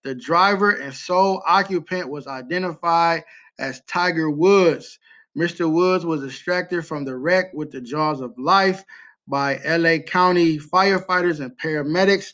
The 0.05 0.14
driver 0.14 0.70
and 0.70 0.94
sole 0.94 1.43
occupant 1.47 2.09
was 2.09 2.26
identified 2.26 3.24
as 3.59 3.82
Tiger 3.88 4.30
Woods. 4.30 4.98
Mr. 5.36 5.70
Woods 5.70 6.06
was 6.06 6.24
extracted 6.24 6.86
from 6.86 7.05
the 7.05 7.16
wreck 7.16 7.47
with 7.52 7.70
the 7.70 7.80
jaws 7.80 8.20
of 8.20 8.32
life 8.38 8.82
by 9.28 9.59
LA 9.66 9.98
County 9.98 10.59
firefighters 10.59 11.40
and 11.40 11.59
paramedics, 11.59 12.30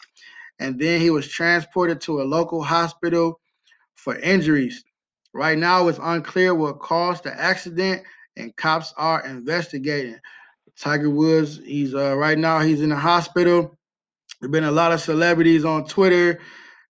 and 0.61 0.79
then 0.79 1.01
he 1.01 1.11
was 1.11 1.27
transported 1.27 2.01
to 2.03 2.21
a 2.21 2.25
local 2.25 2.63
hospital 2.63 3.41
for 3.95 4.17
injuries. 4.17 4.85
Right 5.35 5.59
now, 5.59 5.89
it's 5.89 5.99
unclear 6.03 6.55
what 6.55 6.81
caused 6.81 7.25
the 7.25 7.39
accident, 7.39 8.03
and 8.37 8.55
cops 8.57 8.93
are 8.97 9.25
investigating. 9.27 10.19
Tiger 10.79 11.11
Woods, 11.11 11.59
he's 11.65 11.95
uh, 11.95 12.17
right 12.17 12.39
now 12.39 12.61
he's 12.61 12.81
in 12.81 12.91
the 12.91 12.97
hospital. 12.97 13.79
There've 14.41 14.53
been 14.53 14.65
a 14.65 14.73
lot 14.73 14.93
of 14.93 15.01
celebrities 15.01 15.65
on 15.65 15.87
Twitter 15.87 16.41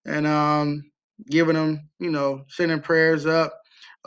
and 0.07 0.27
um, 0.27 0.91
giving 1.29 1.57
him, 1.57 1.89
you 1.99 2.11
know, 2.11 2.45
sending 2.49 2.81
prayers 2.81 3.27
up. 3.27 3.59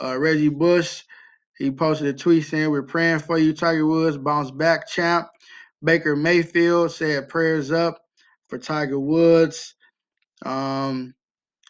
Uh, 0.01 0.17
Reggie 0.17 0.49
Bush, 0.49 1.03
he 1.57 1.71
posted 1.71 2.07
a 2.07 2.13
tweet 2.13 2.45
saying, 2.45 2.69
"We're 2.69 2.83
praying 2.83 3.19
for 3.19 3.37
you, 3.37 3.53
Tiger 3.53 3.85
Woods, 3.85 4.17
bounce 4.17 4.51
back 4.51 4.87
champ." 4.87 5.27
Baker 5.83 6.15
Mayfield 6.15 6.91
said 6.91 7.29
prayers 7.29 7.71
up 7.71 8.01
for 8.47 8.57
Tiger 8.57 8.99
Woods. 8.99 9.75
Um, 10.45 11.14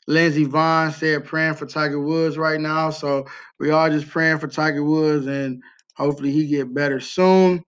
Lindsey 0.07 0.45
Vonn 0.45 0.94
said 0.94 1.26
praying 1.26 1.56
for 1.56 1.65
Tiger 1.65 1.99
Woods 1.99 2.38
right 2.38 2.60
now. 2.60 2.90
So 2.91 3.26
we 3.60 3.72
are 3.72 3.90
just 3.90 4.10
praying 4.10 4.40
for 4.40 4.48
Tiger 4.48 4.84
Woods 4.84 5.26
and 5.26 5.61
hopefully 5.95 6.32
he 6.32 6.48
get 6.48 6.73
better 6.73 6.99
soon. 6.99 7.64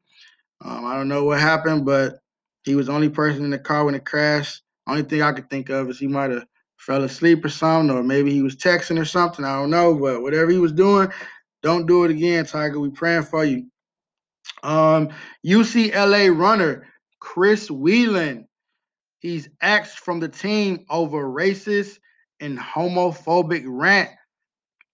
Um, 0.64 0.85
I 0.85 0.95
don't 0.95 1.07
know 1.07 1.23
what 1.23 1.39
happened, 1.39 1.85
but 1.85 2.19
he 2.64 2.76
was 2.76 2.88
the 2.88 2.93
only 2.93 3.09
person 3.09 3.43
in 3.43 3.51
the 3.51 3.59
car 3.59 3.85
when 3.85 3.95
it 3.95 4.05
crashed. 4.05 4.61
Only 4.88 5.03
thing 5.03 5.22
I 5.22 5.31
could 5.31 5.49
think 5.49 5.69
of 5.69 5.89
is 5.89 5.99
he 5.99 6.07
might 6.07 6.31
have 6.31 6.45
fell 6.77 7.03
asleep 7.03 7.43
or 7.43 7.49
something, 7.49 7.95
or 7.95 8.03
maybe 8.03 8.31
he 8.31 8.41
was 8.41 8.55
texting 8.55 8.99
or 8.99 9.05
something. 9.05 9.43
I 9.43 9.59
don't 9.59 9.69
know, 9.69 9.95
but 9.95 10.22
whatever 10.22 10.51
he 10.51 10.59
was 10.59 10.72
doing, 10.72 11.09
don't 11.64 11.88
do 11.88 12.03
it 12.03 12.11
again, 12.11 12.45
Tiger. 12.45 12.80
We 12.80 12.89
praying 12.89 13.23
for 13.23 13.43
you. 13.43 13.68
Um, 14.64 15.09
UCLA 15.45 16.35
runner 16.35 16.88
Chris 17.19 17.69
Whelan, 17.69 18.47
he's 19.19 19.49
axed 19.61 19.99
from 19.99 20.19
the 20.19 20.30
team 20.30 20.85
over 20.89 21.23
racist 21.26 21.97
and 22.39 22.57
homophobic 22.57 23.64
rant, 23.65 24.09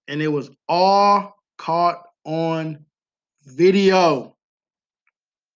and 0.08 0.22
it 0.22 0.28
was 0.28 0.50
all 0.68 1.36
caught 1.58 2.04
on 2.26 2.86
video. 3.46 4.36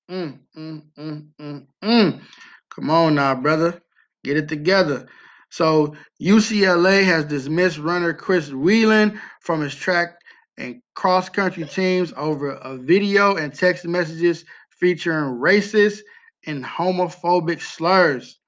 Mm, 0.10 0.40
mm, 0.58 0.82
mm, 0.98 1.28
mm, 1.40 1.68
mm. 1.84 2.22
Come 2.70 2.90
on 2.90 3.16
now, 3.16 3.36
brother. 3.36 3.82
Get 4.24 4.38
it 4.38 4.48
together. 4.48 5.08
So 5.50 5.96
UCLA 6.22 7.04
has 7.06 7.26
dismissed 7.26 7.78
runner 7.78 8.14
Chris 8.14 8.52
Whelan 8.52 9.20
from 9.42 9.62
his 9.62 9.76
track 9.76 10.20
and 10.58 10.82
cross 10.96 11.30
country 11.30 11.66
teams 11.66 12.14
over 12.18 12.52
a 12.52 12.78
video 12.78 13.36
and 13.36 13.54
text 13.54 13.86
messages 13.86 14.46
featuring 14.70 15.40
racist 15.40 16.00
and 16.46 16.64
homophobic 16.64 17.62
slurs. 17.62 18.40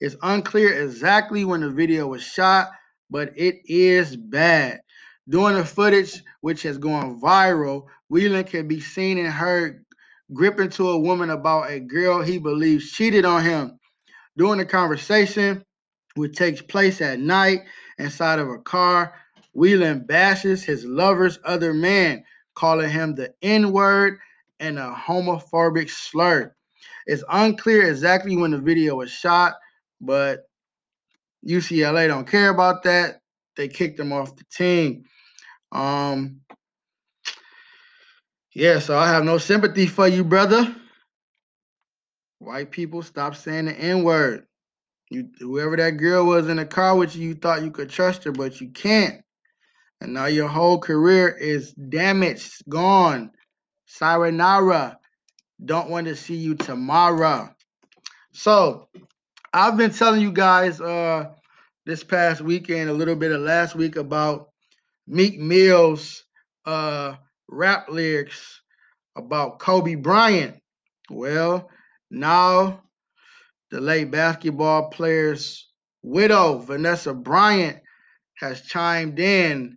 It's 0.00 0.16
unclear 0.22 0.72
exactly 0.82 1.44
when 1.44 1.60
the 1.60 1.70
video 1.70 2.06
was 2.06 2.22
shot, 2.22 2.70
but 3.10 3.32
it 3.36 3.56
is 3.64 4.16
bad. 4.16 4.80
During 5.28 5.56
the 5.56 5.64
footage, 5.64 6.22
which 6.40 6.62
has 6.62 6.78
gone 6.78 7.20
viral, 7.20 7.86
Whelan 8.08 8.44
can 8.44 8.68
be 8.68 8.80
seen 8.80 9.18
and 9.18 9.28
heard 9.28 9.84
gripping 10.32 10.70
to 10.70 10.90
a 10.90 10.98
woman 10.98 11.30
about 11.30 11.70
a 11.70 11.80
girl 11.80 12.22
he 12.22 12.38
believes 12.38 12.92
cheated 12.92 13.24
on 13.24 13.42
him. 13.42 13.78
During 14.36 14.58
the 14.58 14.66
conversation, 14.66 15.64
which 16.14 16.36
takes 16.36 16.62
place 16.62 17.00
at 17.00 17.18
night 17.18 17.62
inside 17.98 18.38
of 18.38 18.48
a 18.48 18.58
car, 18.58 19.14
Whelan 19.52 20.06
bashes 20.06 20.62
his 20.62 20.84
lover's 20.84 21.38
other 21.44 21.74
man, 21.74 22.24
calling 22.54 22.90
him 22.90 23.14
the 23.14 23.34
N 23.42 23.72
word 23.72 24.18
and 24.60 24.78
a 24.78 24.92
homophobic 24.92 25.90
slur. 25.90 26.54
It's 27.06 27.24
unclear 27.30 27.88
exactly 27.88 28.36
when 28.36 28.52
the 28.52 28.58
video 28.58 28.96
was 28.96 29.10
shot, 29.10 29.54
but 30.00 30.44
UCLA 31.46 32.08
don't 32.08 32.26
care 32.26 32.50
about 32.50 32.84
that. 32.84 33.20
They 33.56 33.68
kicked 33.68 33.98
him 33.98 34.12
off 34.12 34.36
the 34.36 34.44
team. 34.52 35.04
Um, 35.72 36.40
yeah, 38.54 38.78
so 38.78 38.96
I 38.96 39.08
have 39.08 39.24
no 39.24 39.38
sympathy 39.38 39.86
for 39.86 40.08
you, 40.08 40.24
brother. 40.24 40.74
White 42.38 42.70
people, 42.70 43.02
stop 43.02 43.36
saying 43.36 43.66
the 43.66 43.72
N 43.72 44.04
word. 44.04 44.46
You, 45.10 45.28
whoever 45.38 45.76
that 45.76 45.96
girl 45.96 46.26
was 46.26 46.48
in 46.48 46.58
the 46.58 46.66
car 46.66 46.96
with 46.96 47.16
you, 47.16 47.28
you 47.28 47.34
thought 47.34 47.62
you 47.62 47.70
could 47.70 47.90
trust 47.90 48.24
her, 48.24 48.32
but 48.32 48.60
you 48.60 48.70
can't. 48.70 49.22
And 50.00 50.14
now 50.14 50.26
your 50.26 50.48
whole 50.48 50.78
career 50.78 51.28
is 51.28 51.72
damaged, 51.72 52.62
gone. 52.68 53.32
Sayonara. 53.86 54.98
Don't 55.64 55.90
want 55.90 56.06
to 56.06 56.14
see 56.14 56.36
you 56.36 56.54
tomorrow. 56.54 57.52
So 58.32 58.88
I've 59.52 59.76
been 59.76 59.92
telling 59.92 60.20
you 60.20 60.32
guys 60.32 60.80
uh 60.80 61.30
this 61.86 62.04
past 62.04 62.42
weekend, 62.42 62.90
a 62.90 62.92
little 62.92 63.16
bit 63.16 63.32
of 63.32 63.40
last 63.40 63.74
week 63.74 63.96
about 63.96 64.50
Meek 65.06 65.38
Mill's 65.38 66.24
uh 66.66 67.14
rap 67.48 67.88
lyrics 67.88 68.60
about 69.16 69.58
Kobe 69.58 69.94
Bryant. 69.94 70.56
Well, 71.10 71.70
now 72.10 72.82
the 73.70 73.80
late 73.80 74.10
basketball 74.10 74.90
player's 74.90 75.66
widow, 76.02 76.58
Vanessa 76.58 77.14
Bryant, 77.14 77.78
has 78.36 78.62
chimed 78.62 79.18
in 79.18 79.76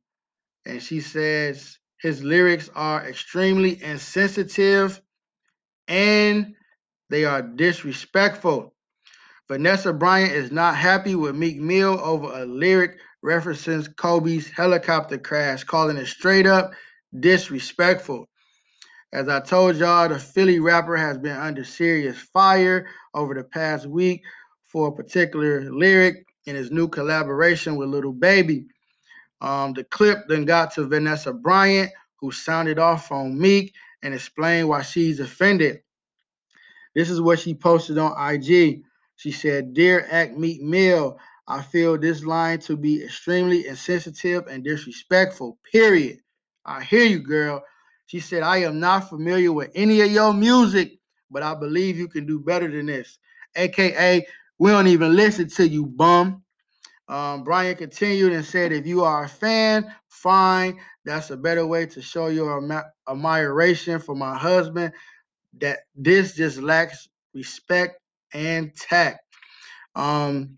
and 0.66 0.84
she 0.84 1.00
says 1.02 1.78
his 2.00 2.24
lyrics 2.24 2.70
are 2.76 3.08
extremely 3.08 3.82
insensitive 3.82 5.02
and 5.88 6.56
they 7.10 7.26
are 7.26 7.42
disrespectful. 7.42 8.74
Vanessa 9.52 9.92
Bryant 9.92 10.32
is 10.32 10.50
not 10.50 10.78
happy 10.78 11.14
with 11.14 11.36
Meek 11.36 11.60
Mill 11.60 12.00
over 12.00 12.28
a 12.42 12.46
lyric 12.46 12.98
referencing 13.22 13.94
Kobe's 13.98 14.50
helicopter 14.50 15.18
crash, 15.18 15.66
calling 15.66 15.98
it 15.98 16.06
straight 16.06 16.48
up 16.48 16.72
disrespectful. 17.20 18.30
As 19.12 19.28
I 19.28 19.42
told 19.42 19.76
y'all, 19.76 20.08
the 20.08 20.18
Philly 20.20 20.62
rapper 20.62 20.96
has 20.96 21.18
been 21.18 21.36
under 21.36 21.66
serious 21.66 22.18
fire 22.18 22.88
over 23.14 23.34
the 23.34 23.44
past 23.44 23.88
week 23.88 24.22
for 24.68 24.88
a 24.88 24.92
particular 24.94 25.70
lyric 25.70 26.26
in 26.46 26.56
his 26.56 26.72
new 26.72 26.88
collaboration 26.88 27.76
with 27.76 27.90
Little 27.90 28.14
Baby. 28.14 28.68
Um, 29.42 29.74
the 29.74 29.84
clip 29.84 30.20
then 30.30 30.46
got 30.46 30.74
to 30.76 30.88
Vanessa 30.88 31.34
Bryant, 31.34 31.92
who 32.22 32.32
sounded 32.32 32.80
off 32.80 33.12
on 33.12 33.38
Meek 33.38 33.74
and 34.02 34.14
explained 34.14 34.70
why 34.70 34.82
she's 34.82 35.20
offended. 35.20 35.82
This 36.96 37.10
is 37.10 37.20
what 37.20 37.40
she 37.40 37.54
posted 37.54 37.98
on 37.98 38.16
IG. 38.34 38.84
She 39.22 39.30
said, 39.30 39.76
Dear 39.76 40.08
Act 40.10 40.36
Meek 40.36 40.64
Mill, 40.64 41.20
I 41.48 41.62
feel 41.62 41.96
this 41.96 42.26
line 42.26 42.58
to 42.62 42.76
be 42.76 43.04
extremely 43.04 43.68
insensitive 43.68 44.48
and 44.48 44.64
disrespectful, 44.64 45.60
period. 45.72 46.18
I 46.66 46.82
hear 46.84 47.04
you, 47.04 47.20
girl. 47.20 47.64
She 48.08 48.20
said, 48.20 48.42
I 48.42 48.64
am 48.64 48.80
not 48.80 49.10
familiar 49.10 49.54
with 49.54 49.70
any 49.76 50.02
of 50.02 50.12
your 50.12 50.34
music, 50.34 50.94
but 51.30 51.44
I 51.44 51.54
believe 51.54 52.00
you 52.00 52.08
can 52.08 52.26
do 52.26 52.40
better 52.40 52.68
than 52.68 52.88
this. 52.88 53.20
AKA, 53.56 54.26
we 54.58 54.72
don't 54.72 54.88
even 54.88 55.16
listen 55.16 55.50
to 55.50 55.68
you, 55.70 55.86
bum. 55.86 56.42
Um, 57.08 57.44
Bryant 57.44 57.78
continued 57.78 58.34
and 58.34 58.44
said, 58.44 58.72
if 58.72 58.88
you 58.88 59.04
are 59.04 59.26
a 59.26 59.30
fan, 59.30 59.94
fine. 60.10 60.80
That's 61.06 61.30
a 61.30 61.38
better 61.38 61.68
way 61.68 61.86
to 61.86 62.02
show 62.02 62.26
your 62.26 62.84
admiration 63.08 64.00
for 64.00 64.16
my 64.16 64.36
husband. 64.36 64.94
That 65.60 65.82
this 65.96 66.34
just 66.34 66.58
lacks 66.58 67.08
respect 67.36 68.01
and 68.34 68.76
Tech. 68.76 69.20
Um, 69.96 70.58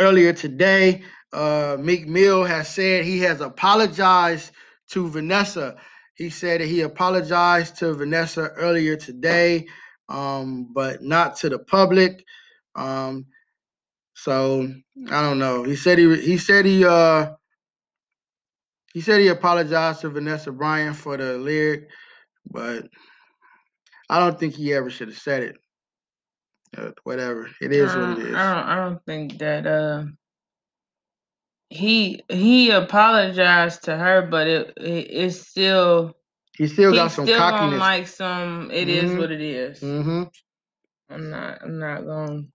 earlier 0.00 0.32
today, 0.32 1.04
uh, 1.32 1.76
Meek 1.80 2.06
Mill 2.08 2.44
has 2.44 2.68
said 2.68 3.04
he 3.04 3.20
has 3.20 3.40
apologized 3.40 4.52
to 4.90 5.08
Vanessa. 5.08 5.76
He 6.16 6.30
said 6.30 6.60
that 6.60 6.68
he 6.68 6.82
apologized 6.82 7.78
to 7.78 7.94
Vanessa 7.94 8.48
earlier 8.56 8.96
today, 8.96 9.66
um, 10.08 10.68
but 10.74 11.02
not 11.02 11.36
to 11.38 11.48
the 11.50 11.58
public. 11.58 12.24
Um, 12.76 13.26
so 14.14 14.68
I 15.10 15.22
don't 15.22 15.38
know. 15.38 15.64
He 15.64 15.76
said 15.76 15.98
he 15.98 16.16
he 16.20 16.38
said 16.38 16.64
he 16.66 16.84
uh 16.84 17.32
he 18.94 19.00
said 19.00 19.20
he 19.20 19.28
apologized 19.28 20.02
to 20.02 20.10
Vanessa 20.10 20.52
Bryant 20.52 20.96
for 20.96 21.16
the 21.16 21.38
lyric, 21.38 21.88
but 22.50 22.88
I 24.10 24.20
don't 24.20 24.38
think 24.38 24.54
he 24.54 24.74
ever 24.74 24.90
should 24.90 25.08
have 25.08 25.18
said 25.18 25.42
it. 25.42 25.56
Uh, 26.76 26.90
whatever. 27.04 27.50
It 27.60 27.72
is 27.72 27.94
what 27.94 28.18
it 28.18 28.34
Uh. 28.34 28.36
I 28.36 28.54
don't. 28.54 28.68
I 28.68 28.76
don't 28.76 29.04
think 29.04 29.38
that. 29.38 29.66
Uh, 29.66 30.04
he 31.70 32.22
he 32.28 32.70
apologized 32.70 33.84
to 33.84 33.96
her, 33.96 34.22
but 34.22 34.46
it, 34.46 34.72
it 34.76 35.06
it's 35.10 35.40
still 35.48 36.14
He 36.56 36.66
still 36.66 36.92
got 36.92 37.12
some 37.12 37.26
still 37.26 37.38
cockiness. 37.38 37.80
like 37.80 38.06
some. 38.08 38.70
It 38.70 38.88
is 38.88 39.10
Mhm. 39.10 39.18
what 39.18 39.30
it 39.32 39.40
is. 39.40 39.80
mm-hmm. 39.80 40.24
I'm 41.10 41.30
not. 41.30 41.62
I'm 41.62 41.78
not 41.78 42.04
going. 42.04 42.52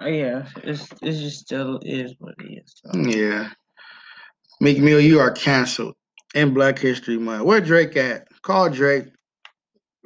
to 0.00 0.10
Yeah, 0.10 0.48
it's 0.64 0.88
it's 1.02 1.18
just 1.18 1.40
still 1.40 1.78
is 1.84 2.14
what 2.18 2.34
it 2.40 2.62
is. 2.64 2.74
so. 2.84 2.98
Yeah. 3.00 3.50
Meek 4.60 4.78
Mill, 4.78 5.00
you 5.00 5.20
are 5.20 5.30
canceled 5.30 5.94
in 6.34 6.54
Black 6.54 6.78
History 6.78 7.18
Month. 7.18 7.44
Where 7.44 7.60
Drake 7.60 7.96
at? 7.96 8.26
Call 8.42 8.70
Drake. 8.70 9.06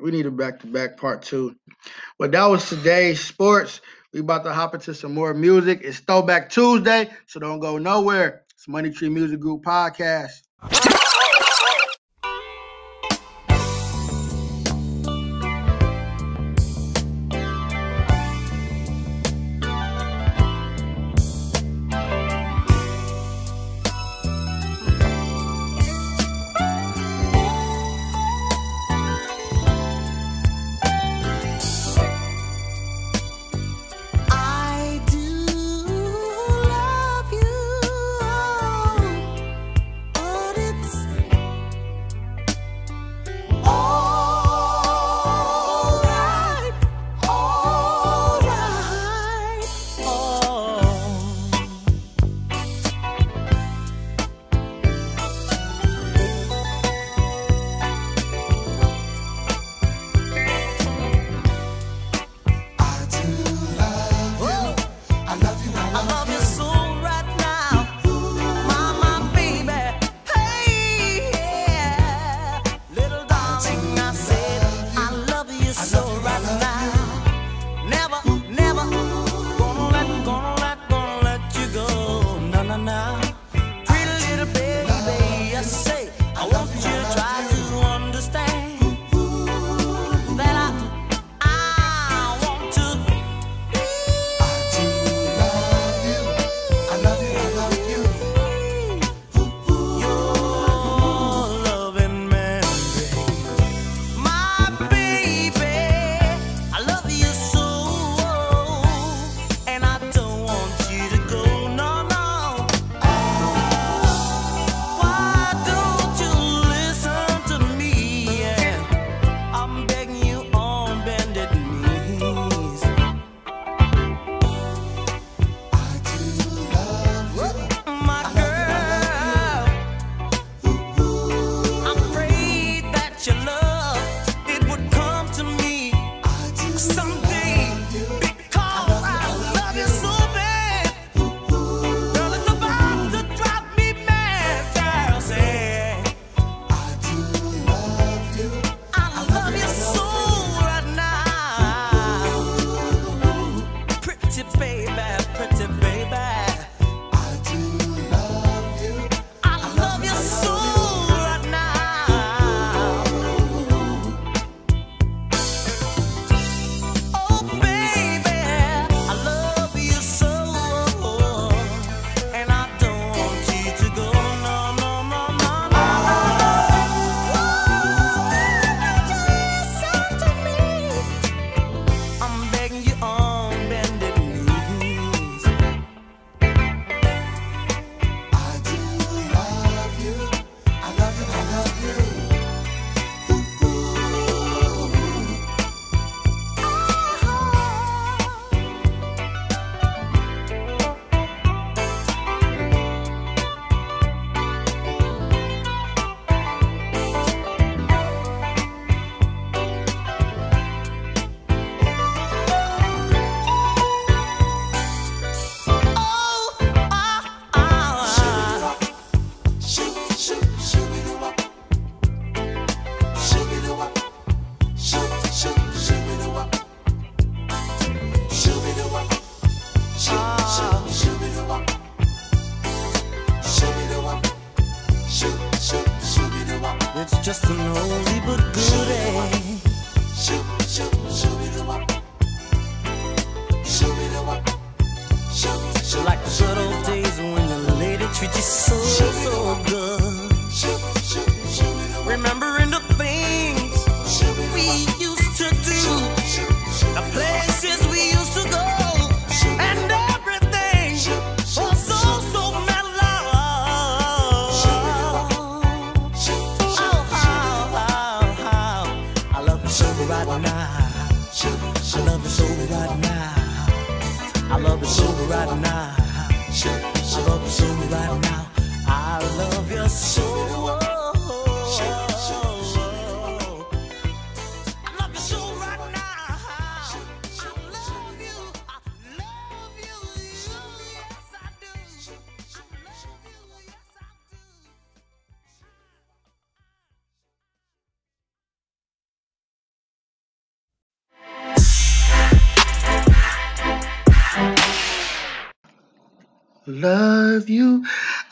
We 0.00 0.10
need 0.10 0.26
a 0.26 0.30
back 0.30 0.60
to 0.60 0.66
back 0.66 0.96
part 0.96 1.22
two. 1.22 1.56
But 2.18 2.32
that 2.32 2.46
was 2.46 2.68
today's 2.68 3.20
sports. 3.20 3.80
We 4.12 4.20
about 4.20 4.44
to 4.44 4.52
hop 4.52 4.74
into 4.74 4.94
some 4.94 5.12
more 5.12 5.34
music. 5.34 5.80
It's 5.82 5.98
Throwback 6.00 6.50
Tuesday, 6.50 7.10
so 7.26 7.40
don't 7.40 7.60
go 7.60 7.78
nowhere. 7.78 8.44
It's 8.54 8.68
Money 8.68 8.90
Tree 8.90 9.08
Music 9.08 9.40
Group 9.40 9.64
Podcast. 9.64 10.42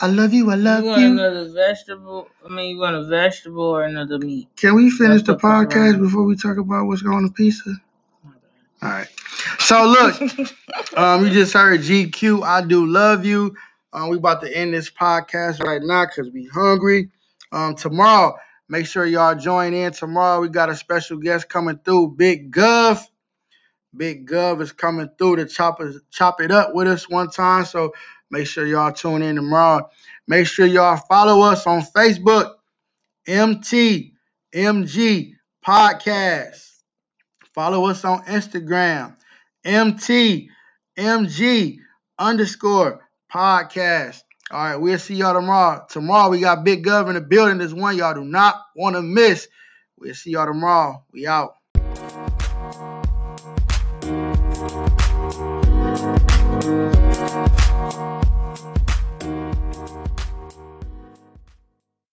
I 0.06 0.08
love 0.08 0.32
you. 0.32 0.52
I 0.52 0.54
love 0.54 0.84
you 0.84 0.90
want 0.90 1.00
you. 1.02 1.08
another 1.08 1.48
vegetable? 1.48 2.28
I 2.44 2.48
mean, 2.48 2.76
you 2.76 2.80
want 2.80 2.94
a 2.94 3.04
vegetable 3.06 3.64
or 3.64 3.82
another 3.82 4.20
meat? 4.20 4.48
Can 4.54 4.76
we 4.76 4.88
finish 4.88 5.22
That's 5.22 5.40
the 5.40 5.46
podcast 5.48 5.98
before 5.98 6.22
we 6.22 6.36
talk 6.36 6.58
about 6.58 6.86
what's 6.86 7.02
going 7.02 7.16
on 7.16 7.22
the 7.24 7.32
pizza? 7.32 7.70
All 8.82 8.88
right. 8.88 9.08
So 9.58 9.84
look, 9.84 10.20
um, 10.96 11.26
you 11.26 11.32
just 11.32 11.54
heard 11.54 11.80
GQ. 11.80 12.44
I 12.44 12.64
do 12.64 12.86
love 12.86 13.24
you. 13.24 13.56
Um, 13.92 14.10
we 14.10 14.16
about 14.16 14.42
to 14.42 14.56
end 14.56 14.74
this 14.74 14.88
podcast 14.88 15.60
right 15.60 15.82
now 15.82 16.06
because 16.06 16.30
we 16.32 16.46
hungry. 16.46 17.10
Um, 17.50 17.74
tomorrow, 17.74 18.36
make 18.68 18.86
sure 18.86 19.06
y'all 19.06 19.34
join 19.34 19.74
in. 19.74 19.90
Tomorrow 19.92 20.40
we 20.40 20.50
got 20.50 20.70
a 20.70 20.76
special 20.76 21.16
guest 21.16 21.48
coming 21.48 21.80
through, 21.84 22.14
Big 22.16 22.52
Gov. 22.52 23.02
Big 23.96 24.28
Gov 24.28 24.60
is 24.60 24.70
coming 24.70 25.08
through 25.18 25.36
to 25.36 25.46
chop 25.46 25.80
us, 25.80 25.96
chop 26.12 26.40
it 26.40 26.52
up 26.52 26.74
with 26.74 26.86
us 26.86 27.08
one 27.08 27.28
time. 27.28 27.64
So 27.64 27.92
make 28.30 28.46
sure 28.46 28.66
y'all 28.66 28.92
tune 28.92 29.22
in 29.22 29.36
tomorrow. 29.36 29.88
Make 30.28 30.46
sure 30.46 30.66
y'all 30.66 30.96
follow 30.96 31.42
us 31.42 31.66
on 31.66 31.82
Facebook, 31.82 32.54
MTMG 33.28 34.12
Podcast. 35.66 36.62
Follow 37.54 37.86
us 37.86 38.04
on 38.04 38.24
Instagram, 38.24 39.16
MTMG 39.64 40.48
underscore 42.18 43.08
podcast. 43.32 44.22
All 44.50 44.62
right, 44.62 44.76
we'll 44.76 44.98
see 44.98 45.16
y'all 45.16 45.34
tomorrow. 45.34 45.84
Tomorrow 45.88 46.30
we 46.30 46.40
got 46.40 46.64
Big 46.64 46.84
Gov 46.84 47.08
in 47.08 47.14
the 47.14 47.20
building. 47.20 47.58
This 47.58 47.72
one 47.72 47.96
y'all 47.96 48.14
do 48.14 48.24
not 48.24 48.56
want 48.76 48.94
to 48.94 49.02
miss. 49.02 49.48
We'll 49.98 50.14
see 50.14 50.30
y'all 50.30 50.46
tomorrow. 50.46 51.04
We 51.12 51.26
out. 51.26 51.54